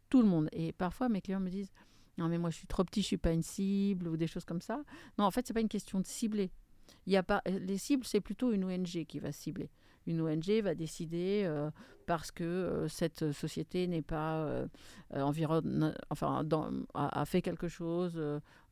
tout 0.09 0.21
le 0.21 0.27
monde. 0.27 0.49
Et 0.51 0.73
parfois, 0.73 1.07
mes 1.07 1.21
clients 1.21 1.39
me 1.39 1.49
disent 1.49 1.71
Non, 2.17 2.27
mais 2.27 2.37
moi, 2.37 2.49
je 2.49 2.57
suis 2.57 2.67
trop 2.67 2.83
petit, 2.83 3.01
je 3.03 3.07
suis 3.07 3.17
pas 3.17 3.31
une 3.31 3.43
cible, 3.43 4.07
ou 4.09 4.17
des 4.17 4.27
choses 4.27 4.45
comme 4.45 4.61
ça. 4.61 4.83
Non, 5.17 5.25
en 5.25 5.31
fait, 5.31 5.47
c'est 5.47 5.53
pas 5.53 5.61
une 5.61 5.69
question 5.69 5.99
de 6.01 6.05
cibler. 6.07 6.51
Il 7.07 7.13
y 7.13 7.17
a 7.17 7.23
pas, 7.23 7.41
les 7.45 7.77
cibles, 7.77 8.05
c'est 8.05 8.21
plutôt 8.21 8.51
une 8.51 8.63
ONG 8.65 9.05
qui 9.05 9.19
va 9.19 9.31
cibler. 9.31 9.69
Une 10.07 10.21
ONG 10.21 10.61
va 10.63 10.75
décider 10.75 11.43
euh, 11.45 11.71
parce 12.05 12.31
que 12.31 12.43
euh, 12.43 12.87
cette 12.87 13.31
société 13.31 13.87
n'est 13.87 14.01
pas 14.03 14.43
euh, 14.43 14.67
euh, 15.15 15.91
enfin, 16.11 16.43
dans- 16.43 16.69
a, 16.93 17.21
a 17.21 17.25
fait 17.25 17.41
quelque 17.41 17.67
chose 17.67 18.21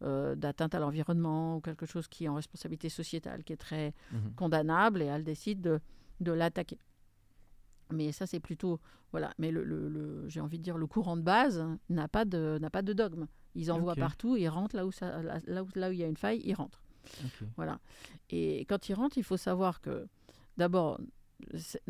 d'atteinte 0.02 0.76
à 0.76 0.80
l'environnement 0.80 1.58
ou 1.58 1.62
quelque 1.62 1.86
chose 1.86 2.08
qui 2.08 2.26
est 2.26 2.28
en 2.28 2.36
responsabilité 2.36 2.89
sociétale, 2.89 3.43
qui 3.43 3.54
est 3.54 3.58
très 3.58 3.93
Mhm. 4.12 4.34
condamnable 4.36 5.02
et 5.02 5.06
elle 5.06 5.24
décide 5.24 5.62
de, 5.62 5.80
de 6.19 6.32
l'attaquer. 6.32 6.78
Mais 7.91 8.12
ça, 8.12 8.26
c'est 8.26 8.39
plutôt. 8.39 8.80
Voilà. 9.12 9.34
Mais 9.38 9.52
le, 9.52 9.63
le- 9.63 9.88
le- 9.89 10.28
j'ai 10.28 10.41
envie 10.41 10.58
de 10.58 10.63
dire, 10.63 10.78
le 10.78 10.88
courant 10.88 11.15
de 11.15 11.22
base 11.22 11.63
n'a 11.89 12.08
pas 12.08 12.26
de, 12.26 12.58
n'a 12.60 12.69
pas 12.69 12.82
de 12.82 12.93
dogme. 12.93 13.28
Ils 13.56 13.72
envoient 13.72 13.93
partout, 14.08 14.36
ils 14.36 14.48
rentrent 14.50 14.76
là 14.76 14.86
où, 14.86 14.91
ça, 14.91 15.22
là, 15.22 15.38
là 15.46 15.63
où, 15.63 15.67
là 15.76 15.89
où 15.89 15.91
il 15.91 16.00
y 16.00 16.04
a 16.04 16.08
une 16.08 16.17
faille, 16.17 16.41
ils 16.43 16.56
rentrent. 16.56 16.82
Voilà. 17.56 17.80
Et 18.30 18.65
quand 18.65 18.89
ils 18.89 18.93
rentrent, 18.93 19.17
il 19.17 19.24
faut 19.24 19.38
savoir 19.38 19.80
que, 19.82 20.08
d'abord, 20.58 21.00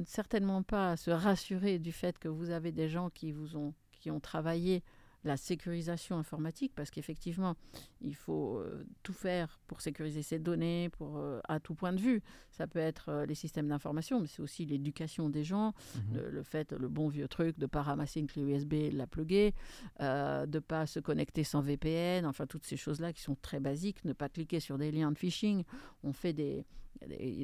certainement 0.05 0.63
pas 0.63 0.97
se 0.97 1.11
rassurer 1.11 1.79
du 1.79 1.91
fait 1.91 2.17
que 2.19 2.27
vous 2.27 2.49
avez 2.49 2.71
des 2.71 2.89
gens 2.89 3.09
qui 3.09 3.31
vous 3.31 3.55
ont, 3.57 3.73
qui 3.91 4.11
ont 4.11 4.19
travaillé 4.19 4.83
la 5.25 5.37
sécurisation 5.37 6.17
informatique, 6.17 6.73
parce 6.75 6.91
qu'effectivement, 6.91 7.55
il 8.01 8.13
faut 8.13 8.57
euh, 8.57 8.85
tout 9.03 9.13
faire 9.13 9.57
pour 9.67 9.79
sécuriser 9.79 10.21
ces 10.21 10.37
données, 10.37 10.89
pour, 10.89 11.17
euh, 11.17 11.39
à 11.47 11.61
tout 11.61 11.75
point 11.75 11.93
de 11.93 12.01
vue. 12.01 12.21
Ça 12.51 12.67
peut 12.67 12.79
être 12.79 13.07
euh, 13.07 13.25
les 13.25 13.33
systèmes 13.33 13.69
d'information, 13.69 14.19
mais 14.19 14.27
c'est 14.27 14.41
aussi 14.41 14.65
l'éducation 14.65 15.29
des 15.29 15.45
gens, 15.45 15.73
Mhm. 15.95 16.17
le, 16.17 16.29
le 16.29 16.43
fait, 16.43 16.73
le 16.73 16.89
bon 16.89 17.07
vieux 17.07 17.29
truc 17.29 17.57
de 17.57 17.67
pas 17.67 17.81
ramasser 17.83 18.19
une 18.19 18.27
clé 18.27 18.41
USB 18.41 18.73
et 18.73 18.89
de 18.89 18.97
la 18.97 19.07
plugger, 19.07 19.53
euh, 20.01 20.45
de 20.45 20.59
pas 20.59 20.85
se 20.85 20.99
connecter 20.99 21.45
sans 21.45 21.61
VPN, 21.61 22.25
enfin 22.25 22.45
toutes 22.45 22.65
ces 22.65 22.75
choses-là 22.75 23.13
qui 23.13 23.21
sont 23.21 23.35
très 23.41 23.61
basiques, 23.61 24.03
ne 24.03 24.11
pas 24.11 24.27
cliquer 24.27 24.59
sur 24.59 24.77
des 24.77 24.91
liens 24.91 25.13
de 25.13 25.17
phishing. 25.17 25.63
On 26.03 26.11
fait 26.11 26.33
des, 26.33 26.65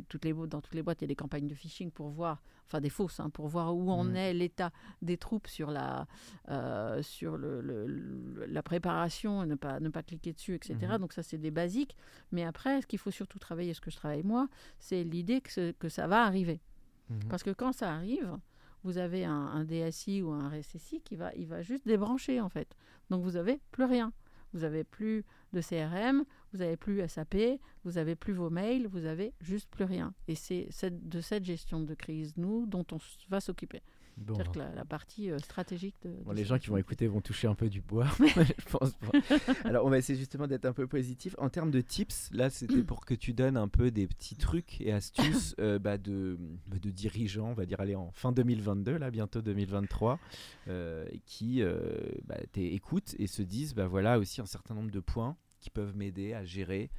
toutes 0.08 0.26
les, 0.26 0.34
dans 0.34 0.62
toutes 0.62 0.74
les 0.76 0.84
boîtes, 0.84 1.02
il 1.02 1.04
y 1.04 1.06
a 1.06 1.08
des 1.08 1.16
campagnes 1.16 1.48
de 1.48 1.54
phishing 1.56 1.92
pour 1.92 2.10
voir, 2.10 2.42
enfin 2.66 2.80
des 2.82 2.90
fausses, 2.90 3.20
hein, 3.20 3.30
pour 3.30 3.48
voir 3.48 3.76
où 3.76 3.90
en 3.92 4.04
Mhm. 4.04 4.16
est 4.16 4.34
l'état 4.34 4.72
des 5.02 5.18
troupes 5.18 5.48
sur 5.48 5.72
la, 5.72 6.08
euh, 6.50 7.02
sur 7.02 7.38
le, 7.38 7.62
le- 7.62 7.88
le- 7.88 8.46
la 8.46 8.64
préparation, 8.64 9.44
et 9.44 9.46
ne 9.48 9.56
pas, 9.56 9.80
ne 9.80 9.90
pas 9.90 10.04
cliquer 10.04 10.34
dessus, 10.34 10.56
etc. 10.56 10.78
Mhm. 10.94 10.98
Donc 11.00 11.14
ça, 11.14 11.24
c'est 11.24 11.38
des 11.38 11.52
basiques. 11.52 11.96
Mais 12.32 12.44
après, 12.44 12.82
ce 12.82 12.88
qu'il 12.88 13.00
faut 13.00 13.12
surtout 13.12 13.40
travailler, 13.40 13.74
ce 13.74 13.82
que 13.82 13.92
je 13.92 13.98
travaille 13.98 14.24
moi, 14.24 14.48
c'est 14.80 15.04
l'idée 15.04 15.42
que, 15.42 15.72
que 15.72 15.90
ça 15.90 16.08
va 16.08 16.24
arriver. 16.26 16.62
Mhm. 17.10 17.20
Parce 17.30 17.44
que 17.44 17.52
quand 17.52 17.74
ça 17.74 17.94
arrive, 17.94 18.38
vous 18.84 18.98
avez 18.98 19.26
un, 19.26 19.34
un 19.34 19.66
DSI 19.66 20.22
ou 20.22 20.30
un 20.32 20.50
RSSI 20.50 21.02
qui 21.02 21.16
va, 21.18 21.34
il 21.36 21.48
va 21.48 21.62
juste 21.62 21.86
débrancher 21.86 22.40
en 22.40 22.48
fait. 22.50 22.76
Donc 23.10 23.24
vous 23.24 23.32
n'avez 23.32 23.60
plus 23.72 23.84
rien. 23.84 24.14
Vous 24.54 24.62
n'avez 24.62 24.84
plus 24.84 25.26
de 25.54 25.62
CRM, 25.62 26.24
vous 26.54 26.60
n'avez 26.60 26.78
plus 26.78 27.08
SAP, 27.08 27.36
vous 27.84 27.94
n'avez 27.94 28.16
plus 28.16 28.34
vos 28.34 28.50
mails, 28.50 28.88
vous 28.88 29.06
avez 29.06 29.34
juste 29.42 29.70
plus 29.70 29.86
rien. 29.86 30.14
Et 30.28 30.36
c'est 30.36 30.70
de 30.92 31.22
cette 31.22 31.46
gestion 31.46 31.82
de 31.82 31.94
crise, 31.94 32.34
nous, 32.38 32.66
dont 32.66 32.86
on 32.92 32.98
va 33.30 33.40
s'occuper. 33.40 33.82
Bon. 34.20 34.36
C'est-à-dire 34.36 34.52
que 34.52 34.60
la, 34.60 34.76
la 34.76 34.86
partie 34.86 35.32
euh, 35.32 35.40
stratégique 35.40 35.96
de. 36.04 36.10
Bon, 36.26 36.32
de 36.32 36.36
les 36.36 36.44
gens 36.44 36.60
qui 36.60 36.68
vont 36.68 36.78
écouter 36.78 37.08
vont 37.08 37.22
toucher 37.22 37.48
un 37.48 37.56
peu 37.56 37.70
du 37.70 37.82
bois, 37.82 38.06
je 38.20 38.70
pense. 38.70 38.92
Alors, 39.64 39.86
on 39.86 39.90
va 39.90 39.98
essayer 39.98 40.20
justement 40.20 40.46
d'être 40.46 40.66
un 40.66 40.74
peu 40.74 40.88
positif. 40.88 41.36
En 41.38 41.50
termes 41.50 41.72
de 41.72 41.80
tips, 41.80 42.30
là, 42.34 42.50
c'était 42.50 42.84
pour 42.84 43.06
que 43.06 43.14
tu 43.14 43.34
donnes 43.34 43.56
un 43.56 43.70
peu 43.70 43.92
des 43.92 44.08
petits 44.08 44.36
trucs 44.36 44.82
et 44.82 44.92
astuces 44.92 45.56
euh, 45.60 45.80
bah, 45.80 45.98
de, 45.98 46.38
bah, 46.68 46.78
de 46.82 46.90
dirigeants, 46.90 47.50
on 47.50 47.54
va 47.54 47.66
dire, 47.66 47.80
allez, 47.80 47.96
en 47.96 48.12
fin 48.12 48.34
2022, 48.34 48.98
là, 48.98 49.10
bientôt 49.10 49.42
2023, 49.42 50.20
euh, 50.68 51.06
qui 51.26 51.62
euh, 51.62 51.80
bah, 52.26 52.38
t'écoutent 52.52 53.16
et 53.20 53.28
se 53.28 53.42
disent, 53.42 53.74
bah 53.74 53.88
voilà, 53.88 54.20
aussi 54.20 54.42
un 54.42 54.46
certain 54.46 54.74
nombre 54.74 54.92
de 54.92 55.00
points 55.00 55.38
qui 55.60 55.69
peuvent 55.69 55.95
m'aider 55.95 56.34
à 56.34 56.43
gérer 56.45 56.89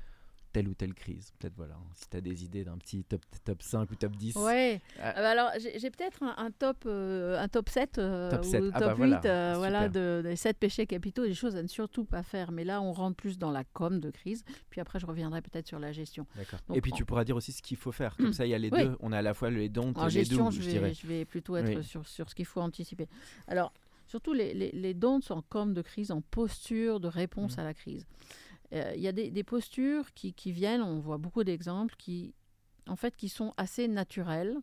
telle 0.52 0.66
ou 0.66 0.74
telle 0.74 0.94
crise. 0.94 1.30
Peut-être, 1.38 1.54
voilà, 1.56 1.74
hein, 1.74 1.86
si 1.94 2.08
tu 2.10 2.16
as 2.16 2.20
des 2.20 2.44
idées 2.44 2.64
d'un 2.64 2.76
petit 2.76 3.04
top, 3.04 3.20
top 3.44 3.62
5 3.62 3.88
ou 3.88 3.94
top 3.94 4.16
10. 4.16 4.34
Ouais. 4.34 4.80
Ah. 4.98 5.12
Ah 5.14 5.22
bah 5.22 5.30
alors, 5.30 5.50
j'ai 5.60 5.90
peut-être 5.92 6.24
un, 6.24 6.34
un 6.44 6.50
top, 6.50 6.78
euh, 6.86 7.38
un 7.40 7.46
top 7.46 7.68
7 7.68 7.98
euh, 7.98 8.30
Top 8.32 8.40
ou 8.40 8.50
7. 8.50 8.60
top 8.64 8.72
Ah 8.74 8.80
bah 8.80 8.90
8 8.94 8.96
voilà, 8.96 9.20
euh, 9.26 9.54
voilà, 9.56 9.88
de, 9.88 10.22
des 10.24 10.34
7 10.34 10.58
péchés 10.58 10.86
capitaux, 10.88 11.24
des 11.24 11.34
choses 11.34 11.54
à 11.54 11.62
ne 11.62 11.68
surtout 11.68 12.04
pas 12.04 12.24
faire. 12.24 12.50
Mais 12.50 12.64
là, 12.64 12.82
on 12.82 12.90
rentre 12.92 13.16
plus 13.16 13.38
dans 13.38 13.52
la 13.52 13.62
com 13.62 14.00
de 14.00 14.10
crise. 14.10 14.42
Puis 14.70 14.80
après, 14.80 14.98
je 14.98 15.06
reviendrai 15.06 15.40
peut-être 15.40 15.68
sur 15.68 15.78
la 15.78 15.92
gestion. 15.92 16.26
D'accord. 16.34 16.58
Et 16.74 16.80
puis 16.80 16.90
tu 16.90 17.04
pourras 17.04 17.22
dire 17.22 17.36
aussi 17.36 17.52
ce 17.52 17.62
qu'il 17.62 17.76
faut 17.76 17.92
faire. 17.92 18.16
Comme 18.16 18.32
ça, 18.32 18.44
il 18.44 18.50
y 18.50 18.54
a 18.54 18.58
les 18.58 18.70
Oui. 18.72 18.82
deux. 18.82 18.96
On 18.98 19.12
a 19.12 19.18
à 19.18 19.22
la 19.22 19.34
fois 19.34 19.50
les 19.50 19.68
dons 19.68 19.92
et 19.92 20.04
les 20.06 20.10
gestion, 20.10 20.46
doux, 20.46 20.50
je 20.50 20.62
je 20.62 20.66
vais, 20.66 20.72
dirais. 20.72 20.94
je 20.94 21.06
vais 21.06 21.24
plutôt 21.24 21.56
être 21.56 21.76
Oui. 21.78 21.84
sur, 21.84 22.04
sur 22.08 22.28
ce 22.28 22.34
qu'il 22.34 22.44
faut 22.46 22.60
anticiper. 22.60 23.06
Alors, 23.46 23.72
surtout 24.08 24.32
les, 24.32 24.52
les, 24.52 24.72
les 24.72 24.94
dons 24.94 25.20
en 25.30 25.42
com 25.42 25.74
de 25.74 25.82
crise, 25.82 26.10
en 26.10 26.22
posture 26.22 26.98
de 26.98 27.06
réponse 27.06 27.56
Mm. 27.56 27.60
à 27.60 27.62
la 27.62 27.72
crise. 27.74 28.04
Euh, 28.72 28.92
Il 28.96 29.02
y 29.02 29.08
a 29.08 29.12
des, 29.12 29.30
des 29.30 29.44
postures 29.44 30.12
qui, 30.14 30.32
qui 30.32 30.52
viennent, 30.52 30.82
on 30.82 31.00
voit 31.00 31.18
beaucoup 31.18 31.44
d'exemples, 31.44 31.94
qui, 31.98 32.34
en 32.86 32.96
fait, 32.96 33.16
qui 33.16 33.28
sont 33.28 33.52
assez 33.56 33.88
naturelles 33.88 34.56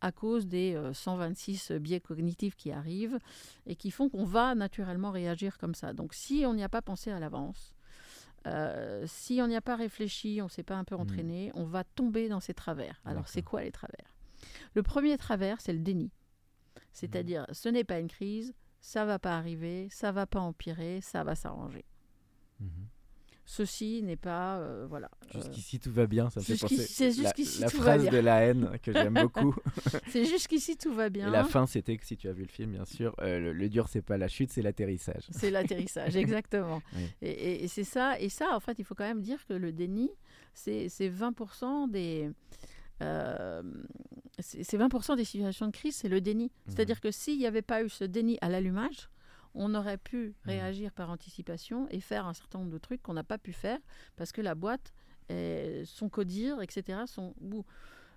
à 0.00 0.12
cause 0.12 0.46
des 0.46 0.74
euh, 0.74 0.94
126 0.94 1.72
biais 1.72 2.00
cognitifs 2.00 2.56
qui 2.56 2.72
arrivent 2.72 3.18
et 3.66 3.76
qui 3.76 3.90
font 3.90 4.08
qu'on 4.08 4.24
va 4.24 4.54
naturellement 4.54 5.10
réagir 5.10 5.58
comme 5.58 5.74
ça. 5.74 5.92
Donc, 5.92 6.14
si 6.14 6.44
on 6.46 6.54
n'y 6.54 6.64
a 6.64 6.70
pas 6.70 6.80
pensé 6.82 7.10
à 7.10 7.20
l'avance, 7.20 7.74
euh, 8.46 9.04
si 9.06 9.40
on 9.42 9.46
n'y 9.46 9.56
a 9.56 9.60
pas 9.60 9.76
réfléchi, 9.76 10.38
on 10.40 10.44
ne 10.44 10.50
s'est 10.50 10.62
pas 10.62 10.76
un 10.76 10.84
peu 10.84 10.94
entraîné, 10.94 11.50
on 11.54 11.64
va 11.64 11.84
tomber 11.84 12.30
dans 12.30 12.40
ces 12.40 12.54
travers. 12.54 12.98
Alors, 13.04 13.28
c'est 13.28 13.42
quoi 13.42 13.62
les 13.62 13.70
travers? 13.70 14.16
Le 14.72 14.82
premier 14.82 15.18
travers, 15.18 15.60
c'est 15.60 15.74
le 15.74 15.80
déni. 15.80 16.10
C'est-à-dire, 16.92 17.46
ce 17.52 17.68
n'est 17.68 17.84
pas 17.84 17.98
une 18.00 18.08
crise, 18.08 18.54
ça 18.80 19.04
va 19.04 19.18
pas 19.18 19.36
arriver, 19.36 19.88
ça 19.90 20.12
va 20.12 20.26
pas 20.26 20.40
empirer, 20.40 21.02
ça 21.02 21.22
va 21.24 21.34
s'arranger. 21.34 21.84
Mhm. 22.60 22.88
Ceci 23.52 24.00
n'est 24.04 24.14
pas, 24.16 24.58
euh, 24.58 24.86
voilà. 24.88 25.10
euh, 25.34 25.40
Jusqu'ici 25.42 25.80
tout 25.80 25.90
va 25.90 26.06
bien, 26.06 26.30
ça 26.30 26.38
me 26.38 26.44
fait 26.44 26.56
penser. 26.56 26.76
c'est 26.76 27.06
la- 27.08 27.10
jusqu'ici 27.10 27.60
la, 27.60 27.68
tout 27.68 27.78
va 27.78 27.82
phrase 27.82 28.02
bien. 28.02 28.10
de 28.12 28.18
la 28.18 28.36
haine 28.42 28.70
que 28.80 28.92
j'aime 28.92 29.14
beaucoup. 29.20 29.56
c'est 30.08 30.24
jusqu'ici 30.24 30.76
tout 30.76 30.94
va 30.94 31.08
bien. 31.08 31.26
Et 31.26 31.30
la 31.32 31.42
fin, 31.42 31.66
c'était 31.66 31.96
que 31.96 32.06
si 32.06 32.16
tu 32.16 32.28
as 32.28 32.32
vu 32.32 32.42
le 32.42 32.48
film, 32.48 32.70
bien 32.70 32.84
sûr, 32.84 33.12
euh, 33.20 33.40
le, 33.40 33.52
le 33.52 33.68
dur, 33.68 33.88
c'est 33.88 34.02
pas 34.02 34.16
la 34.18 34.28
chute, 34.28 34.52
c'est 34.52 34.62
l'atterrissage. 34.62 35.24
C'est 35.32 35.50
l'atterrissage, 35.50 36.14
exactement. 36.24 36.80
Oui. 36.94 37.02
Et, 37.22 37.30
et- 37.30 37.64
et 37.64 37.68
c'est 37.68 37.82
ça, 37.82 38.20
et 38.20 38.28
ça, 38.28 38.54
en 38.54 38.60
fait, 38.60 38.78
il 38.78 38.84
faut 38.84 38.94
quand 38.94 39.02
même 39.08 39.20
dire 39.20 39.44
que 39.46 39.54
le 39.54 39.72
déni, 39.72 40.10
c'est 40.54 40.88
c'est 40.88 41.08
20% 41.08 41.90
des. 41.90 42.30
euh, 43.02 43.62
c'est 44.38 44.62
c'est 44.62 44.78
20% 44.78 45.16
des 45.16 45.24
situations 45.24 45.66
de 45.66 45.72
crise, 45.72 45.96
c'est 45.96 46.08
le 46.08 46.20
déni. 46.20 46.52
C'est-à-dire 46.68 47.00
que 47.00 47.10
s'il 47.10 47.36
n'y 47.38 47.46
avait 47.46 47.62
pas 47.62 47.82
eu 47.82 47.88
ce 47.88 48.04
déni 48.04 48.38
à 48.42 48.48
l'allumage, 48.48 49.10
on 49.54 49.74
aurait 49.74 49.98
pu 49.98 50.34
réagir 50.44 50.92
par 50.92 51.10
anticipation 51.10 51.86
et 51.90 52.00
faire 52.00 52.26
un 52.26 52.34
certain 52.34 52.58
nombre 52.60 52.70
de 52.70 52.78
trucs 52.78 53.02
qu'on 53.02 53.14
n'a 53.14 53.24
pas 53.24 53.38
pu 53.38 53.52
faire 53.52 53.78
parce 54.16 54.32
que 54.32 54.40
la 54.40 54.54
boîte, 54.54 54.92
son 55.84 56.08
codir, 56.08 56.60
etc., 56.62 57.00
sont 57.06 57.34
bout. 57.40 57.64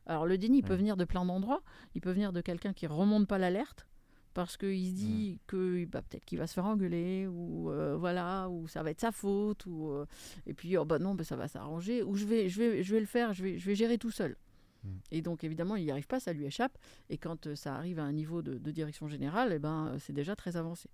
Alors 0.06 0.26
le 0.26 0.38
déni, 0.38 0.58
il 0.60 0.64
peut 0.64 0.72
Ouais. 0.74 0.78
venir 0.80 0.98
de 0.98 1.06
plein 1.06 1.24
d'endroits. 1.26 1.62
Il 1.96 2.02
peut 2.02 2.12
venir 2.12 2.34
de 2.34 2.42
quelqu'un 2.42 2.74
qui 2.74 2.88
remonte 2.88 3.28
pas 3.28 3.38
l'alerte 3.38 3.88
parce 4.34 4.58
qu'il 4.58 4.88
se 4.90 4.94
dit 4.94 5.40
que 5.48 5.86
bah, 5.86 6.02
peut-être 6.02 6.26
qu'il 6.26 6.40
va 6.40 6.48
se 6.48 6.56
faire 6.56 6.66
engueuler 6.66 7.28
ou 7.28 7.70
euh, 7.70 7.96
voilà 7.96 8.50
ou 8.50 8.68
ça 8.68 8.82
va 8.84 8.90
être 8.92 9.00
sa 9.00 9.12
faute 9.12 9.66
ou 9.68 9.92
euh, 9.92 10.06
et 10.48 10.54
puis 10.56 10.76
oh 10.76 10.86
bah 10.86 10.98
non 10.98 11.14
bah, 11.14 11.24
ça 11.24 11.36
va 11.36 11.48
s'arranger 11.48 12.02
ou 12.02 12.16
je 12.16 12.26
vais 12.26 12.50
je 12.50 12.60
vais 12.60 12.84
je 12.84 12.94
vais 12.96 13.00
le 13.00 13.06
faire 13.06 13.34
je 13.34 13.44
vais 13.44 13.60
je 13.60 13.66
vais 13.68 13.76
gérer 13.76 14.00
tout 14.00 14.10
seul 14.10 14.36
Et 15.12 15.22
donc 15.22 15.44
évidemment 15.44 15.76
il 15.76 15.86
n'y 15.86 15.92
arrive 15.92 16.08
pas 16.08 16.20
ça 16.20 16.34
lui 16.34 16.46
échappe 16.46 16.78
et 17.10 17.18
quand 17.18 17.48
euh, 17.48 17.56
ça 17.56 17.76
arrive 17.76 18.00
à 18.00 18.04
un 18.04 18.12
niveau 18.12 18.42
de, 18.42 18.58
de 18.58 18.72
direction 18.72 19.08
générale 19.08 19.52
eh 19.54 19.60
ben 19.60 19.88
euh, 19.94 19.98
c'est 20.00 20.14
déjà 20.14 20.36
très 20.36 20.58
avancé 20.58 20.90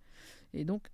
et 0.54 0.63
donc 0.63 0.89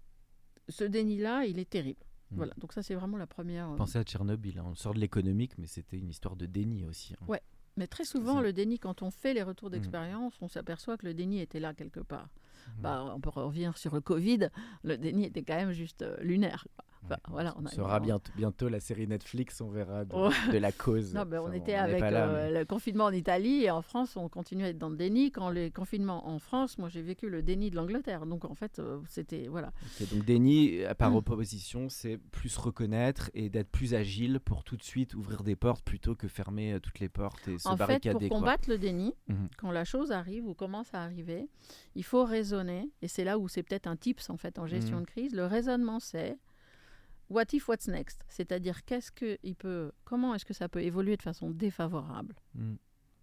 ce 0.69 0.83
déni 0.83 1.17
là 1.17 1.45
il 1.45 1.59
est 1.59 1.69
terrible 1.69 1.99
Mm. 2.31 2.37
voilà 2.37 2.53
donc 2.57 2.73
ça 2.73 2.81
c'est 2.81 2.95
vraiment 2.95 3.17
la 3.17 3.27
première 3.27 3.69
euh, 3.69 3.75
Pensez 3.75 3.99
à 3.99 4.03
Tchernobyl, 4.03 4.57
hein. 4.57 4.65
on 4.67 4.73
sort 4.73 4.95
de 4.95 4.99
l'économique, 4.99 5.59
mais 5.59 5.67
c'était 5.67 5.99
une 5.99 6.09
histoire 6.09 6.35
de 6.35 6.47
déni 6.47 6.83
aussi. 6.83 7.13
hein. 7.13 7.25
Ouais. 7.27 7.39
mais 7.77 7.85
très 7.85 8.03
souvent 8.03 8.41
le 8.41 8.51
déni 8.51 8.79
quand 8.79 9.03
on 9.03 9.11
fait 9.11 9.35
les 9.35 9.43
retours 9.43 9.69
Mm. 9.69 9.73
d'expérience 9.73 10.33
on 10.41 10.47
s'aperçoit 10.47 10.97
que 10.97 11.05
le 11.05 11.13
déni 11.13 11.39
était 11.39 11.59
là 11.59 11.75
quelque 11.75 11.99
part 11.99 12.29
Mm. 12.79 12.81
bah, 12.81 13.13
on 13.15 13.19
peut 13.19 13.29
revenir 13.29 13.77
sur 13.77 13.93
le 13.93 14.01
Covid 14.01 14.49
le 14.83 14.97
déni 14.97 15.25
était 15.25 15.43
quand 15.43 15.55
même 15.55 15.71
juste 15.71 16.03
lunaire 16.21 16.65
quoi. 16.75 16.83
Enfin, 17.05 17.17
voilà, 17.29 17.55
on 17.57 17.67
sera 17.67 17.99
bientôt, 17.99 18.69
la 18.69 18.79
série 18.79 19.07
Netflix, 19.07 19.61
on 19.61 19.69
verra 19.69 20.05
de, 20.05 20.57
la 20.57 20.71
cause. 20.71 21.13
Non, 21.13 21.23
ben, 21.25 21.39
on 21.43 21.51
était 21.51 21.75
avec 21.75 21.99
là, 21.99 22.27
euh, 22.27 22.51
mais- 22.51 22.59
le 22.59 22.65
confinement 22.65 23.05
en 23.05 23.11
Italie 23.11 23.63
et 23.63 23.71
en 23.71 23.81
France, 23.81 24.15
on 24.17 24.27
continuait 24.29 24.65
à 24.65 24.69
être 24.69 24.77
dans 24.77 24.89
le 24.89 24.97
déni. 24.97 25.31
Quand 25.31 25.49
les 25.49 25.71
confinements 25.71 26.27
en 26.27 26.39
France, 26.39 26.77
moi 26.77 26.89
j'ai 26.89 27.01
vécu 27.01 27.29
le 27.29 27.41
déni 27.43 27.69
de 27.69 27.75
l'Angleterre. 27.75 28.25
Donc 28.25 28.45
en 28.45 28.55
fait, 28.55 28.79
euh, 28.79 28.99
c'était. 29.07 29.47
Voilà. 29.47 29.71
Donc 30.11 30.25
déni, 30.25 30.83
euh, 30.83 30.93
par 30.93 31.15
opposition, 31.15 31.89
c'est 31.89 32.17
plus 32.17 32.57
reconnaître 32.57 33.29
et 33.33 33.49
d'être 33.49 33.69
plus 33.69 33.93
agile 33.93 34.39
pour 34.39 34.63
tout 34.63 34.77
de 34.77 34.83
suite 34.83 35.13
ouvrir 35.13 35.43
des 35.43 35.55
portes 35.55 35.83
plutôt 35.83 36.15
que 36.15 36.27
fermer 36.27 36.79
toutes 36.81 36.99
les 36.99 37.09
portes 37.09 37.47
et 37.47 37.57
se 37.59 37.67
en 37.67 37.71
fait, 37.71 37.77
barricader. 37.77 38.13
pour 38.19 38.29
quoi. 38.29 38.39
combattre 38.39 38.69
le 38.69 38.77
déni, 38.77 39.13
Mhm. 39.27 39.49
quand 39.57 39.71
la 39.71 39.83
chose 39.85 40.11
arrive 40.11 40.45
ou 40.47 40.53
commence 40.53 40.93
à 40.93 41.01
arriver, 41.03 41.47
il 41.95 42.03
faut 42.03 42.23
raisonner. 42.25 42.89
Et 43.01 43.07
c'est 43.07 43.23
là 43.23 43.37
où 43.37 43.47
c'est 43.47 43.63
peut-être 43.63 43.87
un 43.87 43.95
tips 43.95 44.29
en 44.29 44.37
fait 44.37 44.57
en 44.59 44.65
gestion 44.67 44.97
Mhm. 44.97 45.01
de 45.03 45.07
crise. 45.07 45.35
Le 45.35 45.45
raisonnement, 45.45 45.99
c'est. 45.99 46.37
What 47.29 47.45
if, 47.53 47.67
what's 47.67 47.87
next? 47.87 48.21
C'est-à-dire, 48.29 48.83
qu'est-ce 48.85 49.11
que 49.11 49.37
il 49.43 49.55
peut, 49.55 49.91
comment 50.03 50.35
est-ce 50.35 50.45
que 50.45 50.53
ça 50.53 50.69
peut 50.69 50.81
évoluer 50.83 51.17
de 51.17 51.21
façon 51.23 51.49
défavorable? 51.49 52.35
Mm. 52.55 52.75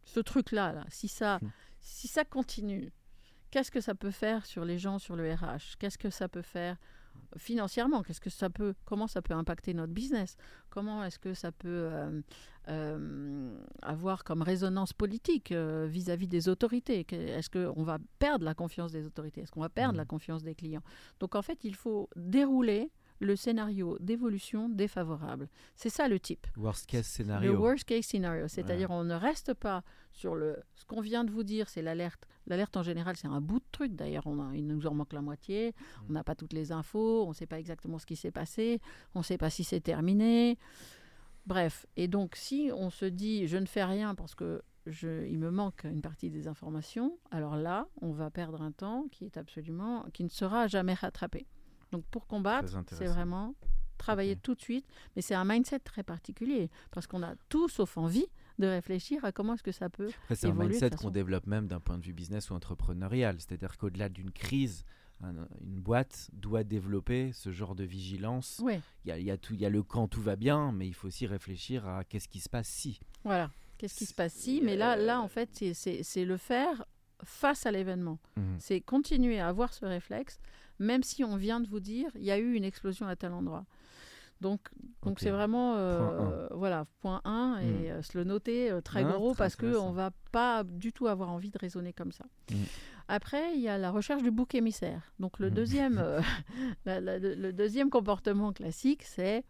ce 0.04 0.18
truc-là, 0.18 0.72
là, 0.72 0.84
si 0.88 1.06
ça, 1.06 1.38
Hmm. 1.40 1.50
si 1.80 2.08
ça 2.08 2.24
continue, 2.24 2.92
qu'est-ce 3.52 3.70
que 3.70 3.80
ça 3.80 3.94
peut 3.94 4.10
faire 4.10 4.44
sur 4.46 4.64
les 4.64 4.76
gens, 4.78 4.98
sur 4.98 5.14
le 5.14 5.32
RH 5.32 5.76
Qu'est-ce 5.78 5.96
que 5.98 6.10
ça 6.10 6.28
peut 6.28 6.42
faire 6.42 6.76
financièrement? 7.36 8.02
Qu'est-ce 8.02 8.20
que 8.20 8.28
ça 8.30 8.50
peut, 8.50 8.74
comment 8.84 9.06
ça 9.06 9.22
peut 9.22 9.34
impacter 9.34 9.74
notre 9.74 9.92
business? 9.92 10.36
Comment 10.70 11.04
est-ce 11.04 11.20
que 11.20 11.34
ça 11.34 11.52
peut 11.52 11.68
euh, 11.92 12.20
euh, 12.68 13.56
avoir 13.82 14.24
comme 14.24 14.42
résonance 14.42 14.92
politique 14.92 15.52
euh, 15.52 15.86
vis-à-vis 15.88 16.26
des 16.28 16.48
autorités? 16.48 17.04
Que- 17.04 17.14
Est-ce 17.14 17.50
qu'on 17.50 17.82
va 17.84 17.98
perdre 18.18 18.44
la 18.44 18.54
confiance 18.54 18.90
des 18.92 19.06
autorités? 19.06 19.42
Est-ce 19.42 19.52
qu'on 19.52 19.60
va 19.60 19.68
perdre 19.68 19.92
Mhm. 19.94 19.98
la 19.98 20.04
confiance 20.04 20.42
des 20.42 20.54
clients? 20.54 20.82
Donc 21.20 21.34
en 21.34 21.42
fait, 21.42 21.62
il 21.64 21.74
faut 21.76 22.08
dérouler 22.16 22.90
le 23.22 23.36
scénario 23.36 23.96
d'évolution 24.00 24.68
défavorable. 24.68 25.48
C'est 25.76 25.88
ça 25.90 26.08
le 26.08 26.18
type. 26.20 26.46
Worst 26.56 26.86
case 26.86 26.98
Le 26.98 27.02
scénario. 27.04 27.58
worst 27.58 27.84
case 27.84 28.04
scenario, 28.04 28.48
c'est-à-dire 28.48 28.90
on 28.90 29.04
ne 29.04 29.14
reste 29.14 29.54
pas 29.54 29.82
sur 30.12 30.34
le 30.34 30.56
ce 30.74 30.84
qu'on 30.84 31.00
vient 31.00 31.22
de 31.24 31.30
vous 31.30 31.44
dire, 31.44 31.68
c'est 31.68 31.82
l'alerte. 31.82 32.26
L'alerte 32.48 32.76
en 32.76 32.82
général, 32.82 33.16
c'est 33.16 33.28
un 33.28 33.40
bout 33.40 33.60
de 33.60 33.64
truc. 33.70 33.94
D'ailleurs, 33.94 34.26
on 34.26 34.40
a- 34.40 34.54
il 34.56 34.66
nous 34.66 34.86
en 34.86 34.94
manque 34.94 35.12
la 35.12 35.22
moitié. 35.22 35.70
Mm. 35.70 36.04
On 36.08 36.12
n'a 36.14 36.24
pas 36.24 36.34
toutes 36.34 36.52
les 36.52 36.72
infos. 36.72 37.24
On 37.24 37.28
ne 37.28 37.34
sait 37.34 37.46
pas 37.46 37.60
exactement 37.60 37.98
ce 37.98 38.06
qui 38.06 38.16
s'est 38.16 38.32
passé. 38.32 38.80
On 39.14 39.20
ne 39.20 39.24
sait 39.24 39.38
pas 39.38 39.48
si 39.50 39.62
c'est 39.64 39.80
terminé. 39.80 40.58
Bref. 41.46 41.86
Et 41.96 42.08
donc, 42.08 42.36
si 42.36 42.70
on 42.74 42.90
se 42.90 43.04
dit 43.04 43.46
je 43.46 43.56
ne 43.56 43.66
fais 43.66 43.84
rien 43.84 44.14
parce 44.14 44.34
que 44.34 44.62
je, 44.86 45.24
il 45.26 45.38
me 45.38 45.50
manque 45.50 45.84
une 45.84 46.02
partie 46.02 46.30
des 46.30 46.48
informations, 46.48 47.16
alors 47.30 47.56
là, 47.56 47.86
on 48.00 48.10
va 48.12 48.30
perdre 48.30 48.62
un 48.62 48.72
temps 48.72 49.06
qui 49.12 49.24
est 49.24 49.36
absolument 49.36 50.04
qui 50.12 50.24
ne 50.24 50.28
sera 50.28 50.66
jamais 50.66 50.94
rattrapé. 50.94 51.46
Donc, 51.92 52.04
pour 52.06 52.26
combattre, 52.26 52.68
c'est 52.90 53.04
vraiment 53.06 53.54
travailler 53.98 54.34
tout 54.34 54.54
de 54.56 54.60
suite, 54.60 54.84
mais 55.14 55.22
c'est 55.22 55.34
un 55.34 55.44
mindset 55.44 55.78
très 55.80 56.02
particulier 56.02 56.70
parce 56.90 57.06
qu'on 57.06 57.22
a 57.22 57.34
tout 57.48 57.68
sauf 57.68 57.96
envie 57.96 58.26
de 58.58 58.66
réfléchir 58.66 59.24
à 59.24 59.30
comment 59.30 59.54
est-ce 59.54 59.62
que 59.62 59.70
ça 59.72 59.88
peut. 59.88 60.10
C'est 60.34 60.48
un 60.48 60.54
mindset 60.54 60.90
qu'on 60.90 61.10
développe 61.10 61.46
même 61.46 61.68
d'un 61.68 61.78
point 61.80 61.98
de 61.98 62.04
vue 62.04 62.12
business 62.12 62.50
ou 62.50 62.54
entrepreneurial. 62.54 63.36
C'est-à-dire 63.38 63.76
qu'au-delà 63.78 64.08
d'une 64.08 64.32
crise, 64.32 64.84
un- 65.22 65.46
une 65.60 65.80
boîte 65.80 66.30
doit 66.32 66.64
développer 66.64 67.30
ce 67.32 67.52
genre 67.52 67.74
de 67.76 67.84
vigilance. 67.84 68.60
Ouais, 68.64 68.80
Il 69.04 69.08
y 69.08 69.12
a, 69.12 69.18
il 69.18 69.24
y 69.24 69.30
a 69.30 69.36
tout, 69.38 69.54
il 69.54 69.60
y 69.60 69.66
a 69.66 69.70
le 69.70 69.82
quand 69.84 70.08
tout 70.08 70.20
va 70.22 70.34
bien, 70.34 70.72
mais 70.72 70.88
il 70.88 70.94
faut 70.94 71.06
aussi 71.06 71.26
réfléchir 71.26 71.86
à 71.86 72.02
qu'est-ce 72.02 72.28
qui 72.28 72.40
se 72.40 72.48
passe 72.48 72.68
si. 72.68 72.98
voilà. 73.24 73.50
Qu'est-ce 73.78 73.96
qui 73.96 74.06
se 74.06 74.14
passe 74.14 74.34
si? 74.34 74.60
Mais 74.62 74.76
là, 74.76 74.94
là, 74.96 75.20
en 75.20 75.26
fait, 75.28 75.64
c'est 75.74 76.24
le 76.24 76.36
faire 76.36 76.84
face 77.24 77.66
à 77.66 77.72
l'événement. 77.72 78.18
Mhm. 78.36 78.56
C'est 78.60 78.80
continuer 78.80 79.40
à 79.40 79.48
avoir 79.48 79.72
ce 79.74 79.84
réflexe, 79.84 80.38
même 80.82 81.02
si 81.02 81.24
on 81.24 81.36
vient 81.36 81.60
de 81.60 81.68
vous 81.68 81.80
dire 81.80 82.10
il 82.16 82.24
y 82.24 82.30
a 82.30 82.38
eu 82.38 82.52
une 82.54 82.64
explosion 82.64 83.06
à 83.06 83.16
tel 83.16 83.32
endroit. 83.32 83.64
Donc, 84.40 84.60
donc 85.04 85.20
c'est 85.20 85.30
vraiment 85.30 85.76
euh, 85.76 85.98
Point 86.00 86.48
un. 86.50 86.56
voilà 86.56 86.84
point 87.00 87.20
1 87.24 87.58
et 87.60 87.64
Mm. 87.64 87.86
euh, 87.92 88.02
se 88.02 88.18
le 88.18 88.24
noter 88.24 88.72
euh, 88.72 88.80
très 88.80 89.04
gros 89.04 89.34
très 89.34 89.38
parce 89.44 89.54
que 89.54 89.76
on 89.78 89.92
va 89.92 90.10
pas 90.32 90.64
du 90.64 90.92
tout 90.92 91.06
avoir 91.06 91.28
envie 91.30 91.50
de 91.50 91.58
raisonner 91.58 91.92
comme 91.92 92.10
ça. 92.10 92.24
Mm. 92.50 92.54
Après, 93.06 93.54
il 93.54 93.60
y 93.60 93.68
a 93.68 93.78
la 93.78 93.90
recherche 93.92 94.22
du 94.24 94.32
bouc 94.32 94.54
émissaire. 94.56 95.12
Donc 95.20 95.38
le 95.38 95.48
Mm. 95.48 95.54
deuxième 95.54 96.02
la- 96.86 97.00
la- 97.00 97.18
le 97.20 97.52
deuxième 97.52 97.88
comportement 97.88 98.52
classique, 98.52 99.04
c'est 99.04 99.44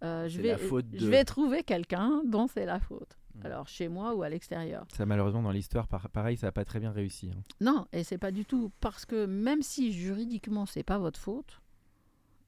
je 0.00 1.06
vais 1.10 1.24
trouver 1.24 1.62
quelqu'un 1.62 2.22
dont 2.24 2.46
c'est 2.46 2.64
la 2.64 2.80
faute. 2.80 3.18
Mmh. 3.38 3.46
Alors 3.46 3.68
chez 3.68 3.88
moi 3.88 4.14
ou 4.14 4.22
à 4.22 4.28
l'extérieur. 4.28 4.86
Ça 4.94 5.06
malheureusement 5.06 5.42
dans 5.42 5.50
l'histoire, 5.50 5.88
pareil, 5.88 6.36
ça 6.36 6.48
n'a 6.48 6.52
pas 6.52 6.64
très 6.64 6.80
bien 6.80 6.90
réussi. 6.90 7.30
Hein. 7.32 7.42
Non, 7.60 7.86
et 7.92 8.04
c'est 8.04 8.18
pas 8.18 8.30
du 8.30 8.44
tout 8.44 8.72
parce 8.80 9.04
que 9.04 9.26
même 9.26 9.62
si 9.62 9.92
juridiquement 9.92 10.66
c'est 10.66 10.82
pas 10.82 10.98
votre 10.98 11.20
faute, 11.20 11.60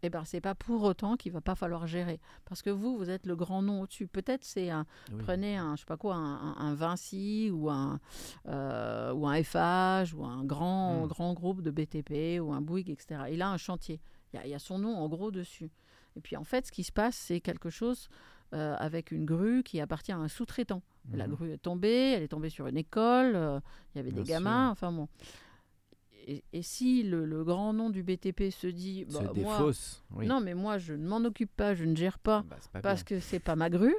eh 0.02 0.08
ben 0.08 0.24
c'est 0.24 0.40
pas 0.40 0.54
pour 0.54 0.82
autant 0.82 1.16
qu'il 1.16 1.32
va 1.32 1.40
pas 1.40 1.54
falloir 1.54 1.86
gérer 1.86 2.20
parce 2.46 2.62
que 2.62 2.70
vous 2.70 2.96
vous 2.96 3.10
êtes 3.10 3.26
le 3.26 3.36
grand 3.36 3.62
nom 3.62 3.82
au-dessus. 3.82 4.06
Peut-être 4.06 4.44
c'est 4.44 4.70
un 4.70 4.86
prenez 5.18 5.56
un 5.56 5.76
je 5.76 5.80
sais 5.80 5.86
pas 5.86 5.96
quoi 5.96 6.14
un, 6.14 6.74
Vinci 6.74 7.50
ou 7.52 7.68
un 7.70 8.00
euh, 8.48 9.12
ou 9.12 9.26
un 9.26 9.42
FH 9.42 10.14
ou 10.14 10.24
un 10.24 10.44
grand 10.44 11.04
mmh. 11.04 11.08
grand 11.08 11.32
groupe 11.34 11.62
de 11.62 11.70
BTP 11.70 12.40
ou 12.40 12.52
un 12.52 12.60
Bouygues 12.60 12.90
etc. 12.90 13.24
Il 13.30 13.42
a 13.42 13.50
un 13.50 13.58
chantier. 13.58 14.00
Il 14.32 14.48
y, 14.48 14.54
a, 14.54 14.60
son 14.60 14.78
nom 14.78 14.96
en 14.96 15.08
gros 15.08 15.32
dessus. 15.32 15.72
Et 16.14 16.20
puis 16.20 16.36
en 16.36 16.44
fait 16.44 16.66
ce 16.66 16.72
qui 16.72 16.84
se 16.84 16.92
passe 16.92 17.16
c'est 17.16 17.40
quelque 17.40 17.68
chose 17.68 18.08
euh, 18.52 18.74
avec 18.78 19.10
une 19.10 19.24
grue 19.24 19.62
qui 19.62 19.80
appartient 19.80 20.12
à 20.12 20.18
un 20.18 20.28
sous-traitant. 20.28 20.82
La 21.12 21.26
mmh. 21.26 21.30
grue 21.30 21.52
est 21.52 21.58
tombée, 21.58 22.12
elle 22.16 22.22
est 22.22 22.28
tombée 22.28 22.50
sur 22.50 22.66
une 22.66 22.76
école, 22.76 23.34
euh, 23.34 23.60
il 23.94 23.98
y 23.98 24.00
avait 24.00 24.12
des 24.12 24.22
gamins, 24.22 24.70
enfin 24.70 24.92
bon 24.92 25.08
et, 26.52 26.62
si 26.62 27.02
le, 27.02 27.44
grand 27.44 27.72
nom 27.72 27.90
du 27.90 28.02
BTP 28.02 28.50
se 28.50 28.66
dit 28.66 29.04
bah, 29.06 29.32
non 30.22 30.40
mais 30.40 30.54
moi 30.54 30.78
je 30.78 30.94
ne 30.94 31.06
m'en 31.06 31.18
occupe 31.18 31.54
pas, 31.54 31.74
je 31.74 31.84
ne 31.84 31.96
gère 31.96 32.18
pas 32.18 32.44
bah, 32.48 32.80
parce 32.82 33.02
que 33.02 33.20
c'est 33.20 33.40
pas 33.40 33.56
ma 33.56 33.70
grue, 33.70 33.96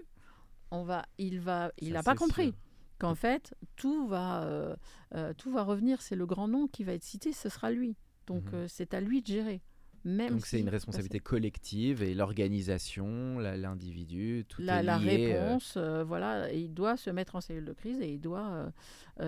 on 0.72 0.84
va, 0.84 1.06
il 1.18 1.40
va, 1.40 1.72
il 1.80 1.94
n'a 1.94 2.04
pas 2.04 2.16
compris 2.16 2.54
qu'en 3.00 3.16
fait 3.16 3.56
tout 3.76 4.08
va, 4.08 4.44
euh, 4.44 4.76
euh, 5.16 5.34
tout 5.34 5.52
va 5.52 5.64
revenir, 5.64 6.02
c'est 6.02 6.16
le 6.16 6.26
grand 6.26 6.48
nom 6.48 6.68
qui 6.68 6.84
va 6.84 6.94
être 6.94 7.04
cité, 7.04 7.34
ce 7.34 7.50
sera 7.50 7.72
lui. 7.72 7.96
Donc 8.28 8.46
mhm. 8.46 8.54
euh, 8.54 8.66
c'est 8.68 8.94
à 8.94 9.02
lui 9.02 9.22
de 9.22 9.28
gérer. 9.28 9.62
Même 10.04 10.32
Donc 10.32 10.46
c'est 10.46 10.60
une 10.60 10.70
responsabilité 10.70 11.20
collective 11.20 12.02
et 12.02 12.14
l'organisation, 12.14 13.40
l'individu, 13.40 14.46
tout 14.48 14.62
la, 14.62 14.80
est 14.80 14.82
lié. 14.82 14.86
La 14.86 14.98
réponse, 14.98 15.78
voilà, 16.06 16.52
il 16.52 16.74
doit 16.74 16.98
se 16.98 17.10
mettre 17.10 17.36
en 17.36 17.42
cellule 17.42 17.66
de 17.66 17.74
crise 17.74 18.00
et 18.02 18.12
il 18.14 18.20
doit 18.20 18.72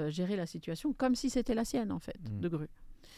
gérer 0.07 0.35
la 0.35 0.45
situation 0.45 0.93
comme 0.93 1.15
si 1.15 1.29
c'était 1.29 1.55
la 1.55 1.65
sienne 1.65 1.91
en 1.91 1.99
fait, 1.99 2.17
mhm. 2.29 2.41
de 2.41 2.49
grue. 2.49 2.69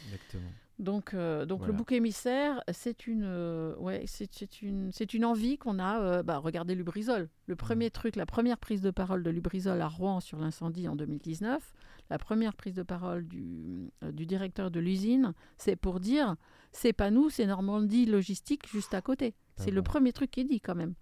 Exactement. 0.05 0.49
Donc, 0.77 1.13
euh, 1.13 1.45
donc 1.45 1.65
le 1.67 1.71
bouc 1.71 1.93
émissaire, 1.93 2.61
c'est 2.73 3.07
une, 3.07 3.23
euh, 3.25 3.75
ouais, 3.77 4.03
c'est 4.07 4.61
une, 4.61 4.91
c'est 4.91 5.13
une 5.13 5.23
envie 5.23 5.57
qu'on 5.57 5.79
a. 5.79 6.01
Euh, 6.01 6.23
bah, 6.23 6.37
regardez 6.37 6.75
Lubrizol. 6.75 7.29
Le 7.47 7.55
premier 7.55 7.89
truc, 7.89 8.17
la 8.17 8.25
première 8.25 8.57
prise 8.57 8.81
de 8.81 8.91
parole 8.91 9.23
de 9.23 9.29
Lubrizol 9.29 9.79
à 9.79 9.87
Rouen 9.87 10.19
sur 10.19 10.37
l'incendie 10.37 10.89
en 10.89 10.97
2019, 10.97 11.73
la 12.09 12.17
première 12.17 12.53
prise 12.53 12.73
de 12.73 12.83
parole 12.83 13.25
du, 13.25 13.89
du 14.11 14.25
directeur 14.25 14.69
de 14.69 14.81
l'usine, 14.81 15.33
c'est 15.57 15.77
pour 15.77 16.01
dire, 16.01 16.35
c'est 16.75 16.93
pas 16.93 17.11
nous, 17.11 17.29
c'est 17.29 17.45
Normandie 17.45 18.05
Logistique 18.05 18.67
juste 18.69 18.93
à 18.93 19.01
côté. 19.01 19.33
C'est 19.57 19.71
le 19.71 19.81
premier 19.81 20.11
truc 20.11 20.31
qui 20.31 20.41
est 20.41 20.45
dit 20.45 20.59
quand 20.59 20.75
même. 20.75 20.93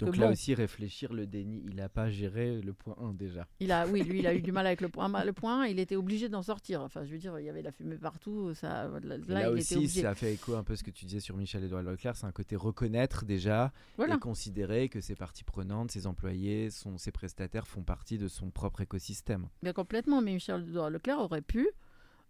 Donc 0.00 0.16
là 0.16 0.30
aussi, 0.30 0.54
réfléchir 0.54 1.12
le 1.12 1.26
déni, 1.26 1.62
il 1.66 1.74
n'a 1.74 1.88
pas 1.88 2.08
géré 2.08 2.60
le 2.60 2.72
point 2.72 2.96
1 3.00 3.14
déjà. 3.14 3.48
Il 3.58 3.72
a, 3.72 3.86
oui, 3.86 4.02
lui, 4.02 4.20
il 4.20 4.26
a 4.26 4.34
eu 4.34 4.40
du 4.40 4.52
mal 4.52 4.66
avec 4.66 4.80
le 4.80 4.88
point 4.88 5.12
1. 5.12 5.24
Le 5.24 5.32
point 5.32 5.62
1, 5.62 5.66
il 5.66 5.78
était 5.80 5.96
obligé 5.96 6.28
d'en 6.28 6.42
sortir. 6.42 6.82
Enfin, 6.82 7.04
je 7.04 7.10
veux 7.10 7.18
dire, 7.18 7.38
il 7.38 7.44
y 7.44 7.48
avait 7.48 7.62
la 7.62 7.72
fumée 7.72 7.96
partout. 7.96 8.54
Ça, 8.54 8.88
là, 9.28 9.50
aussi, 9.50 9.88
ça 9.88 10.14
fait 10.14 10.34
écho 10.34 10.54
un 10.54 10.62
peu 10.62 10.76
ce 10.76 10.84
que 10.84 10.90
tu 10.90 11.04
disais 11.04 11.20
sur 11.20 11.36
Michel-Édouard 11.36 11.82
Leclerc. 11.82 12.16
C'est 12.16 12.26
un 12.26 12.32
côté 12.32 12.54
reconnaître 12.54 13.24
déjà 13.24 13.72
et 13.98 14.18
considérer 14.18 14.88
que 14.88 15.00
ses 15.00 15.16
parties 15.16 15.44
prenantes, 15.44 15.90
ses 15.90 16.06
employés, 16.06 16.70
son, 16.70 16.96
ses 16.96 17.10
prestataires 17.10 17.66
font 17.66 17.82
partie 17.82 18.18
de 18.18 18.28
son 18.28 18.50
propre 18.50 18.82
écosystème. 18.82 19.48
Bien 19.62 19.72
complètement, 19.72 20.20
mais 20.20 20.34
Michel-Édouard 20.34 20.90
Leclerc 20.90 21.18
aurait 21.18 21.42
pu 21.42 21.68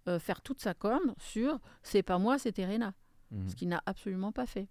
euh, 0.09 0.19
faire 0.19 0.43
toute 0.43 0.61
sa 0.61 0.75
com 0.75 1.15
sur 1.19 1.61
«c'est 1.83 2.03
pas 2.03 2.19
moi, 2.19 2.39
c'est 2.39 2.53
Terena 2.53 2.95
mmh. 3.31 3.49
Ce 3.49 3.57
qu'il 3.57 3.69
n'a 3.69 3.83
absolument 3.87 4.33
pas 4.33 4.47
fait. 4.47 4.69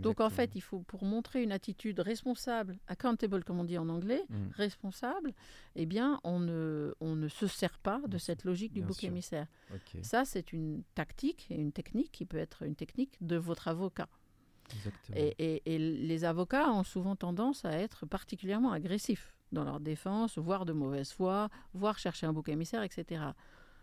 Donc 0.00 0.20
en 0.20 0.30
fait, 0.30 0.52
il 0.54 0.60
faut 0.60 0.80
pour 0.80 1.04
montrer 1.04 1.42
une 1.42 1.52
attitude 1.52 2.00
responsable, 2.00 2.78
accountable 2.86 3.44
comme 3.44 3.60
on 3.60 3.64
dit 3.64 3.78
en 3.78 3.88
anglais, 3.88 4.24
mm. 4.28 4.48
responsable, 4.54 5.32
eh 5.76 5.86
bien 5.86 6.20
on 6.24 6.40
ne, 6.40 6.94
on 7.00 7.14
ne 7.14 7.28
se 7.28 7.46
sert 7.46 7.78
pas 7.78 8.00
de 8.06 8.18
cette 8.18 8.44
logique 8.44 8.72
du 8.72 8.82
bouc 8.82 9.04
émissaire. 9.04 9.46
Ça, 10.02 10.24
c'est 10.24 10.52
une 10.52 10.82
tactique 10.94 11.46
et 11.50 11.56
une 11.56 11.72
technique 11.72 12.10
qui 12.12 12.24
peut 12.24 12.38
être 12.38 12.62
une 12.62 12.74
technique 12.74 13.16
de 13.20 13.36
votre 13.36 13.68
avocat. 13.68 14.08
Et, 15.14 15.62
et, 15.66 15.78
les 15.78 16.24
avocats 16.24 16.70
ont 16.70 16.84
souvent 16.84 17.14
tendance 17.14 17.64
à 17.66 17.72
être 17.72 18.06
particulièrement 18.06 18.72
agressifs 18.72 19.36
dans 19.50 19.64
leur 19.64 19.80
défense, 19.80 20.38
voire 20.38 20.64
de 20.64 20.72
mauvaise 20.72 21.12
foi, 21.12 21.50
voire 21.74 21.98
chercher 21.98 22.26
un 22.26 22.32
bouc 22.32 22.48
émissaire, 22.48 22.82
etc. 22.82 23.22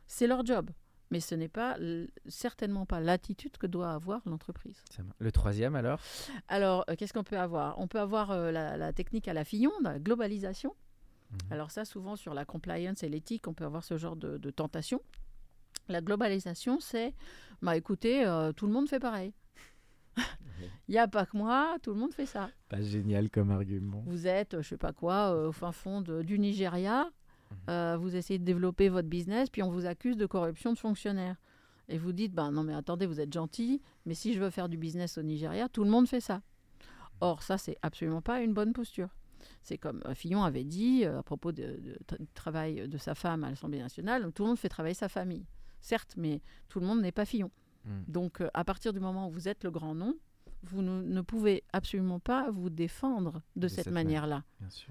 C'est 0.08 0.26
leur 0.26 0.43
job 0.43 0.72
mais 1.12 1.20
ce 1.20 1.36
n'est 1.36 1.49
pas 1.49 1.78
certainement 2.28 2.86
pas 2.86 2.99
l'attitude 2.99 3.57
que 3.57 3.68
doit 3.68 3.91
avoir 3.91 4.22
l'entreprise. 4.26 4.84
Le 5.20 5.32
troisième 5.32 5.76
alors? 5.76 5.99
Alors, 6.47 6.86
euh, 6.89 6.95
qu'est-ce 6.95 7.14
qu'on 7.14 7.24
peut 7.24 7.38
avoir? 7.38 7.80
On 7.80 7.88
peut 7.88 7.99
avoir 7.99 8.32
euh, 8.32 8.51
la, 8.51 8.93
technique 8.93 9.28
à 9.28 9.34
la 9.34 9.43
Fillon, 9.43 9.72
la 9.82 9.99
globalisation. 9.99 10.76
Mhm. 11.32 11.38
Alors 11.51 11.72
ça, 11.72 11.86
souvent 11.86 12.16
sur 12.16 12.34
la 12.34 12.45
compliance 12.45 13.03
et 13.03 13.10
l'éthique, 13.10 13.47
on 13.47 13.53
peut 13.53 13.66
avoir 13.66 13.84
ce 13.84 13.97
genre 13.97 14.16
de, 14.16 14.38
tentation. 14.51 15.01
La 15.88 16.01
globalisation, 16.01 16.80
c'est, 16.80 17.14
bah 17.62 17.76
écoutez, 17.76 18.26
euh, 18.26 18.51
tout 18.51 18.68
le 18.68 18.74
monde 18.74 18.88
fait 18.88 18.99
pareil. 18.99 19.34
Il 20.88 20.91
n'y 20.91 20.97
a 20.97 21.07
pas 21.07 21.26
que 21.26 21.38
moi, 21.38 21.78
tout 21.82 21.93
le 21.93 21.99
monde 21.99 22.14
fait 22.14 22.26
ça. 22.26 22.49
Pas 22.68 22.82
génial 22.82 23.30
comme 23.30 23.49
argument. 23.49 24.03
Vous 24.05 24.28
êtes, 24.28 24.62
je 24.62 24.68
sais 24.68 24.78
pas 24.78 24.93
quoi, 24.93 25.47
au 25.47 25.51
fin 25.51 25.72
fond 25.72 26.01
du 26.01 26.38
Nigeria. 26.38 27.10
Euh, 27.70 27.97
vous 28.00 28.16
essayez 28.16 28.39
de 28.39 28.45
développer 28.45 28.89
votre 28.89 29.08
business, 29.08 29.50
puis 29.50 29.64
on 29.64 29.70
vous 29.70 29.86
accuse 29.86 30.18
de 30.18 30.26
corruption 30.26 30.74
de 30.74 30.78
fonctionnaires. 30.78 31.38
Et 31.88 31.97
vous 31.97 32.12
dites, 32.12 32.34
ben 32.34 32.52
non 32.52 32.64
mais 32.64 32.74
attendez, 32.74 33.06
vous 33.06 33.20
êtes 33.20 33.34
gentil, 33.34 33.82
mais 34.06 34.14
si 34.14 34.34
je 34.34 34.39
veux 34.39 34.50
faire 34.50 34.70
du 34.70 34.78
business 34.78 35.18
au 35.18 35.24
Nigeria, 35.24 35.70
tout 35.70 35.84
le 35.84 35.89
monde 35.89 36.08
fait 36.08 36.22
ça. 36.22 36.41
Or, 37.22 37.41
ça, 37.43 37.58
c'est 37.58 37.78
absolument 37.82 38.22
pas 38.22 38.41
une 38.41 38.54
bonne 38.54 38.74
posture. 38.74 39.10
C'est 39.62 39.78
comme 39.78 40.02
euh, 40.06 40.14
Fillon 40.14 40.43
avait 40.43 40.64
dit 40.64 41.06
euh, 41.06 41.20
à 41.20 41.24
propos 41.24 41.52
du 41.52 41.64
travail 42.34 42.88
de 42.88 42.97
sa 42.97 43.16
femme 43.16 43.43
à 43.43 43.50
l'Assemblée 43.50 43.80
nationale, 43.80 44.32
tout 44.34 44.43
le 44.43 44.50
monde 44.50 44.60
fait 44.60 44.70
travailler 44.70 44.93
sa 44.93 45.10
famille. 45.10 45.45
Certes, 45.82 46.14
mais 46.18 46.41
tout 46.68 46.80
le 46.80 46.86
monde 46.86 47.02
n'est 47.02 47.12
pas 47.12 47.26
Fillon. 47.26 47.52
Hmm. 47.86 48.02
Donc, 48.08 48.43
à 48.54 48.64
partir 48.64 48.93
du 48.93 49.00
moment 49.00 49.28
où 49.28 49.32
vous 49.32 49.47
êtes 49.47 49.64
le 49.64 49.72
grand 49.72 49.95
nom, 49.95 50.16
vous 50.64 50.82
ne, 50.82 51.22
pouvez 51.22 51.64
absolument 51.72 52.20
pas 52.20 52.52
vous 52.52 52.70
défendre 52.70 53.41
de, 53.56 53.68
cette, 53.68 53.88
manière-là. 53.88 54.43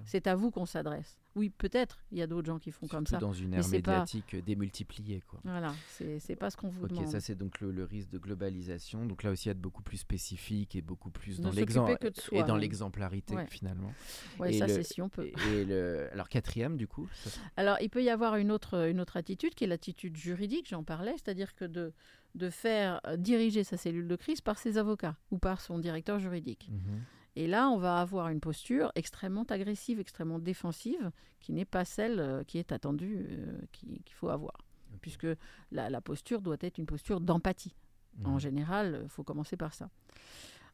C'est 0.04 0.26
à 0.26 0.34
vous 0.34 0.50
qu'on 0.50 0.66
s'adresse. 0.66 1.18
Oui, 1.38 1.50
peut-être, 1.50 1.98
il 2.10 2.18
y 2.18 2.22
a 2.22 2.26
d'autres 2.26 2.46
gens 2.46 2.58
qui 2.58 2.72
font 2.72 2.88
comme 2.88 3.06
ça. 3.06 3.18
dans 3.18 3.32
une 3.32 3.54
ère 3.54 3.66
médiatique 3.68 4.36
démultipliée. 4.44 5.22
Quoi. 5.26 5.40
Voilà, 5.44 5.72
c'est 5.86 6.36
pas 6.36 6.50
ce 6.50 6.56
qu'on 6.56 6.68
vous 6.68 6.88
demande. 6.88 7.04
Ok, 7.04 7.10
ça 7.10 7.20
c'est 7.20 7.36
donc 7.36 7.60
le, 7.60 7.84
risque 7.84 8.10
de 8.10 8.18
globalisation. 8.18 9.06
Donc 9.06 9.22
là 9.22 9.30
aussi, 9.30 9.48
être 9.48 9.60
beaucoup 9.60 9.82
plus 9.82 9.98
spécifique 9.98 10.74
et 10.74 10.82
beaucoup 10.82 11.10
plus 11.10 11.40
dans 11.40 11.50
l'exemple 11.50 12.10
et 12.32 12.42
dans 12.42 12.56
l'exemplarité 12.56 13.36
finalement. 13.48 13.92
Oui, 14.40 14.58
ça 14.58 14.68
c'est 14.68 14.82
si 14.82 15.00
on 15.00 15.08
peut. 15.08 15.30
Et 15.52 15.64
le, 15.64 16.08
alors 16.12 16.28
quatrième 16.28 16.76
du 16.76 16.88
coup 16.88 17.08
Alors 17.56 17.76
il 17.80 17.90
peut 17.90 18.02
y 18.02 18.10
avoir 18.10 18.36
une 18.36 18.50
autre, 18.50 18.88
une 18.88 19.00
autre 19.00 19.16
attitude 19.16 19.54
qui 19.54 19.64
est 19.64 19.68
l'attitude 19.68 20.16
juridique, 20.16 20.66
j'en 20.68 20.82
parlais, 20.82 21.12
c'est-à-dire 21.12 21.54
que 21.54 21.64
de 21.64 21.92
de 22.34 22.50
faire 22.50 23.00
euh, 23.06 23.16
diriger 23.16 23.64
sa 23.64 23.76
cellule 23.76 24.06
de 24.06 24.16
crise 24.16 24.40
par 24.40 24.58
ses 24.58 24.78
avocats 24.78 25.16
ou 25.30 25.38
par 25.38 25.60
son 25.60 25.78
directeur 25.78 26.18
juridique. 26.18 26.68
Mhm. 26.70 27.02
Et 27.38 27.46
là, 27.46 27.70
on 27.70 27.78
va 27.78 28.00
avoir 28.00 28.30
une 28.30 28.40
posture 28.40 28.90
extrêmement 28.96 29.44
agressive, 29.44 30.00
extrêmement 30.00 30.40
défensive, 30.40 31.12
qui 31.38 31.52
n'est 31.52 31.64
pas 31.64 31.84
celle 31.84 32.18
euh, 32.18 32.42
qui 32.42 32.58
est 32.58 32.72
attendue, 32.72 33.28
euh, 33.30 33.60
qu'il 33.70 34.02
faut 34.10 34.28
avoir. 34.28 34.54
Puisque 35.00 35.28
la, 35.70 36.00
posture 36.00 36.42
doit 36.42 36.56
être 36.58 36.78
une 36.78 36.86
posture 36.86 37.20
d'empathie. 37.20 37.76
En 38.24 38.32
mhm. 38.32 38.40
général, 38.40 39.00
il 39.04 39.08
faut 39.08 39.22
commencer 39.22 39.56
par 39.56 39.72
ça. 39.72 39.88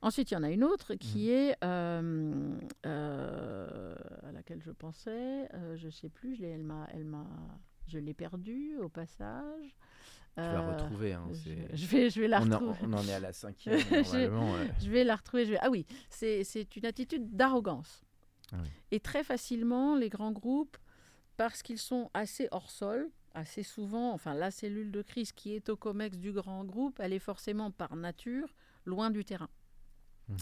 Ensuite, 0.01 0.31
il 0.31 0.35
y 0.35 0.37
en 0.39 0.43
a 0.43 0.51
une 0.51 0.65
autre 0.65 0.95
qui 0.95 1.27
mhm. 1.27 1.35
est 1.35 1.63
à 1.63 2.01
laquelle 4.33 4.63
je 4.63 4.71
pensais, 4.71 5.47
je 5.75 5.85
ne 5.85 5.91
sais 5.91 6.09
plus, 6.09 6.35
je 6.35 6.45
elle 6.45 6.65
m'a, 6.65 6.89
je 7.87 7.99
l'ai 7.99 8.15
perdue 8.15 8.77
au 8.79 8.89
passage. 8.89 9.77
Tu 10.37 10.41
euh, 10.41 10.73
retrouver. 10.73 11.13
Hein, 11.13 11.29
je, 11.73 11.87
vais, 11.87 12.11
je 12.11 12.21
vais 12.21 12.29
la 12.29 12.41
retrouver. 12.41 12.79
On 12.83 12.93
en, 12.93 13.07
est 13.07 13.13
à 13.13 13.21
la 13.21 13.33
cinquième. 13.33 13.79
je, 13.79 14.91
vais 14.91 15.05
la 15.05 15.17
retrouver. 15.17 15.45
Je 15.45 15.53
vais... 15.53 15.59
Ah 15.61 15.71
oui, 15.71 15.87
c'est 16.11 16.77
une 16.77 16.87
attitude 16.87 17.37
d'arrogance. 17.37 18.03
Ah 18.53 18.57
Et 18.91 19.01
très 19.01 19.23
facilement, 19.23 19.97
les 19.97 20.09
grands 20.09 20.33
groupes, 20.33 20.77
parce 21.37 21.63
qu'ils 21.63 21.79
sont 21.79 22.11
assez 22.15 22.49
hors 22.51 22.71
sol, 22.71 23.11
assez 23.35 23.63
souvent, 23.63 24.13
enfin 24.13 24.35
la 24.35 24.51
cellule 24.51 24.91
de 24.91 25.03
crise 25.03 25.33
qui 25.33 25.55
est 25.55 25.69
au 25.69 25.77
COMEX 25.77 26.19
du 26.19 26.33
grand 26.33 26.65
groupe, 26.65 27.01
elle 27.01 27.13
est 27.13 27.19
forcément 27.19 27.71
par 27.71 27.97
nature 27.97 28.55
loin 28.85 29.11
du 29.11 29.25
terrain. 29.25 29.51
Mhm. 30.29 30.37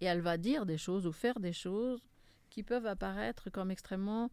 Et 0.00 0.06
elle 0.06 0.20
va 0.20 0.38
dire 0.38 0.66
des 0.66 0.78
choses 0.78 1.06
ou 1.06 1.12
faire 1.12 1.40
des 1.40 1.52
choses 1.52 2.02
qui 2.50 2.62
peuvent 2.62 2.86
apparaître 2.86 3.50
comme 3.50 3.70
extrêmement 3.70 4.30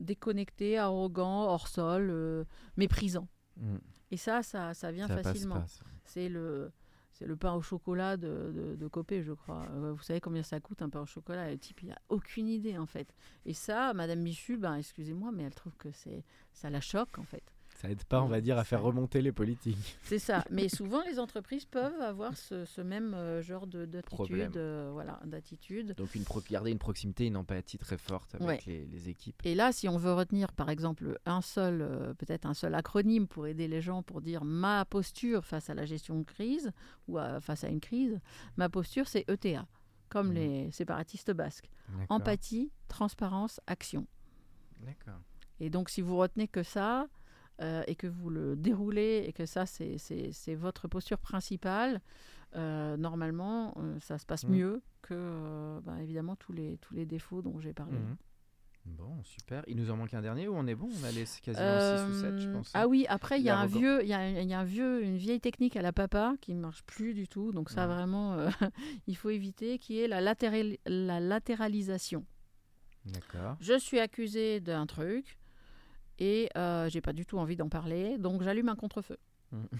déconnectées, 0.00 0.78
arrogants, 0.78 1.44
hors 1.44 1.68
sol, 1.68 2.08
euh, 2.10 2.44
méprisants. 2.76 3.28
Mm. 3.56 3.76
Et 4.10 4.16
ça, 4.16 4.42
ça, 4.42 4.74
ça 4.74 4.90
vient 4.90 5.08
facilement. 5.08 5.64
C'est 6.04 6.28
le, 6.28 6.72
c'est 7.12 7.26
le 7.26 7.36
pain 7.36 7.52
au 7.52 7.62
chocolat 7.62 8.16
de, 8.16 8.76
de, 8.78 8.88
Copé, 8.88 9.22
je 9.22 9.32
crois. 9.32 9.66
Euh, 9.70 9.92
vous 9.92 10.02
savez 10.02 10.20
combien 10.20 10.42
ça 10.42 10.58
coûte 10.58 10.82
un 10.82 10.88
pain 10.88 11.00
au 11.00 11.06
chocolat? 11.06 11.50
Le 11.50 11.58
type, 11.58 11.82
il 11.82 11.88
n'a 11.90 11.98
aucune 12.08 12.48
idée, 12.48 12.78
en 12.78 12.86
fait. 12.86 13.14
Et 13.44 13.54
ça, 13.54 13.92
Madame 13.94 14.20
Michu, 14.20 14.56
ben, 14.56 14.76
excusez-moi, 14.76 15.30
mais 15.32 15.44
elle 15.44 15.54
trouve 15.54 15.76
que 15.76 15.92
c'est, 15.92 16.24
ça 16.52 16.70
la 16.70 16.80
choque, 16.80 17.18
en 17.18 17.24
fait. 17.24 17.44
Ça 17.80 17.88
aide 17.88 18.04
pas, 18.04 18.20
on 18.20 18.26
va 18.26 18.42
dire, 18.42 18.58
à 18.58 18.64
faire 18.64 18.82
remonter 18.82 19.22
les 19.22 19.32
politiques. 19.32 19.96
C'est 20.02 20.18
ça. 20.18 20.44
Mais 20.50 20.68
souvent, 20.68 21.02
les 21.08 21.18
entreprises 21.18 21.64
peuvent 21.64 22.02
avoir 22.02 22.36
ce, 22.36 22.82
même 22.82 23.14
euh, 23.14 23.40
genre 23.40 23.66
d'attitude. 23.66 24.58
Euh, 24.58 24.90
voilà, 24.92 25.18
d'attitude. 25.24 25.94
Donc, 25.96 26.14
une 26.14 26.24
garder 26.50 26.72
une 26.72 26.78
proximité, 26.78 27.24
une 27.24 27.38
empathie 27.38 27.78
très 27.78 27.96
forte 27.96 28.34
avec 28.34 28.66
les, 28.66 29.08
équipes. 29.08 29.40
Et 29.44 29.54
là, 29.54 29.72
si 29.72 29.88
on 29.88 29.96
veut 29.96 30.12
retenir, 30.12 30.52
par 30.52 30.68
exemple, 30.68 31.18
un 31.24 31.40
seul, 31.40 31.80
euh, 31.80 32.12
peut-être 32.12 32.44
un 32.44 32.52
seul 32.52 32.74
acronyme 32.74 33.26
pour 33.26 33.46
aider 33.46 33.66
les 33.66 33.80
gens 33.80 34.02
pour 34.02 34.20
dire 34.20 34.44
ma 34.44 34.84
posture 34.84 35.46
face 35.46 35.70
à 35.70 35.74
la 35.74 35.86
gestion 35.86 36.18
de 36.18 36.24
crise 36.24 36.72
ou 37.08 37.16
face 37.40 37.64
à 37.64 37.68
une 37.68 37.80
crise, 37.80 38.20
ma 38.58 38.68
posture, 38.68 39.08
c'est 39.08 39.24
ETA, 39.30 39.66
comme 40.10 40.28
mhm. 40.28 40.34
les 40.34 40.70
séparatistes 40.70 41.30
basques. 41.30 41.70
Empathie, 42.10 42.70
transparence, 42.88 43.58
action. 43.66 44.06
D'accord. 44.80 45.20
Et 45.60 45.70
donc, 45.70 45.88
si 45.88 46.02
vous 46.02 46.18
retenez 46.18 46.46
que 46.46 46.62
ça, 46.62 47.06
euh, 47.60 47.82
et 47.86 47.94
que 47.94 48.06
vous 48.06 48.30
le 48.30 48.56
déroulez 48.56 49.24
et 49.26 49.32
que 49.32 49.44
ça, 49.44 49.66
c'est 49.66 50.54
votre 50.54 50.88
posture 50.88 51.18
principale, 51.18 52.00
euh, 52.56 52.96
normalement, 52.96 53.74
euh, 53.76 53.98
ça 54.00 54.18
se 54.18 54.24
passe 54.24 54.44
mmh. 54.44 54.50
mieux 54.50 54.82
que, 55.02 55.80
bah, 55.80 56.00
évidemment, 56.00 56.36
tous 56.36 56.52
les, 56.52 56.78
tous 56.78 56.94
les 56.94 57.06
défauts 57.06 57.42
dont 57.42 57.60
j'ai 57.60 57.74
parlé. 57.74 57.98
Mmh. 57.98 58.16
Bon, 58.86 59.22
super. 59.24 59.62
Il 59.66 59.76
nous 59.76 59.90
en 59.90 59.96
manque 59.96 60.14
un 60.14 60.22
dernier 60.22 60.48
ou 60.48 60.54
on 60.56 60.66
est 60.66 60.74
bon? 60.74 60.88
On 61.00 61.04
a 61.04 61.10
laissé 61.10 61.40
quasiment 61.42 62.08
6 62.08 62.16
ou 62.16 62.20
7, 62.20 62.38
je 62.38 62.50
pense. 62.50 62.70
Ah 62.72 62.88
oui, 62.88 63.04
après, 63.10 63.38
il 63.38 63.44
y 63.44 63.50
a, 63.50 63.58
un 63.58 63.66
vieux, 63.66 64.02
il 64.02 64.08
y 64.08 64.14
a, 64.14 64.30
y 64.30 64.54
a 64.54 64.58
un 64.58 64.64
vieux, 64.64 65.04
une 65.04 65.18
vieille 65.18 65.40
technique 65.40 65.76
à 65.76 65.82
la 65.82 65.92
papa 65.92 66.34
qui 66.40 66.54
ne 66.54 66.60
marche 66.60 66.82
plus 66.84 67.12
du 67.12 67.28
tout. 67.28 67.52
Donc 67.52 67.68
ça, 67.68 67.86
vraiment, 67.86 68.38
il 69.06 69.16
faut 69.18 69.28
éviter, 69.28 69.78
qui 69.78 70.00
est 70.00 70.08
la, 70.08 70.22
latéral, 70.22 70.78
la 70.86 71.20
latéralisation. 71.20 72.24
D'accord. 73.04 73.56
Je 73.60 73.78
suis 73.78 74.00
accusé 74.00 74.60
d'un 74.60 74.86
truc 74.86 75.38
et 76.20 76.48
euh, 76.56 76.88
j'ai 76.88 77.00
pas 77.00 77.12
du 77.12 77.26
tout 77.26 77.38
envie 77.38 77.56
d'en 77.56 77.68
parler, 77.68 78.18
donc 78.18 78.42
j'allume 78.42 78.68
un 78.68 78.76
contre-feu. 78.76 79.18
Mm. 79.52 79.58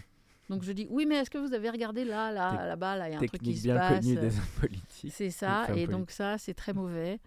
Donc 0.49 0.65
je 0.65 0.73
dis 0.73 0.89
oui, 0.91 1.07
mais 1.07 1.15
est-ce 1.15 1.31
que 1.31 1.39
vous 1.39 1.55
avez 1.55 1.71
regardé 1.71 2.05
là, 2.05 2.33
là, 2.33 2.67
là-bas, 2.67 2.97
là, 2.97 3.09
il 3.09 3.13
y 3.13 3.15
a 3.15 3.19
un 3.19 3.25
truc 3.25 3.41
qui 3.41 3.57
se 3.57 3.69
passe. 3.69 4.05
bien 4.05 4.17
connue 4.17 4.29
des 4.29 4.37
politiques. 4.61 5.13
C'est 5.13 5.31
ça, 5.31 5.69
et 5.77 5.87
donc 5.87 6.11
ça, 6.11 6.39
c'est 6.39 6.55
très 6.55 6.73
mauvais. 6.73 7.21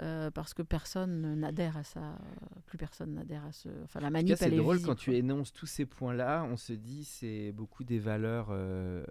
Euh, 0.00 0.30
parce 0.30 0.54
que 0.54 0.62
personne 0.62 1.40
n'adhère 1.40 1.76
à 1.76 1.82
ça, 1.82 2.18
plus 2.66 2.78
personne 2.78 3.14
n'adhère 3.14 3.44
à 3.44 3.52
ce. 3.52 3.68
Enfin, 3.84 4.00
la 4.00 4.10
manip, 4.10 4.36
C'est 4.36 4.50
drôle 4.50 4.80
quand 4.80 4.94
tu 4.94 5.16
énonces 5.16 5.52
tous 5.52 5.66
ces 5.66 5.86
points-là, 5.86 6.46
on 6.48 6.56
se 6.56 6.72
dit 6.72 7.04
c'est 7.04 7.52
beaucoup 7.52 7.82
des 7.82 7.98
valeurs 7.98 8.48
euh, 8.50 9.02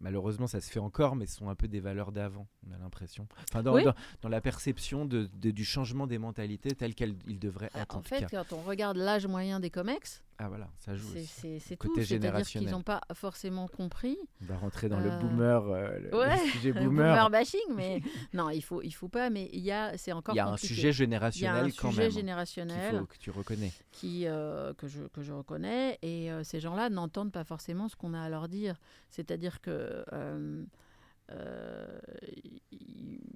malheureusement, 0.00 0.46
ça 0.46 0.60
se 0.60 0.70
fait 0.70 0.80
encore, 0.80 1.16
mais 1.16 1.26
ce 1.26 1.36
sont 1.36 1.48
un 1.48 1.54
peu 1.54 1.68
des 1.68 1.80
valeurs 1.80 2.12
d'avant, 2.12 2.46
on 2.66 2.72
a 2.72 2.78
l'impression. 2.78 3.26
Enfin, 3.50 3.62
dans, 3.62 3.76
dans, 4.22 4.28
la 4.28 4.40
perception 4.40 5.04
de, 5.04 5.28
du 5.34 5.64
changement 5.64 6.06
des 6.06 6.18
mentalités 6.18 6.74
tel 6.74 6.94
qu'il 6.94 7.38
devrait 7.38 7.70
être. 7.74 7.96
En, 7.96 8.02
fait, 8.02 8.26
quand 8.30 8.52
on 8.52 8.62
regarde 8.62 8.96
l'âge 8.96 9.26
moyen 9.26 9.60
des 9.60 9.70
COMEX, 9.70 10.22
ah 10.40 10.48
voilà, 10.48 10.68
ça 10.78 10.94
joue. 10.94 11.08
C'est 11.34 11.76
tout, 11.76 11.92
c'est-à-dire 11.96 12.46
qu'ils 12.46 12.70
n'ont 12.70 12.82
pas 12.82 13.00
forcément 13.12 13.66
compris. 13.66 14.16
On 14.40 14.44
va 14.44 14.56
rentrer 14.56 14.88
dans 14.88 15.00
le 15.00 15.10
euh, 15.10 15.18
boomer, 15.18 15.64
euh, 15.66 15.98
le, 15.98 16.50
sujet 16.52 16.72
boomer. 16.72 16.88
boomer 16.88 17.30
bashing, 17.30 17.74
mais 17.74 18.00
non, 18.32 18.48
il 18.50 18.62
faut, 18.62 18.80
il 18.82 18.92
faut 18.92 19.08
pas. 19.08 19.30
Mais 19.30 19.50
il 19.52 19.62
y 19.62 19.72
a, 19.72 19.98
c'est 19.98 20.12
encore. 20.12 20.36
Il 20.36 20.38
y 20.38 20.40
a 20.40 20.46
un 20.46 20.56
sujet 20.56 20.92
générationnel 20.92 21.72
quand 21.74 21.88
même. 21.88 21.94
Il 21.94 21.98
y 21.98 22.02
a 22.02 22.04
un 22.04 22.08
sujet 22.08 22.10
générationnel 22.10 23.04
que 23.06 23.18
tu 23.18 23.32
reconnais. 23.32 23.72
Qui, 23.90 24.28
euh, 24.28 24.72
que 24.74 24.86
je 24.86 25.02
que 25.08 25.22
je 25.22 25.32
reconnais, 25.32 25.98
et 26.02 26.30
ces 26.44 26.60
gens-là 26.60 26.88
n'entendent 26.88 27.32
pas 27.32 27.44
forcément 27.44 27.88
ce 27.88 27.96
qu'on 27.96 28.14
a 28.14 28.20
à 28.20 28.28
leur 28.28 28.48
dire. 28.48 28.76
C'est-à-dire 29.10 29.60
que 29.60 30.04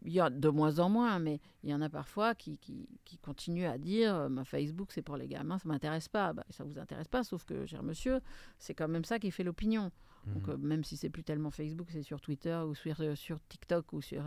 il 0.04 0.12
y 0.12 0.20
a 0.20 0.30
de 0.30 0.48
moins 0.48 0.78
en 0.78 0.88
moins, 0.88 1.18
mais 1.18 1.40
il 1.62 1.70
y 1.70 1.74
en 1.74 1.80
a 1.80 1.88
parfois 1.88 2.34
qui, 2.34 2.58
qui, 2.58 2.88
qui 3.04 3.18
continuent 3.18 3.66
à 3.66 3.78
dire 3.78 4.14
euh, 4.14 4.28
ma 4.28 4.44
Facebook 4.44 4.92
c'est 4.92 5.02
pour 5.02 5.16
les 5.16 5.26
gamins, 5.26 5.58
ça 5.58 5.68
m'intéresse 5.68 6.08
pas. 6.08 6.32
Bah, 6.32 6.44
ça 6.50 6.64
vous 6.64 6.78
intéresse 6.78 7.08
pas, 7.08 7.24
sauf 7.24 7.44
que, 7.44 7.66
cher 7.66 7.82
monsieur, 7.82 8.20
c'est 8.58 8.74
quand 8.74 8.88
même 8.88 9.04
ça 9.04 9.18
qui 9.18 9.30
fait 9.30 9.44
l'opinion. 9.44 9.90
Donc, 10.26 10.46
mhm. 10.46 10.54
euh, 10.54 10.56
même 10.58 10.84
si 10.84 10.96
c'est 10.96 11.10
plus 11.10 11.24
tellement 11.24 11.50
Facebook, 11.50 11.88
c'est 11.90 12.02
sur 12.02 12.20
Twitter 12.20 12.54
ou 12.66 12.74
sur, 12.74 13.00
euh, 13.00 13.14
sur 13.16 13.38
TikTok 13.48 13.92
ou 13.92 14.02
sur, 14.02 14.22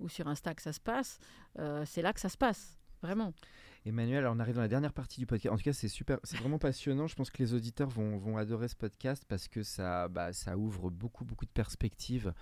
ou 0.00 0.08
sur 0.08 0.26
Insta 0.26 0.54
que 0.54 0.62
ça 0.62 0.72
se 0.72 0.80
passe, 0.80 1.18
c'est 1.84 2.02
là 2.02 2.12
que 2.12 2.20
ça 2.20 2.28
se 2.28 2.38
passe, 2.38 2.78
vraiment. 3.02 3.32
Emmanuel, 3.86 4.26
on 4.26 4.38
arrive 4.38 4.56
dans 4.56 4.60
la 4.60 4.68
dernière 4.68 4.92
partie 4.92 5.20
du 5.20 5.26
podcast. 5.26 5.54
En 5.54 5.56
tout 5.56 5.62
cas, 5.62 5.72
c'est 5.72 5.88
super, 5.88 6.18
c'est 6.22 6.36
vraiment 6.36 6.58
passionnant. 6.58 7.06
Je 7.06 7.14
pense 7.14 7.30
que 7.30 7.42
les 7.42 7.54
auditeurs 7.54 7.88
vont, 7.88 8.18
vont 8.18 8.36
adorer 8.36 8.68
ce 8.68 8.76
podcast 8.76 9.24
parce 9.26 9.48
que 9.48 9.62
ça, 9.62 10.08
bah, 10.08 10.34
ça 10.34 10.58
ouvre 10.58 10.90
beaucoup, 10.90 11.24
beaucoup 11.24 11.46
de 11.46 11.50
perspectives 11.50 12.34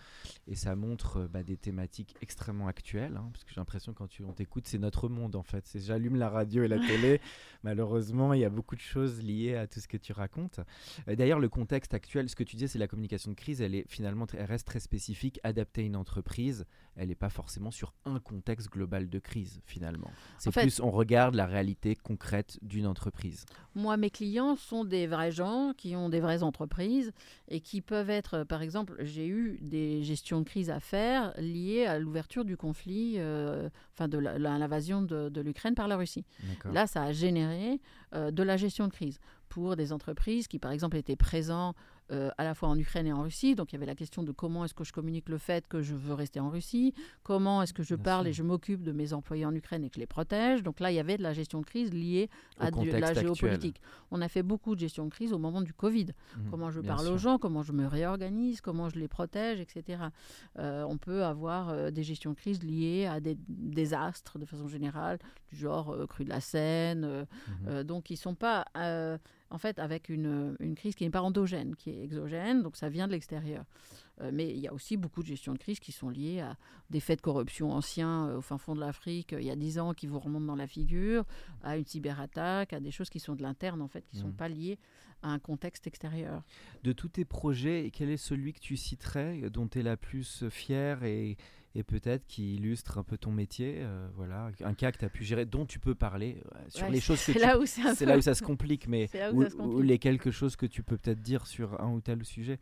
et 0.49 0.57
ça 0.57 0.75
montre 0.75 1.29
bah, 1.29 1.45
des 1.45 1.57
thématiques 1.57 2.17
extrêmement 2.21 2.67
actuelles. 2.67 3.17
Hein, 3.17 3.31
parce 3.33 3.45
que 3.45 3.51
j'ai 3.51 3.61
l'impression 3.61 3.95
quand 3.95 4.09
tu, 4.09 4.25
on 4.25 4.33
t'écoute, 4.33 4.67
c'est 4.67 4.79
notre 4.79 5.09
monde 5.09 5.37
en 5.37 5.45
fait. 5.45 5.65
C'est 5.67 5.79
j'allume 5.79 6.17
la 6.17 6.29
radio 6.29 6.65
et 6.65 6.69
la 6.69 6.81
télé. 6.81 7.21
Malheureusement, 7.63 8.35
il 8.35 8.41
y 8.41 8.45
a 8.45 8.51
beaucoup 8.51 8.75
de 8.75 8.81
choses 8.81 9.23
liées 9.23 9.55
à 9.55 9.69
tout 9.69 9.79
ce 9.79 9.87
que 9.87 9.97
tu 9.97 10.13
racontes. 10.13 10.59
Euh, 11.07 11.15
d'ailleurs, 11.15 11.39
le 11.39 11.49
contexte 11.49 11.95
actuel, 11.95 12.29
ce 12.29 12.35
que 12.35 12.43
tu 12.43 12.57
disais, 12.57 12.67
c'est 12.67 12.81
la 12.81 12.89
communication 12.89 13.31
de 13.31 13.37
crise. 13.37 13.61
Elle 13.61 13.77
est 13.77 13.85
finalement, 13.89 14.27
elle 14.33 14.45
reste 14.45 14.67
très 14.67 14.81
spécifique, 14.81 15.39
adaptée 15.45 15.83
à 15.83 15.85
une 15.85 15.97
entreprise. 15.97 16.67
Elle 16.97 17.11
n'est 17.11 17.15
pas 17.15 17.31
forcément 17.31 17.71
sur 17.71 17.95
un 18.05 18.19
contexte 18.19 18.71
global 18.71 19.09
de 19.09 19.19
crise 19.21 19.61
finalement. 19.67 20.11
C'est 20.39 20.51
plus, 20.51 20.81
on 20.81 20.91
regarde 20.91 21.28
de 21.31 21.37
la 21.37 21.47
réalité 21.47 21.95
concrète 21.95 22.59
d'une 22.63 22.87
entreprise 22.87 23.47
Moi, 23.75 23.97
mes 23.97 24.11
clients 24.11 24.57
sont 24.57 24.85
des 24.85 25.07
vrais 25.07 25.33
gens 25.33 25.73
qui 25.77 25.97
ont 25.97 26.09
des 26.09 26.21
vraies 26.21 26.43
entreprises 26.43 27.13
et 27.49 27.61
qui 27.61 27.81
peuvent 27.81 28.11
être, 28.11 28.45
par 28.45 28.63
exemple, 28.63 28.97
j'ai 29.01 29.27
eu 29.27 29.59
des 29.61 30.03
gestions 30.03 30.41
de 30.41 30.45
crise 30.45 30.71
à 30.71 30.81
faire 30.81 31.33
liées 31.39 31.87
à 31.87 31.99
l'ouverture 31.99 32.45
du 32.45 32.57
conflit, 32.57 33.15
euh, 33.19 33.69
enfin 33.95 34.09
de 34.09 34.19
l'invasion 34.19 35.03
de, 35.03 35.41
l'Ukraine 35.41 35.75
par 35.75 35.89
la 35.89 35.97
Russie. 35.97 36.25
Là, 36.65 36.87
ça 36.87 37.03
a 37.03 37.13
généré 37.13 37.81
euh, 38.15 38.31
de 38.31 38.43
la 38.43 38.57
gestion 38.57 38.87
de 38.87 38.93
crise 38.93 39.21
pour 39.49 39.77
des 39.77 39.93
entreprises 39.93 40.49
qui, 40.49 40.59
par 40.59 40.73
exemple, 40.73 40.97
étaient 40.97 41.17
présentes 41.17 41.77
euh, 42.11 42.31
à 42.39 42.45
la 42.45 42.55
fois 42.55 42.69
en 42.71 42.79
Ukraine 42.79 43.07
et 43.07 43.13
en 43.13 43.23
Russie. 43.23 43.55
Donc 43.55 43.73
il 43.73 43.75
y 43.75 43.77
avait 43.77 43.87
la 43.87 43.95
question 43.95 44.23
de 44.23 44.33
comment 44.33 44.65
est-ce 44.65 44.75
que 44.75 44.85
je 44.85 44.93
communique 44.93 45.29
le 45.29 45.37
fait 45.39 45.69
que 45.69 45.83
je 45.83 45.95
veux 45.95 46.15
rester 46.15 46.41
en 46.41 46.49
Russie, 46.49 46.95
comment 47.23 47.63
est-ce 47.63 47.75
que 47.75 47.83
je 47.83 47.95
parle 47.95 48.27
et 48.27 48.33
je 48.33 48.43
m'occupe 48.43 48.83
de 48.83 48.93
mes 48.93 49.13
employés 49.13 49.45
en 49.45 49.55
Ukraine 49.55 49.85
et 49.85 49.89
que 49.89 49.97
je 49.97 50.01
les 50.01 50.07
protège. 50.07 50.63
Donc 50.63 50.81
là, 50.81 50.91
il 50.91 50.95
y 50.95 51.01
avait 51.01 51.19
de 51.19 51.23
la 51.23 51.35
gestion 51.35 51.61
de 51.61 51.67
crise 51.67 51.93
liée 51.93 52.31
à 52.59 52.71
de, 52.71 52.91
la 52.91 53.13
géopolitique. 53.13 53.83
On 54.11 54.23
a 54.23 54.29
fait 54.29 54.43
beaucoup 54.43 54.75
de 54.75 54.81
gestion 54.81 55.05
de 55.05 55.11
crise 55.11 55.33
au 55.33 55.39
moment 55.39 55.61
du 55.61 55.75
Covid. 55.75 56.07
Mmh, 56.07 56.51
comment 56.51 56.71
je 56.71 56.81
parle 56.81 57.09
aux 57.09 57.19
gens, 57.19 57.39
comment 57.39 57.63
je 57.63 57.73
me 57.73 57.87
réorganise, 57.87 58.61
comment 58.61 58.89
je 58.89 58.99
les 58.99 59.09
protège, 59.09 59.61
etc. 59.61 60.05
Euh, 60.59 60.85
on 60.89 60.97
peut 60.97 61.25
avoir 61.25 61.69
euh, 61.69 61.91
des 61.91 62.03
gestions 62.03 62.31
de 62.31 62.37
crise 62.37 62.63
liées 62.63 63.07
à 63.07 63.21
des 63.21 63.37
désastres 63.49 64.39
de 64.39 64.47
façon 64.47 64.67
générale, 64.67 65.19
du 65.51 65.59
genre 65.59 65.95
crue 66.09 66.25
de 66.25 66.31
la 66.31 66.41
Seine. 66.41 67.27
Mmh. 67.67 67.83
donc 67.83 68.11
ils 68.11 68.15
ne 68.15 68.19
sont 68.19 68.35
pas 68.35 68.65
en 69.51 69.59
fait, 69.59 69.79
avec 69.79 70.09
une, 70.09 70.57
une 70.61 70.75
crise 70.75 70.95
qui 70.95 71.05
n'est 71.05 71.11
pas 71.11 71.23
endogène, 71.23 71.75
qui 71.77 71.91
est 71.91 72.03
exogène, 72.05 72.63
donc 72.63 72.77
ça 72.77 72.89
vient 72.89 73.07
de 73.07 73.13
l'extérieur. 73.13 73.65
Euh, 74.21 74.31
mais 74.33 74.51
il 74.51 74.59
y 74.59 74.69
a 74.69 74.73
aussi 74.73 74.97
beaucoup 74.97 75.23
de 75.23 75.29
gestion 75.29 75.53
de 75.53 75.59
crise 75.59 75.81
qui 75.81 75.93
sont 75.93 76.11
liées 76.11 76.41
à 76.41 76.57
des 76.91 77.01
faits 77.01 77.19
de 77.19 77.23
corruption 77.23 77.73
anciens 77.73 78.29
euh, 78.29 78.39
au 78.39 78.41
fin 78.41 78.59
fond 78.59 78.75
de 78.75 78.81
l'Afrique, 78.81 79.33
euh, 79.33 79.41
il 79.41 79.47
y 79.47 79.51
a 79.51 79.57
dix 79.57 79.79
ans, 79.79 79.95
qui 79.95 80.07
vous 80.07 80.19
remontent 80.19 80.47
dans 80.47 80.57
la 80.57 80.67
figure, 80.67 81.25
à 81.63 81.77
une 81.77 81.87
cyberattaque, 81.87 82.73
à 82.73 82.81
des 82.81 82.91
choses 82.91 83.11
qui 83.11 83.21
sont 83.21 83.35
de 83.35 83.43
l'interne, 83.43 83.81
en 83.81 83.89
fait, 83.89 84.05
qui 84.07 84.17
ne 84.17 84.23
sont 84.23 84.29
mmh. 84.29 84.37
pas 84.37 84.49
liées 84.49 84.79
à 85.23 85.31
un 85.31 85.39
contexte 85.39 85.87
extérieur. 85.87 86.43
De 86.85 86.93
tous 86.93 87.09
tes 87.09 87.25
projets, 87.25 87.91
quel 87.93 88.11
est 88.11 88.17
celui 88.17 88.53
que 88.53 88.61
tu 88.61 88.77
citerais, 88.77 89.51
dont 89.51 89.67
tu 89.67 89.81
es 89.81 89.83
la 89.83 89.97
plus 89.97 90.49
fière 90.49 91.03
et 91.03 91.37
et 91.79 91.85
peut-être 91.85 92.27
qui 92.27 92.57
illustre 92.57 92.99
un 92.99 93.05
peu 93.05 93.17
ton 93.17 93.31
métier. 93.31 93.77
Euh, 93.79 94.09
voilà, 94.17 94.51
un 94.65 94.75
cas 94.75 94.91
que 94.91 94.99
tu 94.99 95.05
as 95.05 95.09
pu 95.09 95.23
gérer, 95.23 95.47
dont 95.47 95.65
tu 95.65 95.79
peux 95.79 95.95
parler 95.95 96.43
euh, 96.53 96.59
sur 96.69 96.89
les 96.89 97.01
choses 97.01 97.25
que 97.25 97.33
c'est 97.33 97.39
là, 97.39 97.57
où 97.57 97.67
c'est 97.67 98.05
là 98.05 98.19
où 98.19 98.21
ça 98.21 98.35
se 98.35 98.43
complique, 98.43 98.89
mais 98.89 99.09
les 99.81 99.99
quelques 99.99 100.33
choses 100.33 100.57
que 100.57 100.67
tu 100.67 100.83
peux 100.83 100.97
peut-être 100.97 101.23
dire 101.23 101.47
sur 101.47 101.81
un 101.81 101.93
ou 101.93 102.01
tel 102.01 102.25
sujet. 102.25 102.59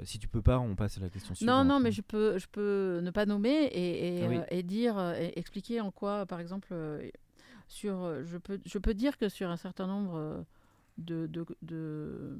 Euh, 0.00 0.04
si 0.06 0.18
tu 0.18 0.28
peux 0.28 0.40
pas, 0.40 0.58
on 0.58 0.74
passe 0.76 0.96
à 0.96 1.02
la 1.02 1.10
question 1.10 1.34
suivante. 1.34 1.54
Non, 1.54 1.64
non, 1.74 1.78
mais 1.78 1.92
je 1.92 2.00
peux, 2.00 2.38
je 2.38 2.46
peux 2.50 3.00
ne 3.02 3.10
pas 3.10 3.26
nommer 3.26 3.64
et, 3.64 4.24
et, 4.24 4.40
et 4.50 4.62
dire, 4.62 4.98
expliquer 5.36 5.82
en 5.82 5.90
quoi, 5.90 6.24
par 6.24 6.40
exemple, 6.40 6.74
sur, 7.68 8.24
je 8.24 8.38
peux, 8.38 8.58
je 8.64 8.78
peux 8.78 8.94
dire 8.94 9.18
que 9.18 9.28
sur 9.28 9.50
un 9.50 9.58
certain 9.58 9.86
nombre 9.86 10.46
de, 10.96 11.26
de, 11.26 11.44
de 11.60 12.38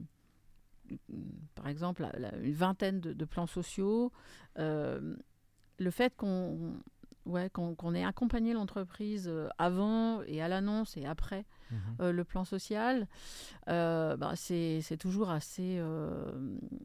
par 1.55 1.68
exemple, 1.68 2.09
une 2.43 2.55
vingtaine 2.55 3.01
de, 3.01 3.12
de 3.12 3.25
plans 3.27 3.47
sociaux, 3.47 4.11
le 5.79 5.91
fait 5.91 6.14
qu'on 6.16 6.75
ouais, 7.27 7.51
qu'on 7.51 7.95
ait 7.95 8.05
accompagné 8.05 8.53
l'entreprise 8.53 9.27
euh, 9.29 9.49
avant 9.59 10.22
et 10.22 10.43
à 10.43 10.49
l'annonce 10.49 10.97
et 10.97 11.07
après 11.07 11.45
mhm. 11.70 11.79
euh, 12.01 12.12
le 12.12 12.25
plan 12.25 12.45
social, 12.45 13.09
euh, 13.68 14.16
bah, 14.16 14.33
c'est 14.37 14.97
toujours 14.99 15.31
assez, 15.31 15.81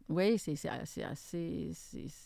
ouais, 0.07 0.37
c'est 0.37 0.57
assez, 0.69 1.03
assez 1.03 1.71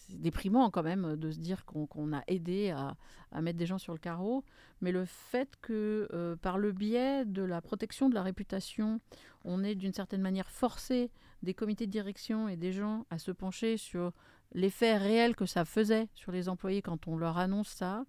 déprimant 0.10 0.70
quand 0.70 0.84
même 0.84 1.16
de 1.16 1.32
se 1.32 1.40
dire 1.40 1.66
qu'on 1.66 2.14
a 2.14 2.24
aidé 2.28 2.70
à, 2.72 2.96
à, 3.32 3.42
mettre 3.42 3.58
des 3.58 3.66
gens 3.66 3.78
sur 3.78 3.94
le 3.94 4.00
carreau. 4.00 4.44
Mais 4.82 4.92
le 4.92 5.06
fait 5.06 5.56
que 5.62 6.38
par 6.42 6.58
le 6.58 6.72
biais 6.72 7.26
de 7.26 7.44
la 7.44 7.62
protection 7.62 8.10
de 8.10 8.16
la 8.16 8.22
réputation, 8.22 9.00
on 9.44 9.64
est 9.64 9.76
d'une 9.76 9.94
certaine 9.94 10.22
manière 10.22 10.50
forcé 10.50 11.10
des 11.42 11.54
comités 11.54 11.86
de 11.86 11.92
direction 11.92 12.48
et 12.48 12.56
des 12.56 12.72
gens 12.72 13.06
à 13.10 13.18
se 13.18 13.32
pencher 13.32 13.78
sur 13.78 14.14
l'effet 14.54 14.98
réel 14.98 15.36
que 15.36 15.46
ça 15.46 15.66
faisait 15.66 16.08
sur 16.16 16.32
les 16.32 16.50
employés 16.50 16.82
quand 16.82 17.08
on 17.08 17.18
leur 17.18 17.38
annonce 17.38 17.70
ça, 17.70 18.06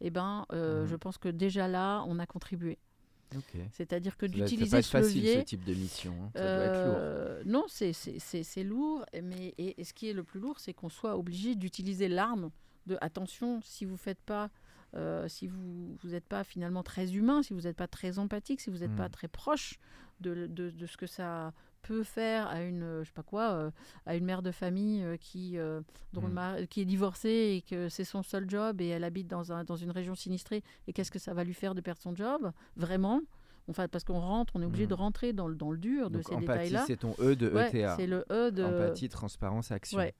eh 0.00 0.10
ben, 0.10 0.46
euh, 0.52 0.84
mmh. 0.84 0.86
je 0.88 0.96
pense 0.96 1.18
que 1.18 1.28
déjà 1.28 1.68
là, 1.68 2.02
on 2.06 2.18
a 2.18 2.26
contribué. 2.26 2.78
C'est-à-dire 3.72 4.16
que 4.16 4.24
d'utiliser 4.24 4.80
ce 4.82 4.88
facile, 4.90 5.16
levier. 5.22 5.34
ce 5.40 5.44
type 5.44 5.64
de 5.64 5.74
mission. 5.74 6.14
hein. 6.24 6.30
Ça 6.34 6.40
doit 6.56 6.64
être 6.64 6.86
lourd. 6.86 6.96
Euh, 6.98 7.42
non, 7.44 7.64
c'est- 7.68 7.92
lourd, 8.64 9.04
mais 9.22 9.54
et, 9.58 9.78
et 9.80 9.84
ce 9.84 9.92
qui 9.92 10.08
est 10.08 10.14
le 10.14 10.24
plus 10.24 10.40
lourd, 10.40 10.58
c'est 10.60 10.72
qu'on 10.72 10.88
soit 10.88 11.16
obligé 11.16 11.54
d'utiliser 11.54 12.08
l'arme 12.08 12.50
de 12.86 12.96
attention 13.02 13.60
si 13.62 13.84
vous 13.84 13.98
faites 13.98 14.20
pas, 14.22 14.48
euh, 14.96 15.28
si 15.28 15.46
vous 15.46 15.94
vous 16.02 16.08
n'êtes 16.08 16.24
pas 16.26 16.42
finalement 16.42 16.82
très 16.82 17.14
humain, 17.14 17.42
si 17.42 17.52
vous 17.52 17.60
n'êtes 17.62 17.76
pas 17.76 17.86
très 17.88 18.18
empathique, 18.18 18.62
si 18.62 18.70
vous 18.70 18.78
n'êtes 18.78 18.96
pas 18.96 19.08
Mm. 19.08 19.12
très 19.12 19.28
proche 19.28 19.78
de, 20.20 20.46
de- 20.46 20.70
de 20.70 20.86
ce 20.86 20.96
que 20.96 21.06
ça 21.06 21.52
peut 21.82 22.02
faire 22.02 22.46
à 22.48 22.62
une, 22.62 22.82
euh, 22.82 23.02
je 23.04 23.08
sais 23.08 23.14
pas 23.14 23.22
quoi, 23.22 23.50
euh, 23.52 23.70
à 24.06 24.14
une 24.16 24.24
mère 24.24 24.42
de 24.42 24.50
famille 24.50 25.02
euh, 25.02 25.16
qui, 25.16 25.56
euh, 25.58 25.80
dont 26.12 26.22
Mm. 26.22 26.32
mari- 26.32 26.68
qui 26.68 26.80
est 26.80 26.84
divorcée 26.84 27.56
et 27.56 27.62
que 27.62 27.88
c'est 27.88 28.04
son 28.04 28.22
seul 28.22 28.48
job 28.48 28.80
et 28.80 28.88
elle 28.88 29.04
habite 29.04 29.26
dans, 29.28 29.52
un, 29.52 29.64
dans 29.64 29.76
une 29.76 29.90
région 29.90 30.14
sinistrée 30.14 30.62
et 30.86 30.92
qu'est-ce 30.92 31.10
que 31.10 31.18
ça 31.18 31.34
va 31.34 31.44
lui 31.44 31.54
faire 31.54 31.74
de 31.74 31.80
perdre 31.80 32.00
son 32.00 32.14
job, 32.14 32.50
vraiment? 32.76 33.20
Enfin, 33.70 33.86
parce 33.86 34.04
qu'on 34.04 34.18
rentre, 34.20 34.54
on 34.56 34.62
est 34.62 34.66
obligé 34.66 34.86
de 34.86 34.94
rentrer 34.94 35.32
dans, 35.32 35.46
le- 35.46 35.54
dans 35.54 35.70
le 35.70 35.78
dur 35.78 36.08
de 36.10 36.14
Donc, 36.18 36.26
ces 36.28 36.34
empathie, 36.34 36.46
détails-là. 36.70 36.84
c'est 36.86 36.96
ton 36.96 37.14
E 37.20 37.34
de 37.36 37.50
Ouais, 37.50 37.68
ETA. 37.68 37.96
c'est 37.96 38.06
le 38.06 38.24
E 38.30 38.50
de. 38.50 38.64
Empathie, 38.64 39.08
transparence, 39.10 39.70
action. 39.70 39.98
Ouais. 39.98 40.14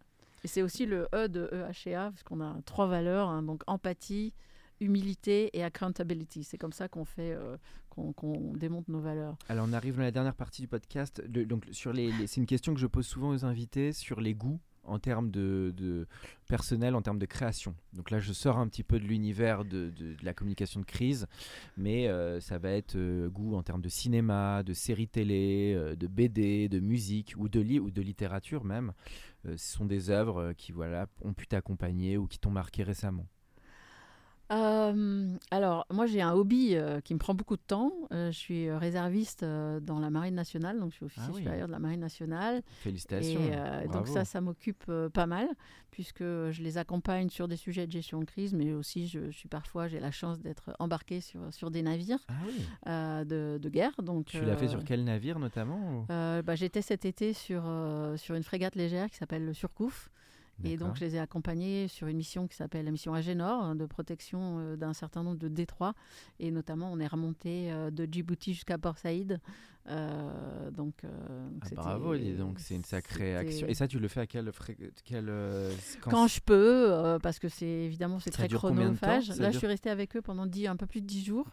Et 0.44 0.48
c'est 0.48 0.62
aussi 0.62 0.84
le 0.86 1.08
E 1.14 1.28
de 1.28 1.50
EHEA, 1.52 2.10
parce 2.10 2.22
qu'on 2.22 2.40
a 2.40 2.56
trois 2.66 2.86
valeurs, 2.86 3.28
hein, 3.28 3.42
donc 3.42 3.62
empathie, 3.66 4.34
humilité 4.80 5.50
et 5.56 5.64
accountability. 5.64 6.44
C'est 6.44 6.58
comme 6.58 6.72
ça 6.72 6.88
qu'on 6.88 7.04
fait, 7.04 7.32
euh, 7.32 7.56
qu'on 7.88 8.52
démonte 8.54 8.88
nos 8.88 9.00
valeurs. 9.00 9.36
Alors 9.48 9.66
on 9.68 9.72
arrive 9.72 9.96
dans 9.96 10.02
la 10.02 10.10
dernière 10.10 10.34
partie 10.34 10.62
du 10.62 10.68
podcast. 10.68 11.22
Donc 11.26 11.66
sur 11.72 11.92
les, 11.92 12.12
c'est 12.26 12.40
une 12.40 12.46
question 12.46 12.74
que 12.74 12.80
je 12.80 12.86
pose 12.86 13.06
souvent 13.06 13.30
aux 13.30 13.44
invités 13.44 13.92
sur 13.92 14.20
les 14.20 14.34
goûts 14.34 14.60
en 14.84 14.98
termes 14.98 15.30
de, 15.30 16.06
personnel, 16.46 16.94
en 16.94 17.02
termes 17.02 17.18
de 17.18 17.26
création. 17.26 17.74
Donc 17.92 18.10
là, 18.10 18.20
je 18.20 18.32
sors 18.32 18.56
un 18.56 18.66
petit 18.68 18.82
peu 18.82 18.98
de 18.98 19.04
l'univers 19.04 19.66
de, 19.66 19.92
la 20.22 20.32
communication 20.32 20.80
de 20.80 20.86
crise, 20.86 21.26
mais 21.76 22.08
euh, 22.08 22.40
ça 22.40 22.56
va 22.56 22.70
être 22.70 22.96
euh, 22.96 23.28
goût 23.28 23.54
en 23.54 23.62
termes 23.62 23.82
de 23.82 23.90
cinéma, 23.90 24.62
de 24.62 24.72
séries 24.72 25.08
télé, 25.08 25.78
de 25.94 26.06
BD, 26.06 26.70
de 26.70 26.80
musique 26.80 27.34
ou 27.36 27.50
de 27.50 27.58
ou 27.80 27.90
de 27.90 28.00
littérature 28.00 28.64
même. 28.64 28.92
Ce 29.44 29.56
sont 29.56 29.84
des 29.84 30.08
œuvres 30.08 30.54
qui 30.56 30.72
voilà 30.72 31.06
ont 31.22 31.34
pu 31.34 31.46
t'accompagner 31.46 32.16
ou 32.16 32.26
qui 32.26 32.38
t'ont 32.38 32.50
marqué 32.50 32.82
récemment. 32.82 33.26
Euh, 34.50 35.28
alors, 35.50 35.86
moi, 35.92 36.06
j'ai 36.06 36.22
un 36.22 36.32
hobby 36.32 36.74
euh, 36.74 37.00
qui 37.00 37.12
me 37.14 37.18
prend 37.18 37.34
beaucoup 37.34 37.56
de 37.56 37.62
temps. 37.66 37.92
Euh, 38.12 38.30
je 38.32 38.36
suis 38.38 38.68
euh, 38.68 38.78
réserviste 38.78 39.44
dans 39.44 39.98
la 40.00 40.10
Marine 40.10 40.34
nationale, 40.34 40.80
donc 40.80 40.90
je 40.92 40.96
suis 40.96 41.04
officier 41.04 41.24
Ah 41.28 41.32
oui. 41.34 41.38
supérieur 41.42 41.66
de 41.66 41.72
la 41.72 41.78
Marine 41.78 42.00
nationale. 42.00 42.62
Félicitations. 42.80 43.40
Et 43.84 43.88
donc 43.88 44.08
ça, 44.08 44.24
ça 44.24 44.40
m'occupe 44.40 44.90
pas 45.12 45.26
mal, 45.26 45.48
puisque 45.90 46.20
je 46.22 46.62
les 46.62 46.78
accompagne 46.78 47.28
sur 47.28 47.46
des 47.48 47.56
sujets 47.56 47.86
de 47.86 47.92
gestion 47.92 48.20
de 48.20 48.24
crise, 48.24 48.54
mais 48.54 48.72
aussi 48.72 49.06
je, 49.06 49.30
je 49.30 49.36
suis 49.36 49.48
parfois, 49.48 49.86
j'ai 49.88 50.00
la 50.00 50.10
chance 50.10 50.40
d'être 50.40 50.74
embarquée 50.78 51.20
sur, 51.20 51.40
sur 51.52 51.70
des 51.70 51.82
navires 51.82 52.24
Ah 52.28 52.32
oui. 52.46 53.26
de, 53.26 53.58
de 53.58 53.68
guerre. 53.68 53.92
Donc, 54.02 54.26
Tu 54.26 54.44
l'as 54.44 54.56
fait 54.56 54.68
sur 54.68 54.82
quel 54.84 55.04
navire 55.04 55.38
notamment 55.38 56.00
ou- 56.00 56.06
bah, 56.08 56.54
J'étais 56.54 56.82
cet 56.82 57.04
été 57.04 57.32
sur, 57.34 57.62
sur 58.16 58.34
une 58.34 58.42
frégate 58.42 58.76
légère 58.76 59.10
qui 59.10 59.16
s'appelle 59.16 59.44
le 59.44 59.52
Surcouf. 59.52 60.08
Et 60.64 60.76
donc, 60.76 60.96
je 60.96 61.04
les 61.04 61.14
ai 61.16 61.18
accompagnés 61.20 61.86
sur 61.88 62.06
une 62.08 62.16
mission 62.16 62.46
qui 62.48 62.56
s'appelle 62.56 62.84
la 62.84 62.90
mission 62.90 63.14
Agénor, 63.14 63.62
hein, 63.62 63.74
de 63.76 63.86
protection 63.86 64.58
euh, 64.58 64.76
d'un 64.76 64.92
certain 64.92 65.22
nombre 65.22 65.38
de 65.38 65.48
détroits. 65.48 65.94
Et 66.40 66.50
notamment, 66.50 66.90
on 66.92 66.98
est 66.98 67.06
remonté 67.06 67.70
euh, 67.72 67.90
de 67.90 68.06
Djibouti 68.10 68.54
jusqu'à 68.54 68.76
Port 68.78 68.98
Saïd. 68.98 69.40
Euh, 69.88 70.70
donc, 70.70 70.94
euh, 71.04 71.48
Ah, 71.62 71.74
bravo, 71.76 72.16
dis 72.16 72.32
donc, 72.34 72.58
c'est 72.58 72.74
une 72.74 72.84
sacrée 72.84 73.36
action. 73.36 73.66
Et 73.68 73.74
ça, 73.74 73.88
tu 73.88 73.98
le 73.98 74.08
fais 74.08 74.20
à 74.20 74.26
quelle, 74.26 74.50
fré... 74.52 74.76
quelle 75.04 75.28
euh, 75.28 75.72
Quand 76.02 76.26
je 76.26 76.40
peux, 76.40 77.18
parce 77.22 77.38
que 77.38 77.48
c'est 77.48 77.66
évidemment 77.66 78.18
c'est 78.20 78.30
très 78.30 78.48
chronophage. 78.48 79.28
Là, 79.28 79.34
dure- 79.36 79.52
je 79.52 79.58
suis 79.58 79.66
restée 79.66 79.90
avec 79.90 80.16
eux 80.16 80.22
pendant 80.22 80.46
10, 80.46 80.66
un 80.66 80.76
peu 80.76 80.86
plus 80.86 81.00
de 81.00 81.06
10 81.06 81.24
jours. 81.24 81.46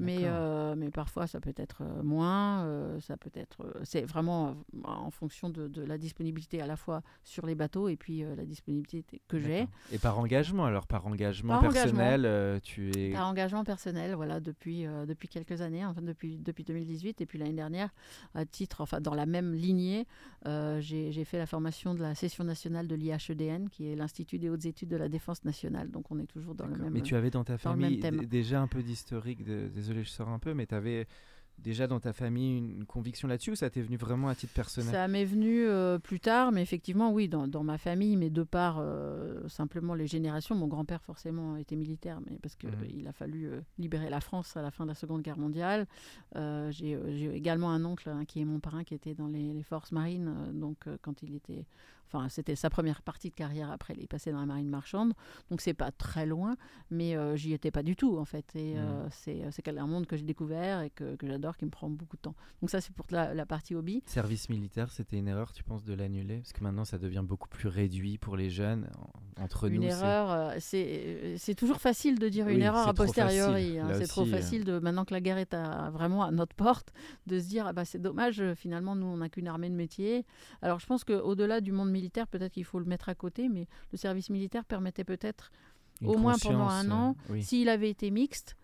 Mais, 0.00 0.18
euh, 0.22 0.74
mais 0.76 0.90
parfois, 0.90 1.26
ça 1.26 1.40
peut 1.40 1.52
être 1.56 1.82
euh, 1.82 2.02
moins. 2.02 2.64
euh, 2.64 3.00
ça 3.00 3.16
peut 3.16 3.30
être. 3.34 3.66
c'est 3.84 4.02
vraiment 4.02 4.56
en 4.84 5.10
fonction 5.10 5.50
de, 5.50 5.68
de 5.68 5.82
la 5.82 5.98
disponibilité 5.98 6.60
à 6.60 6.66
la 6.66 6.76
fois 6.76 7.02
sur 7.24 7.46
les 7.46 7.54
bateaux 7.54 7.88
et 7.88 7.96
puis 7.96 8.22
euh, 8.24 8.34
la 8.36 8.44
disponibilité 8.44 9.04
que 9.28 9.38
j'ai. 9.38 9.66
Et 9.92 9.98
par 9.98 10.18
engagement, 10.18 10.64
alors 10.64 10.86
par 10.86 11.06
engagement 11.06 11.60
Par 11.60 11.72
personnel, 11.72 12.60
tu 12.62 12.90
es. 12.96 13.12
Par 13.12 13.26
engagement 13.28 13.64
personnel, 13.64 14.14
voilà, 14.14 14.40
depuis, 14.40 14.84
depuis 15.06 15.28
quelques 15.28 15.60
années, 15.60 15.84
enfin 15.84 16.02
depuis, 16.02 16.38
depuis 16.38 16.64
2018 16.64 17.20
et 17.20 17.26
puis 17.26 17.38
l'année 17.38 17.52
dernière, 17.52 17.90
à 18.34 18.44
titre, 18.44 18.80
enfin 18.80 19.00
dans 19.00 19.14
la 19.14 19.26
même 19.26 19.52
lignée, 19.54 20.06
j'ai 20.44 21.12
j'ai 21.12 21.24
fait 21.24 21.38
la 21.38 21.46
formation 21.46 21.94
de 21.94 22.00
la 22.02 22.14
session 22.14 22.44
nationale 22.44 22.86
de 22.86 22.94
l'IHEDN, 22.94 23.68
qui 23.68 23.88
est 23.90 23.96
l'Institut 23.96 24.38
des 24.38 24.48
hautes 24.50 24.64
études 24.66 24.88
de 24.88 24.96
la 24.96 25.08
défense 25.08 25.44
nationale. 25.44 25.90
Donc 25.90 26.10
on 26.10 26.18
est 26.18 26.26
toujours 26.26 26.54
dans 26.54 26.66
le 26.66 26.76
même. 26.76 26.92
Mais 26.92 27.00
tu 27.00 27.14
avais 27.14 27.30
dans 27.30 27.44
ta 27.44 27.58
famille 27.58 28.00
déjà 28.28 28.60
un 28.60 28.66
peu 28.68 28.82
d'historique, 28.82 29.42
de- 29.44 29.68
désolé, 29.88 30.04
je 30.04 30.10
sors 30.10 30.28
un 30.28 30.38
peu, 30.38 30.54
mais 30.54 30.66
tu 30.66 30.74
avais 30.74 31.06
déjà 31.58 31.88
dans 31.88 31.98
ta 31.98 32.12
famille 32.12 32.56
une 32.58 32.84
conviction 32.84 33.26
là-dessus 33.26 33.50
ou 33.50 33.56
ça 33.56 33.68
t'est 33.68 33.80
venu 33.82 33.96
vraiment 33.96 34.28
à 34.28 34.34
titre 34.36 34.52
personnel? 34.54 34.92
Ça 34.92 35.08
m'est 35.08 35.24
venu 35.24 35.66
euh, 35.66 35.98
plus 35.98 36.20
tard, 36.20 36.52
mais 36.52 36.62
effectivement, 36.62 37.10
oui, 37.12 37.28
dans, 37.28 37.48
dans 37.48 37.64
ma 37.64 37.78
famille, 37.78 38.16
mais 38.16 38.30
de 38.30 38.44
par 38.44 38.78
euh, 38.78 39.48
simplement 39.48 39.94
les 39.94 40.06
générations. 40.06 40.54
Mon 40.54 40.68
grand-père, 40.68 41.02
forcément, 41.02 41.56
était 41.56 41.74
militaire, 41.74 42.20
mais 42.30 42.38
parce 42.40 42.54
qu'il 42.54 42.70
Mhm. 42.70 43.06
a 43.08 43.12
fallu 43.12 43.46
euh, 43.46 43.60
libérer 43.76 44.08
la 44.08 44.20
France 44.20 44.56
à 44.56 44.62
la 44.62 44.70
fin 44.70 44.84
de 44.84 44.90
la 44.90 44.94
Seconde 44.94 45.22
Guerre 45.22 45.38
mondiale. 45.38 45.86
J'ai 46.70 47.34
également 47.34 47.70
un 47.72 47.84
oncle 47.84 48.08
hein, 48.08 48.24
qui 48.24 48.40
est 48.40 48.44
mon 48.44 48.60
parrain, 48.60 48.84
qui 48.84 48.94
était 48.94 49.14
dans 49.14 49.26
les, 49.26 49.52
les 49.52 49.62
forces 49.64 49.90
marines. 49.90 50.32
donc, 50.52 50.84
quand 51.02 51.22
il 51.22 51.34
était. 51.34 51.64
Enfin, 52.10 52.28
c'était 52.30 52.56
sa 52.56 52.70
première 52.70 53.02
partie 53.02 53.28
de 53.30 53.34
carrière. 53.34 53.70
Après, 53.70 53.94
il 53.96 54.02
est 54.02 54.06
passé 54.06 54.32
dans 54.32 54.40
la 54.40 54.46
marine 54.46 54.68
marchande. 54.68 55.12
Donc, 55.50 55.60
c'est 55.60 55.74
pas 55.74 55.90
très 55.92 56.24
loin, 56.26 56.56
mais 56.90 57.16
euh, 57.16 57.36
j'y 57.36 57.52
étais 57.52 57.70
pas 57.70 57.82
du 57.82 57.96
tout, 57.96 58.16
en 58.18 58.24
fait. 58.24 58.46
Et 58.56 58.78
euh, 58.78 59.06
c'est 59.10 59.42
c'est 59.50 59.68
un 59.68 59.86
monde 59.86 60.06
que 60.06 60.16
j'ai 60.16 60.22
découvert 60.24 60.80
et 60.80 60.90
que, 60.90 61.16
que 61.16 61.26
j'adore, 61.26 61.56
qui 61.56 61.66
me 61.66 61.70
prend 61.70 61.90
beaucoup 61.90 62.16
de 62.16 62.22
temps. 62.22 62.34
Donc, 62.62 62.70
ça, 62.70 62.80
c'est 62.80 62.92
pour 62.94 63.04
la, 63.10 63.34
la 63.34 63.44
partie 63.46 63.74
hobby. 63.74 64.02
Service 64.06 64.48
militaire, 64.48 64.90
c'était 64.90 65.18
une 65.18 65.28
erreur, 65.28 65.52
tu 65.52 65.62
penses, 65.62 65.84
de 65.84 65.92
l'annuler? 65.94 66.38
Parce 66.38 66.52
que 66.54 66.62
maintenant, 66.64 66.84
ça 66.86 66.96
devient 66.98 67.22
beaucoup 67.24 67.48
plus 67.48 67.68
réduit 67.68 68.16
pour 68.18 68.36
les 68.36 68.48
jeunes. 68.50 68.88
En- 69.38 69.42
Entre 69.44 69.68
une 69.68 69.74
nous, 69.76 69.82
c'est- 69.82 69.88
erreur, 69.90 70.30
euh, 70.32 70.56
c'est 70.58 71.34
c'est 71.36 71.54
toujours 71.54 71.80
facile 71.80 72.18
de 72.18 72.28
dire 72.28 72.46
Oui, 72.46 72.54
une 72.54 72.62
erreur 72.62 72.88
a 72.88 72.94
posteriori. 72.94 73.78
hein. 73.78 73.88
C'est 73.98 74.06
trop 74.08 74.22
aussi, 74.22 74.32
euh. 74.32 74.36
facile 74.36 74.64
de 74.64 74.78
maintenant 74.78 75.04
que 75.04 75.14
la 75.14 75.20
guerre 75.20 75.38
est 75.38 75.54
à- 75.54 75.90
vraiment 75.90 76.22
à 76.24 76.30
notre 76.30 76.56
porte, 76.56 76.92
de 77.26 77.38
se 77.38 77.46
dire 77.46 77.66
ah 77.66 77.72
bah 77.72 77.84
c'est 77.84 78.00
dommage. 78.00 78.40
euh, 78.40 78.54
Finalement, 78.54 78.96
nous 78.96 79.06
on 79.06 79.18
n'a 79.18 79.28
qu'une 79.28 79.46
armée 79.46 79.68
de 79.70 79.74
métier. 79.76 80.24
Alors 80.62 80.80
je 80.80 80.86
pense 80.86 81.04
qu'au-delà 81.04 81.60
du 81.60 81.70
monde 81.72 81.90
militaire, 81.98 82.26
peut-être 82.28 82.52
qu'il 82.52 82.64
faut 82.64 82.78
le 82.78 82.84
mettre 82.84 83.08
à 83.08 83.14
côté, 83.14 83.48
mais 83.48 83.66
le 83.92 83.98
service 83.98 84.30
militaire 84.30 84.64
permettait 84.64 85.04
peut-être, 85.04 85.50
au 86.04 86.16
moins 86.16 86.38
pendant 86.38 86.68
un 86.68 86.90
euh, 86.90 86.94
an, 86.94 87.16
oui. 87.28 87.42
s'il 87.42 87.68
avait 87.68 87.90
été 87.90 88.10
mixte. 88.10 88.56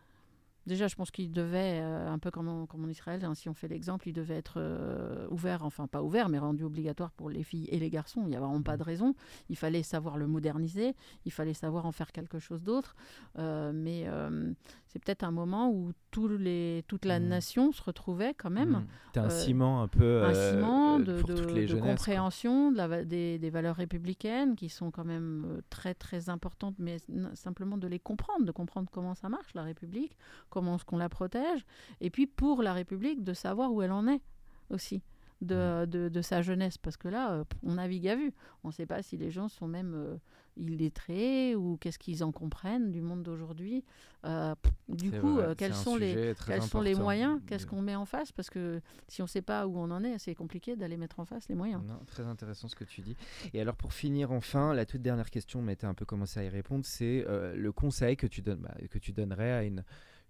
Déjà, 0.67 0.89
je 0.89 0.95
pense 0.95 1.11
qu'il 1.11 1.31
devait, 1.33 1.81
euh, 1.83 2.09
un 2.11 2.19
peu 2.19 2.31
comme 2.31 2.49
en, 2.49 2.67
comme 2.67 2.85
en 2.85 2.89
Israël, 2.89 3.25
hein, 3.25 3.35
si 3.35 3.49
on 3.49 3.55
fait 3.55 3.69
l'exemple, 3.69 4.09
il 4.09 4.13
devait 4.13 4.37
être 4.37 4.55
euh, 4.59 5.27
ouvert, 5.31 5.65
enfin 5.65 5.87
pas 5.87 6.03
ouvert, 6.03 6.29
mais 6.29 6.39
rendu 6.39 6.65
obligatoire 6.65 7.11
pour 7.13 7.29
les 7.31 7.43
filles 7.43 7.69
et 7.71 7.79
les 7.79 7.91
garçons. 7.91 8.23
Il 8.25 8.29
n'y 8.29 8.37
avait 8.37 8.47
vraiment 8.47 8.63
pas 8.63 8.77
de 8.77 8.83
raison. 8.83 9.15
Il 9.51 9.57
fallait 9.57 9.83
savoir 9.83 10.17
le 10.17 10.27
moderniser, 10.27 10.95
il 11.25 11.33
fallait 11.33 11.55
savoir 11.55 11.87
en 11.87 11.93
faire 11.93 12.13
quelque 12.13 12.39
chose 12.39 12.63
d'autre. 12.63 12.97
Euh, 13.39 13.73
mais 13.75 14.05
euh, 14.07 14.53
c'est 14.87 14.99
peut-être 15.05 15.25
un 15.25 15.31
moment 15.33 15.71
où 15.71 15.93
tous 16.11 16.29
les, 16.29 16.85
toute 16.89 17.05
la 17.05 17.19
Mhm. 17.21 17.29
nation 17.29 17.73
se 17.73 17.83
retrouvait 17.83 18.35
quand 18.35 18.51
même. 18.51 18.71
Mm. 18.71 18.87
T'es 19.13 19.21
un 19.21 19.31
ciment 19.31 19.83
un 19.83 19.89
peu 19.89 20.25
Un 20.25 20.35
ciment 20.35 20.99
de, 21.01 21.21
pour 21.21 21.29
de- 21.29 21.35
toutes 21.35 21.53
les 21.53 21.67
de 21.67 21.75
compréhension 21.81 22.71
de 22.73 22.77
la 22.77 22.87
va- 22.89 23.05
des, 23.05 23.39
des 23.39 23.51
valeurs 23.51 23.77
républicaines 23.77 24.55
qui 24.57 24.69
sont 24.69 24.91
quand 24.91 25.05
même 25.05 25.61
très 25.71 25.95
très 25.95 26.29
importantes, 26.29 26.77
mais 26.79 26.97
simplement 27.35 27.77
de 27.77 27.87
les 27.89 27.99
comprendre, 27.99 28.45
de 28.45 28.53
comprendre 28.53 28.89
comment 28.93 29.15
ça 29.15 29.29
marche 29.29 29.53
la 29.55 29.63
République, 29.63 30.17
comment 30.55 30.77
est-ce 30.77 30.85
qu'on 30.87 30.97
la 30.99 31.09
protège, 31.11 31.67
et 32.01 32.09
puis 32.11 32.27
pour 32.27 32.63
la 32.63 32.73
République 32.73 33.23
de 33.23 33.35
savoir 33.35 33.73
où 33.73 33.83
elle 33.83 33.93
en 33.93 34.07
est 34.09 34.23
aussi. 34.71 35.03
De, 35.41 35.85
de- 35.85 36.09
de 36.09 36.23
sa 36.23 36.41
jeunesse, 36.41 36.79
parce 36.79 36.97
que 36.97 37.09
là, 37.09 37.33
euh, 37.33 37.45
on 37.63 37.75
navigue 37.75 38.09
à 38.09 38.17
vue. 38.17 38.33
On 38.63 38.69
ne 38.69 38.73
sait 38.73 38.87
pas 38.87 39.03
si 39.03 39.19
les 39.19 39.31
gens 39.31 39.49
sont 39.49 39.67
même 39.69 39.93
euh, 39.95 40.17
illettrés 40.57 41.55
ou 41.55 41.77
qu'est-ce 41.77 41.99
qu'ils 41.99 42.25
en 42.25 42.33
comprennent 42.33 42.91
du 42.91 43.03
monde 43.03 43.23
d'aujourd'hui. 43.23 43.85
Euh, 44.25 44.55
du 44.89 45.11
coup, 45.13 45.35
vrai, 45.35 45.45
euh, 45.49 45.55
quels 45.55 45.75
sont 45.75 45.97
les, 45.97 46.35
quels 46.47 46.63
sont 46.63 46.81
les 46.81 46.95
moyens 46.95 47.41
Qu'est-ce 47.47 47.67
qu'on 47.67 47.83
met 47.83 47.95
en 47.95 48.07
face 48.07 48.33
Parce 48.33 48.49
que 48.49 48.81
si 49.09 49.21
on 49.21 49.25
ne 49.25 49.29
sait 49.29 49.43
pas 49.43 49.67
où 49.67 49.77
on 49.77 49.91
en 49.91 50.03
est, 50.03 50.19
c'est 50.19 50.35
compliqué 50.35 50.77
d'aller 50.77 50.97
mettre 50.97 51.21
en 51.21 51.27
face 51.27 51.47
les 51.49 51.55
moyens. 51.55 51.83
Non, 51.87 52.01
très 52.07 52.25
intéressant 52.25 52.69
ce 52.69 52.77
que 52.77 52.85
tu 52.85 53.03
dis. 53.03 53.17
Et 53.53 53.61
alors 53.61 53.77
pour 53.77 53.93
finir 53.93 54.33
enfin, 54.33 54.73
la 54.73 54.87
toute 54.87 55.03
dernière 55.03 55.31
question, 55.31 55.61
mais 55.61 55.77
tu 55.77 55.85
as 55.85 55.89
un 55.89 55.95
peu 55.95 56.07
commencé 56.07 56.41
à 56.41 56.45
y 56.45 56.49
répondre, 56.49 56.87
c'est 56.87 57.25
euh, 57.29 57.55
le 57.55 57.73
conseil 57.73 58.17
que 58.17 58.27
tu, 58.27 58.41
donnes, 58.41 58.61
bah, 58.61 58.75
que 58.91 58.99
tu 58.99 59.13
donnerais 59.13 59.53
à 59.53 59.63
une, 59.65 59.85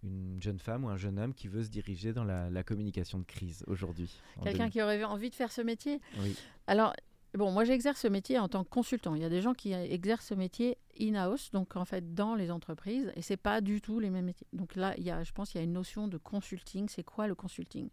une 0.05 0.41
jeune 0.41 0.59
femme 0.59 0.85
ou 0.85 0.89
un 0.89 0.97
jeune 0.97 1.19
homme 1.19 1.35
qui 1.35 1.49
veut 1.49 1.65
se 1.65 1.71
diriger 1.71 2.13
dans 2.13 2.25
la, 2.25 2.51
la 2.51 2.63
communication 2.63 3.19
de 3.19 3.25
crise 3.25 3.65
aujourd'hui. 3.67 4.11
Quelqu'un 4.43 4.59
2000. 4.59 4.73
qui 4.73 4.83
aurait 4.83 5.05
envie 5.05 5.31
de 5.31 5.35
faire 5.35 5.51
ce 5.53 5.63
métier? 5.63 6.01
Oui. 6.19 6.37
Alors, 6.67 6.93
bon, 7.35 7.51
moi 7.51 7.65
j'exerce 7.65 8.01
ce 8.01 8.09
métier 8.09 8.39
en 8.39 8.49
tant 8.49 8.65
que 8.65 8.69
consultant. 8.69 9.15
Il 9.15 9.23
y 9.23 9.25
a 9.25 9.29
des 9.29 9.41
gens 9.41 9.55
qui 9.55 9.73
exercent 9.73 10.27
ce 10.27 10.35
métier 10.35 10.79
in-house, 11.01 11.51
donc 11.51 11.77
en 11.77 11.85
fait 11.85 12.15
dans 12.15 12.35
les 12.35 12.51
entreprises, 12.51 13.13
et 13.17 13.23
c'est 13.23 13.37
pas 13.37 13.61
du 13.61 13.81
tout 13.81 13.99
les 13.99 14.11
mêmes 14.11 14.27
métiers. 14.27 14.47
Donc 14.53 14.77
là, 14.77 14.95
il 14.99 15.05
y 15.05 15.11
a, 15.11 15.25
je 15.25 15.33
pense 15.33 15.51
qu'il 15.51 15.61
y 15.61 15.63
a 15.63 15.65
une 15.65 15.73
notion 15.73 16.09
de 16.09 16.19
consulting. 16.19 16.89
C'est 16.89 17.05
quoi 17.05 17.27
le 17.27 17.35
consulting? 17.35 17.89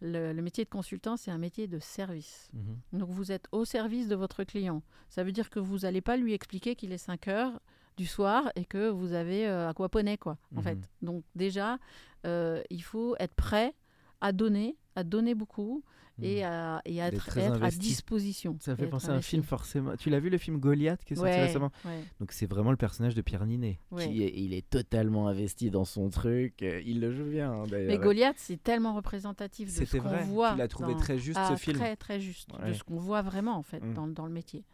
Le, 0.00 0.32
le 0.32 0.42
métier 0.42 0.64
de 0.64 0.68
consultant, 0.68 1.16
c'est 1.16 1.30
un 1.30 1.38
métier 1.38 1.66
de 1.66 1.78
service. 1.78 2.48
Mhm. 2.52 3.00
Donc 3.00 3.10
vous 3.10 3.32
êtes 3.32 3.46
au 3.50 3.64
service 3.64 4.08
de 4.08 4.14
votre 4.14 4.44
client. 4.44 4.82
Ça 5.08 5.24
veut 5.24 5.32
dire 5.32 5.50
que 5.50 5.58
vous 5.58 5.78
n'allez 5.78 6.02
pas 6.02 6.16
lui 6.16 6.34
expliquer 6.34 6.76
qu'il 6.76 6.92
est 6.92 6.98
5 6.98 7.28
heures 7.28 7.60
du 7.96 8.06
soir 8.06 8.50
et 8.56 8.64
que 8.64 8.88
vous 8.90 9.12
avez 9.12 9.46
euh, 9.46 9.68
aquaponé, 9.68 10.18
quoi, 10.18 10.36
en 10.56 10.62
fait. 10.62 10.74
Mhm. 10.76 10.82
Donc 11.02 11.24
déjà, 11.34 11.78
euh, 12.26 12.62
il 12.70 12.82
faut 12.82 13.16
être 13.18 13.34
prêt 13.34 13.74
à 14.20 14.32
donner, 14.32 14.76
à 14.94 15.04
donner 15.04 15.34
beaucoup 15.34 15.82
et 16.22 16.38
Mhm. 16.40 16.44
à, 16.50 16.80
et 16.86 17.02
à 17.02 17.08
être, 17.08 17.38
à 17.62 17.70
disposition. 17.70 18.56
Ça 18.60 18.74
fait 18.74 18.86
penser 18.86 19.08
à 19.08 19.10
un 19.10 19.14
investi. 19.16 19.30
film 19.32 19.42
forcément. 19.42 19.96
Tu 19.98 20.08
l'as 20.08 20.18
vu 20.18 20.30
le 20.30 20.38
film 20.38 20.58
Goliath 20.58 21.04
qui 21.04 21.12
est 21.12 21.16
sorti 21.16 21.30
Ouais, 21.30 21.44
récemment 21.44 21.70
ouais. 21.84 22.00
Donc 22.20 22.32
c'est 22.32 22.46
vraiment 22.46 22.70
le 22.70 22.78
personnage 22.78 23.14
de 23.14 23.20
Pierre 23.20 23.44
Ninet. 23.44 23.78
Ouais. 23.90 24.08
Qui 24.08 24.22
est, 24.22 24.32
il 24.34 24.54
est 24.54 24.66
totalement 24.68 25.28
investi 25.28 25.70
dans 25.70 25.84
son 25.84 26.08
truc. 26.08 26.62
Il 26.62 27.00
le 27.00 27.12
joue 27.14 27.24
bien 27.30 27.52
hein, 27.52 27.64
d'ailleurs. 27.70 27.90
Mais 27.90 27.98
Goliath, 27.98 28.36
c'est 28.38 28.62
tellement 28.62 28.94
représentatif 28.94 29.68
de 29.78 29.84
ce 29.84 29.96
qu'on 29.98 30.08
voit. 30.24 30.52
Tu 30.52 30.58
l'as 30.58 30.68
trouvé 30.68 30.94
dans- 30.94 30.98
très 31.00 31.18
juste 31.18 31.38
Ah, 31.38 31.50
ce 31.54 31.62
film. 31.62 31.76
Très, 31.76 31.96
très 31.96 32.18
juste. 32.18 32.48
De 32.66 32.72
ce 32.72 32.82
qu'on 32.82 32.96
voit 32.96 33.20
vraiment, 33.20 33.56
en 33.56 33.62
fait, 33.62 33.80
Mm. 33.84 33.92
dans, 33.94 34.06
dans 34.06 34.24
le 34.26 34.32
métier. 34.32 34.64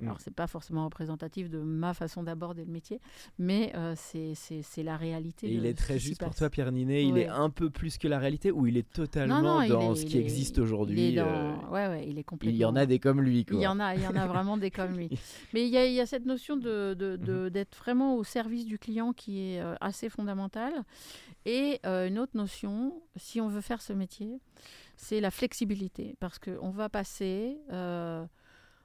Mm. 0.00 0.04
Alors, 0.06 0.20
c'est 0.20 0.34
pas 0.34 0.46
forcément 0.46 0.84
représentatif 0.84 1.50
de 1.50 1.58
ma 1.58 1.92
façon 1.92 2.22
d'aborder 2.22 2.64
le 2.64 2.70
métier, 2.70 3.00
mais 3.38 3.72
euh, 3.74 3.94
c'est 3.96 4.82
la 4.84 4.96
réalité. 4.96 5.48
Et 5.48 5.54
il 5.54 5.66
est 5.66 5.70
ce 5.72 5.76
très 5.84 5.98
juste 5.98 6.20
pour 6.20 6.34
toi, 6.34 6.48
Pierre 6.50 6.70
Ninet. 6.70 7.04
Il 7.04 7.18
est 7.18 7.26
un 7.26 7.50
peu 7.50 7.68
plus 7.68 7.98
que 7.98 8.06
la 8.06 8.18
réalité 8.18 8.52
ou 8.52 8.66
il 8.66 8.76
est 8.76 8.88
totalement 8.88 9.42
Non, 9.42 9.54
non, 9.56 9.62
il 9.62 9.68
dans 9.70 9.92
est- 9.94 9.96
ce 9.96 10.06
qui 10.06 10.16
est- 10.18 10.20
existe 10.20 10.58
aujourd'hui. 10.58 11.14
dans- 11.14 11.26
euh, 11.26 11.54
Ouais, 11.70 11.88
ouais, 11.88 12.06
il 12.08 12.18
est 12.18 12.22
complètement. 12.24 12.54
Il 12.54 12.58
y 12.60 12.64
en 12.64 12.76
a 12.76 12.86
des 12.86 12.98
comme 13.00 13.20
lui. 13.20 13.44
Quoi. 13.44 13.56
Il 13.58 13.62
y 13.62 13.66
en 13.66 13.80
a, 13.80 13.94
il 13.96 14.02
y 14.02 14.06
en 14.06 14.14
a 14.14 14.26
vraiment 14.26 14.56
des 14.56 14.70
comme 14.70 14.96
lui. 14.96 15.08
Mais 15.52 15.66
il 15.66 15.72
y 15.72 15.76
a, 15.76 15.84
il 15.86 15.92
y 15.94 16.00
a 16.00 16.06
cette 16.06 16.26
notion 16.26 16.56
de, 16.56 16.94
de- 16.94 17.16
de- 17.16 17.48
d'être 17.48 17.76
vraiment 17.76 18.14
au 18.16 18.24
service 18.24 18.64
du 18.66 18.78
client 18.78 19.12
qui 19.12 19.40
est 19.52 19.60
euh, 19.60 19.74
assez 19.80 20.08
fondamentale. 20.08 20.72
Et 21.44 21.80
euh, 21.86 22.06
une 22.08 22.18
autre 22.18 22.36
notion, 22.36 23.02
si 23.16 23.40
on 23.40 23.48
veut 23.48 23.60
faire 23.62 23.80
ce 23.82 23.92
métier, 23.92 24.38
c'est 24.96 25.20
la 25.20 25.30
flexibilité. 25.30 26.14
Parce 26.20 26.38
qu'on 26.38 26.70
va 26.70 26.88
passer 26.88 27.58
euh, 27.72 28.24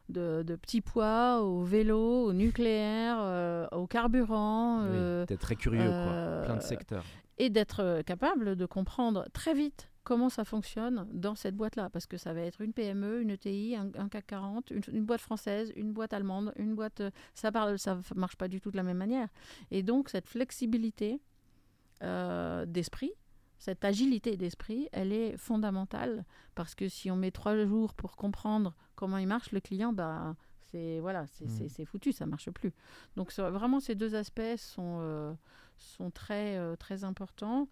de, 0.09 0.43
de 0.45 0.55
petits 0.55 0.81
pois 0.81 1.41
au 1.41 1.63
vélo, 1.63 2.25
au 2.25 2.33
nucléaire, 2.33 3.17
euh, 3.19 3.67
au 3.71 3.87
carburant. 3.87 4.81
Oui, 4.83 4.89
euh, 4.91 5.25
T'es 5.25 5.37
très 5.37 5.55
curieux, 5.55 5.81
euh, 5.81 6.39
quoi. 6.41 6.45
Plein 6.47 6.57
de 6.57 6.61
secteurs. 6.61 7.03
et 7.37 7.49
d'être 7.49 8.01
capable 8.05 8.55
de 8.55 8.65
comprendre 8.65 9.25
très 9.33 9.53
vite 9.53 9.89
comment 10.03 10.27
ça 10.29 10.43
fonctionne 10.43 11.07
dans 11.13 11.35
cette 11.35 11.55
boîte-là. 11.55 11.89
Parce 11.89 12.05
que 12.05 12.17
ça 12.17 12.33
va 12.33 12.41
être 12.41 12.61
une 12.61 12.73
PME, 12.73 13.21
une 13.21 13.31
ETI, 13.31 13.75
un, 13.77 13.89
un 13.97 14.09
CAC 14.09 14.27
40, 14.27 14.71
une, 14.71 14.81
une 14.91 15.05
boîte 15.05 15.21
française, 15.21 15.71
une 15.75 15.93
boîte 15.93 16.13
allemande, 16.13 16.53
une 16.57 16.75
boîte... 16.75 17.01
Ça 17.33 17.51
ne 17.51 17.77
ça 17.77 17.99
marche 18.15 18.35
pas 18.35 18.49
du 18.49 18.59
tout 18.59 18.69
de 18.71 18.77
la 18.77 18.83
même 18.83 18.97
manière. 18.97 19.29
Et 19.71 19.81
donc, 19.81 20.09
cette 20.09 20.27
flexibilité 20.27 21.21
d'esprit, 22.67 23.13
cette 23.65 23.85
agilité 23.85 24.35
d'esprit, 24.35 24.89
elle 24.91 25.13
est 25.13 25.37
fondamentale. 25.37 26.25
Parce 26.53 26.75
que 26.75 26.89
si 26.89 27.09
on 27.09 27.15
met 27.15 27.31
trois 27.31 27.55
jours 27.65 27.93
pour 27.93 28.17
comprendre 28.17 28.75
comment 28.95 29.17
il 29.17 29.25
marche, 29.27 29.53
le 29.53 29.61
client, 29.61 29.93
bah, 29.93 30.35
c'est 30.69 30.99
voilà, 30.99 31.25
c'est 31.27 31.45
Mm. 31.45 31.49
c'est- 31.57 31.69
c'est 31.69 31.85
foutu, 31.85 32.11
ça 32.11 32.25
marche 32.25 32.49
plus. 32.51 32.73
Donc 33.15 33.31
ça- 33.31 33.49
vraiment, 33.49 33.79
ces 33.79 33.95
deux 33.95 34.15
aspects 34.15 34.57
sont, 34.57 34.97
euh, 35.01 35.33
sont 35.77 36.11
très, 36.11 36.57
euh, 36.57 36.75
très 36.75 37.05
importants. 37.05 37.69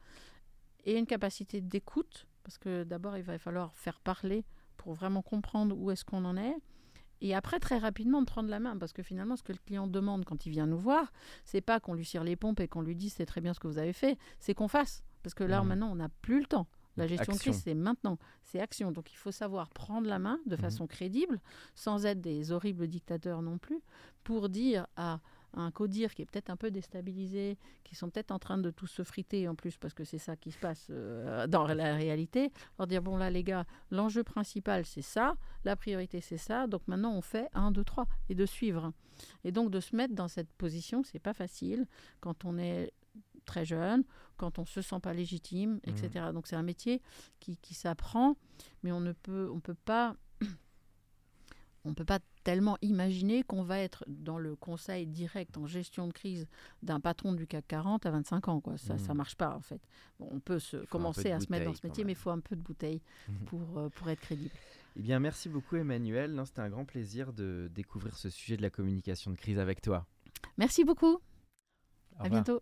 Et 0.86 0.98
une 0.98 1.06
capacité 1.06 1.60
d'écoute, 1.60 2.26
parce 2.44 2.58
que 2.58 2.84
d'abord, 2.86 3.18
il 3.18 3.24
va 3.24 3.38
falloir 3.38 3.76
faire 3.76 4.00
parler 4.00 4.46
pour 4.78 4.94
vraiment 4.94 5.22
comprendre 5.22 5.78
où 5.78 5.92
est-ce 5.92 6.06
qu'on 6.06 6.24
en 6.24 6.38
est. 6.38 6.56
Et 7.20 7.36
après, 7.36 7.60
très 7.60 7.78
rapidement, 7.80 8.22
de 8.22 8.26
prendre 8.26 8.50
la 8.50 8.60
main, 8.62 8.78
parce 8.78 8.94
que 8.94 9.04
finalement, 9.04 9.36
ce 9.36 9.44
que 9.44 9.52
le 9.52 9.60
client 9.66 9.88
demande 9.88 10.24
quand 10.24 10.46
il 10.46 10.52
vient 10.52 10.66
nous 10.68 10.80
voir, 10.80 11.12
c'est 11.44 11.62
pas 11.62 11.80
qu'on 11.82 11.94
lui 11.96 12.06
cire 12.06 12.24
les 12.24 12.38
pompes 12.38 12.62
et 12.62 12.68
qu'on 12.70 12.82
lui 12.82 12.96
dise 12.96 13.14
c'est 13.14 13.28
très 13.28 13.42
bien 13.42 13.54
ce 13.54 13.60
que 13.60 13.68
vous 13.68 13.78
avez 13.78 13.94
fait, 13.94 14.18
c'est 14.40 14.56
qu'on 14.56 14.70
fasse. 14.70 15.04
Parce 15.24 15.34
que 15.34 15.44
là, 15.44 15.62
Mhm. 15.62 15.68
maintenant, 15.68 15.92
on 15.92 15.96
n'a 15.96 16.10
plus 16.10 16.40
le 16.40 16.46
temps. 16.46 16.68
La 16.98 17.08
gestion 17.08 17.32
de 17.34 17.38
crise, 17.40 17.62
c'est 17.64 17.74
maintenant, 17.74 18.18
c'est 18.44 18.60
action. 18.60 18.92
Donc 18.92 19.14
il 19.14 19.16
faut 19.16 19.32
savoir 19.32 19.70
prendre 19.70 20.08
la 20.10 20.20
main 20.20 20.40
de 20.46 20.56
Mhm. 20.56 20.62
façon 20.62 20.88
crédible, 20.88 21.40
sans 21.74 22.06
être 22.06 22.20
des 22.20 22.52
horribles 22.52 22.88
dictateurs 22.88 23.42
non 23.42 23.58
plus, 23.58 23.80
pour 24.26 24.50
dire 24.50 24.88
à 24.98 25.20
un 25.54 25.72
codir 25.72 26.14
qui 26.14 26.22
est 26.22 26.26
peut-être 26.26 26.50
un 26.50 26.56
peu 26.58 26.70
déstabilisé, 26.72 27.58
qui 27.84 27.96
sont 27.96 28.10
peut-être 28.10 28.32
en 28.32 28.40
train 28.40 28.58
de 28.58 28.72
tous 28.72 28.88
se 28.88 29.04
friter 29.04 29.48
en 29.48 29.56
plus, 29.56 29.78
parce 29.78 29.94
que 29.94 30.04
c'est 30.04 30.18
ça 30.18 30.36
qui 30.36 30.52
se 30.52 30.58
passe 30.60 30.88
euh, 30.90 31.48
dans 31.48 31.66
la 31.68 31.96
réalité, 31.96 32.52
leur 32.78 32.88
dire, 32.88 33.02
bon 33.02 33.18
là 33.18 33.30
les 33.30 33.44
gars, 33.44 33.66
l'enjeu 33.90 34.24
principal 34.24 34.86
c'est 34.86 35.02
ça, 35.02 35.36
la 35.66 35.76
priorité 35.76 36.22
c'est 36.22 36.38
ça, 36.38 36.68
donc 36.68 36.88
maintenant 36.88 37.14
on 37.14 37.22
fait 37.22 37.48
1, 37.54 37.72
2, 37.72 37.84
3, 37.84 38.06
et 38.30 38.36
de 38.36 38.46
suivre. 38.46 38.94
Et 39.44 39.52
donc 39.52 39.72
de 39.72 39.80
se 39.82 39.94
mettre 39.96 40.14
dans 40.16 40.30
cette 40.30 40.52
position, 40.54 41.04
c'est 41.04 41.20
pas 41.20 41.34
facile 41.34 41.86
quand 42.22 42.46
on 42.46 42.58
est 42.58 42.92
très 43.46 43.66
jeune, 43.66 44.04
quand 44.38 44.60
on 44.60 44.66
se 44.66 44.82
sent 44.82 45.00
pas 45.02 45.14
légitime, 45.14 45.80
etc. 45.84 46.32
Donc 46.34 46.48
c'est 46.48 46.56
un 46.56 46.64
métier 46.64 47.02
qui, 47.40 47.58
qui 47.58 47.74
s'apprend, 47.74 48.36
mais 48.84 48.92
on 48.92 49.00
ne 49.02 49.12
peut, 49.14 49.50
on 49.54 49.60
peut 49.60 49.76
pas 49.86 50.16
on 51.84 51.94
peut 51.96 52.06
pas 52.06 52.20
tellement 52.44 52.78
imaginer 52.82 53.44
qu'on 53.44 53.64
va 53.64 53.80
être 53.80 54.04
dans 54.08 54.38
le 54.38 54.56
conseil 54.56 55.08
direct 55.08 55.58
en 55.58 55.66
gestion 55.68 56.08
de 56.08 56.14
crise 56.14 56.48
d'un 56.84 57.00
patron 57.00 57.34
du 57.34 57.48
CAC 57.48 57.68
40 57.68 58.06
à 58.06 58.12
25 58.12 58.48
ans. 58.50 58.62
Quoi. 58.62 58.78
Ça 58.78 58.96
ne 58.96 59.00
Mhm. 59.00 59.14
marche 59.18 59.36
pas, 59.36 59.56
en 59.56 59.62
fait. 59.62 59.82
Bon, 60.20 60.28
on 60.32 60.40
peut 60.40 60.60
se 60.60 60.78
commencer 60.86 61.32
à 61.32 61.40
se 61.40 61.48
mettre 61.52 61.66
dans 61.66 61.74
ce 61.74 61.86
métier, 61.86 62.04
mais 62.04 62.12
il 62.14 62.16
faut 62.18 62.30
un 62.30 62.40
peu 62.40 62.56
de 62.56 62.62
bouteille 62.62 63.02
Mhm. 63.28 63.46
pour, 63.46 63.78
euh, 63.80 63.90
pour 63.90 64.10
être 64.10 64.22
crédible. 64.22 64.54
Eh 64.96 65.02
bien, 65.02 65.20
merci 65.20 65.50
beaucoup, 65.50 65.76
Emmanuel. 65.76 66.40
C'était 66.46 66.62
un 66.62 66.70
grand 66.70 66.86
plaisir 66.86 67.34
de 67.34 67.70
découvrir 67.74 68.16
ce 68.18 68.30
sujet 68.30 68.58
de 68.58 68.62
la 68.62 68.70
communication 68.70 69.32
de 69.32 69.38
crise 69.38 69.58
avec 69.58 69.82
toi. 69.82 70.06
Merci 70.58 70.84
beaucoup. 70.84 71.16
Au 72.20 72.26
à 72.26 72.30
bientôt. 72.30 72.62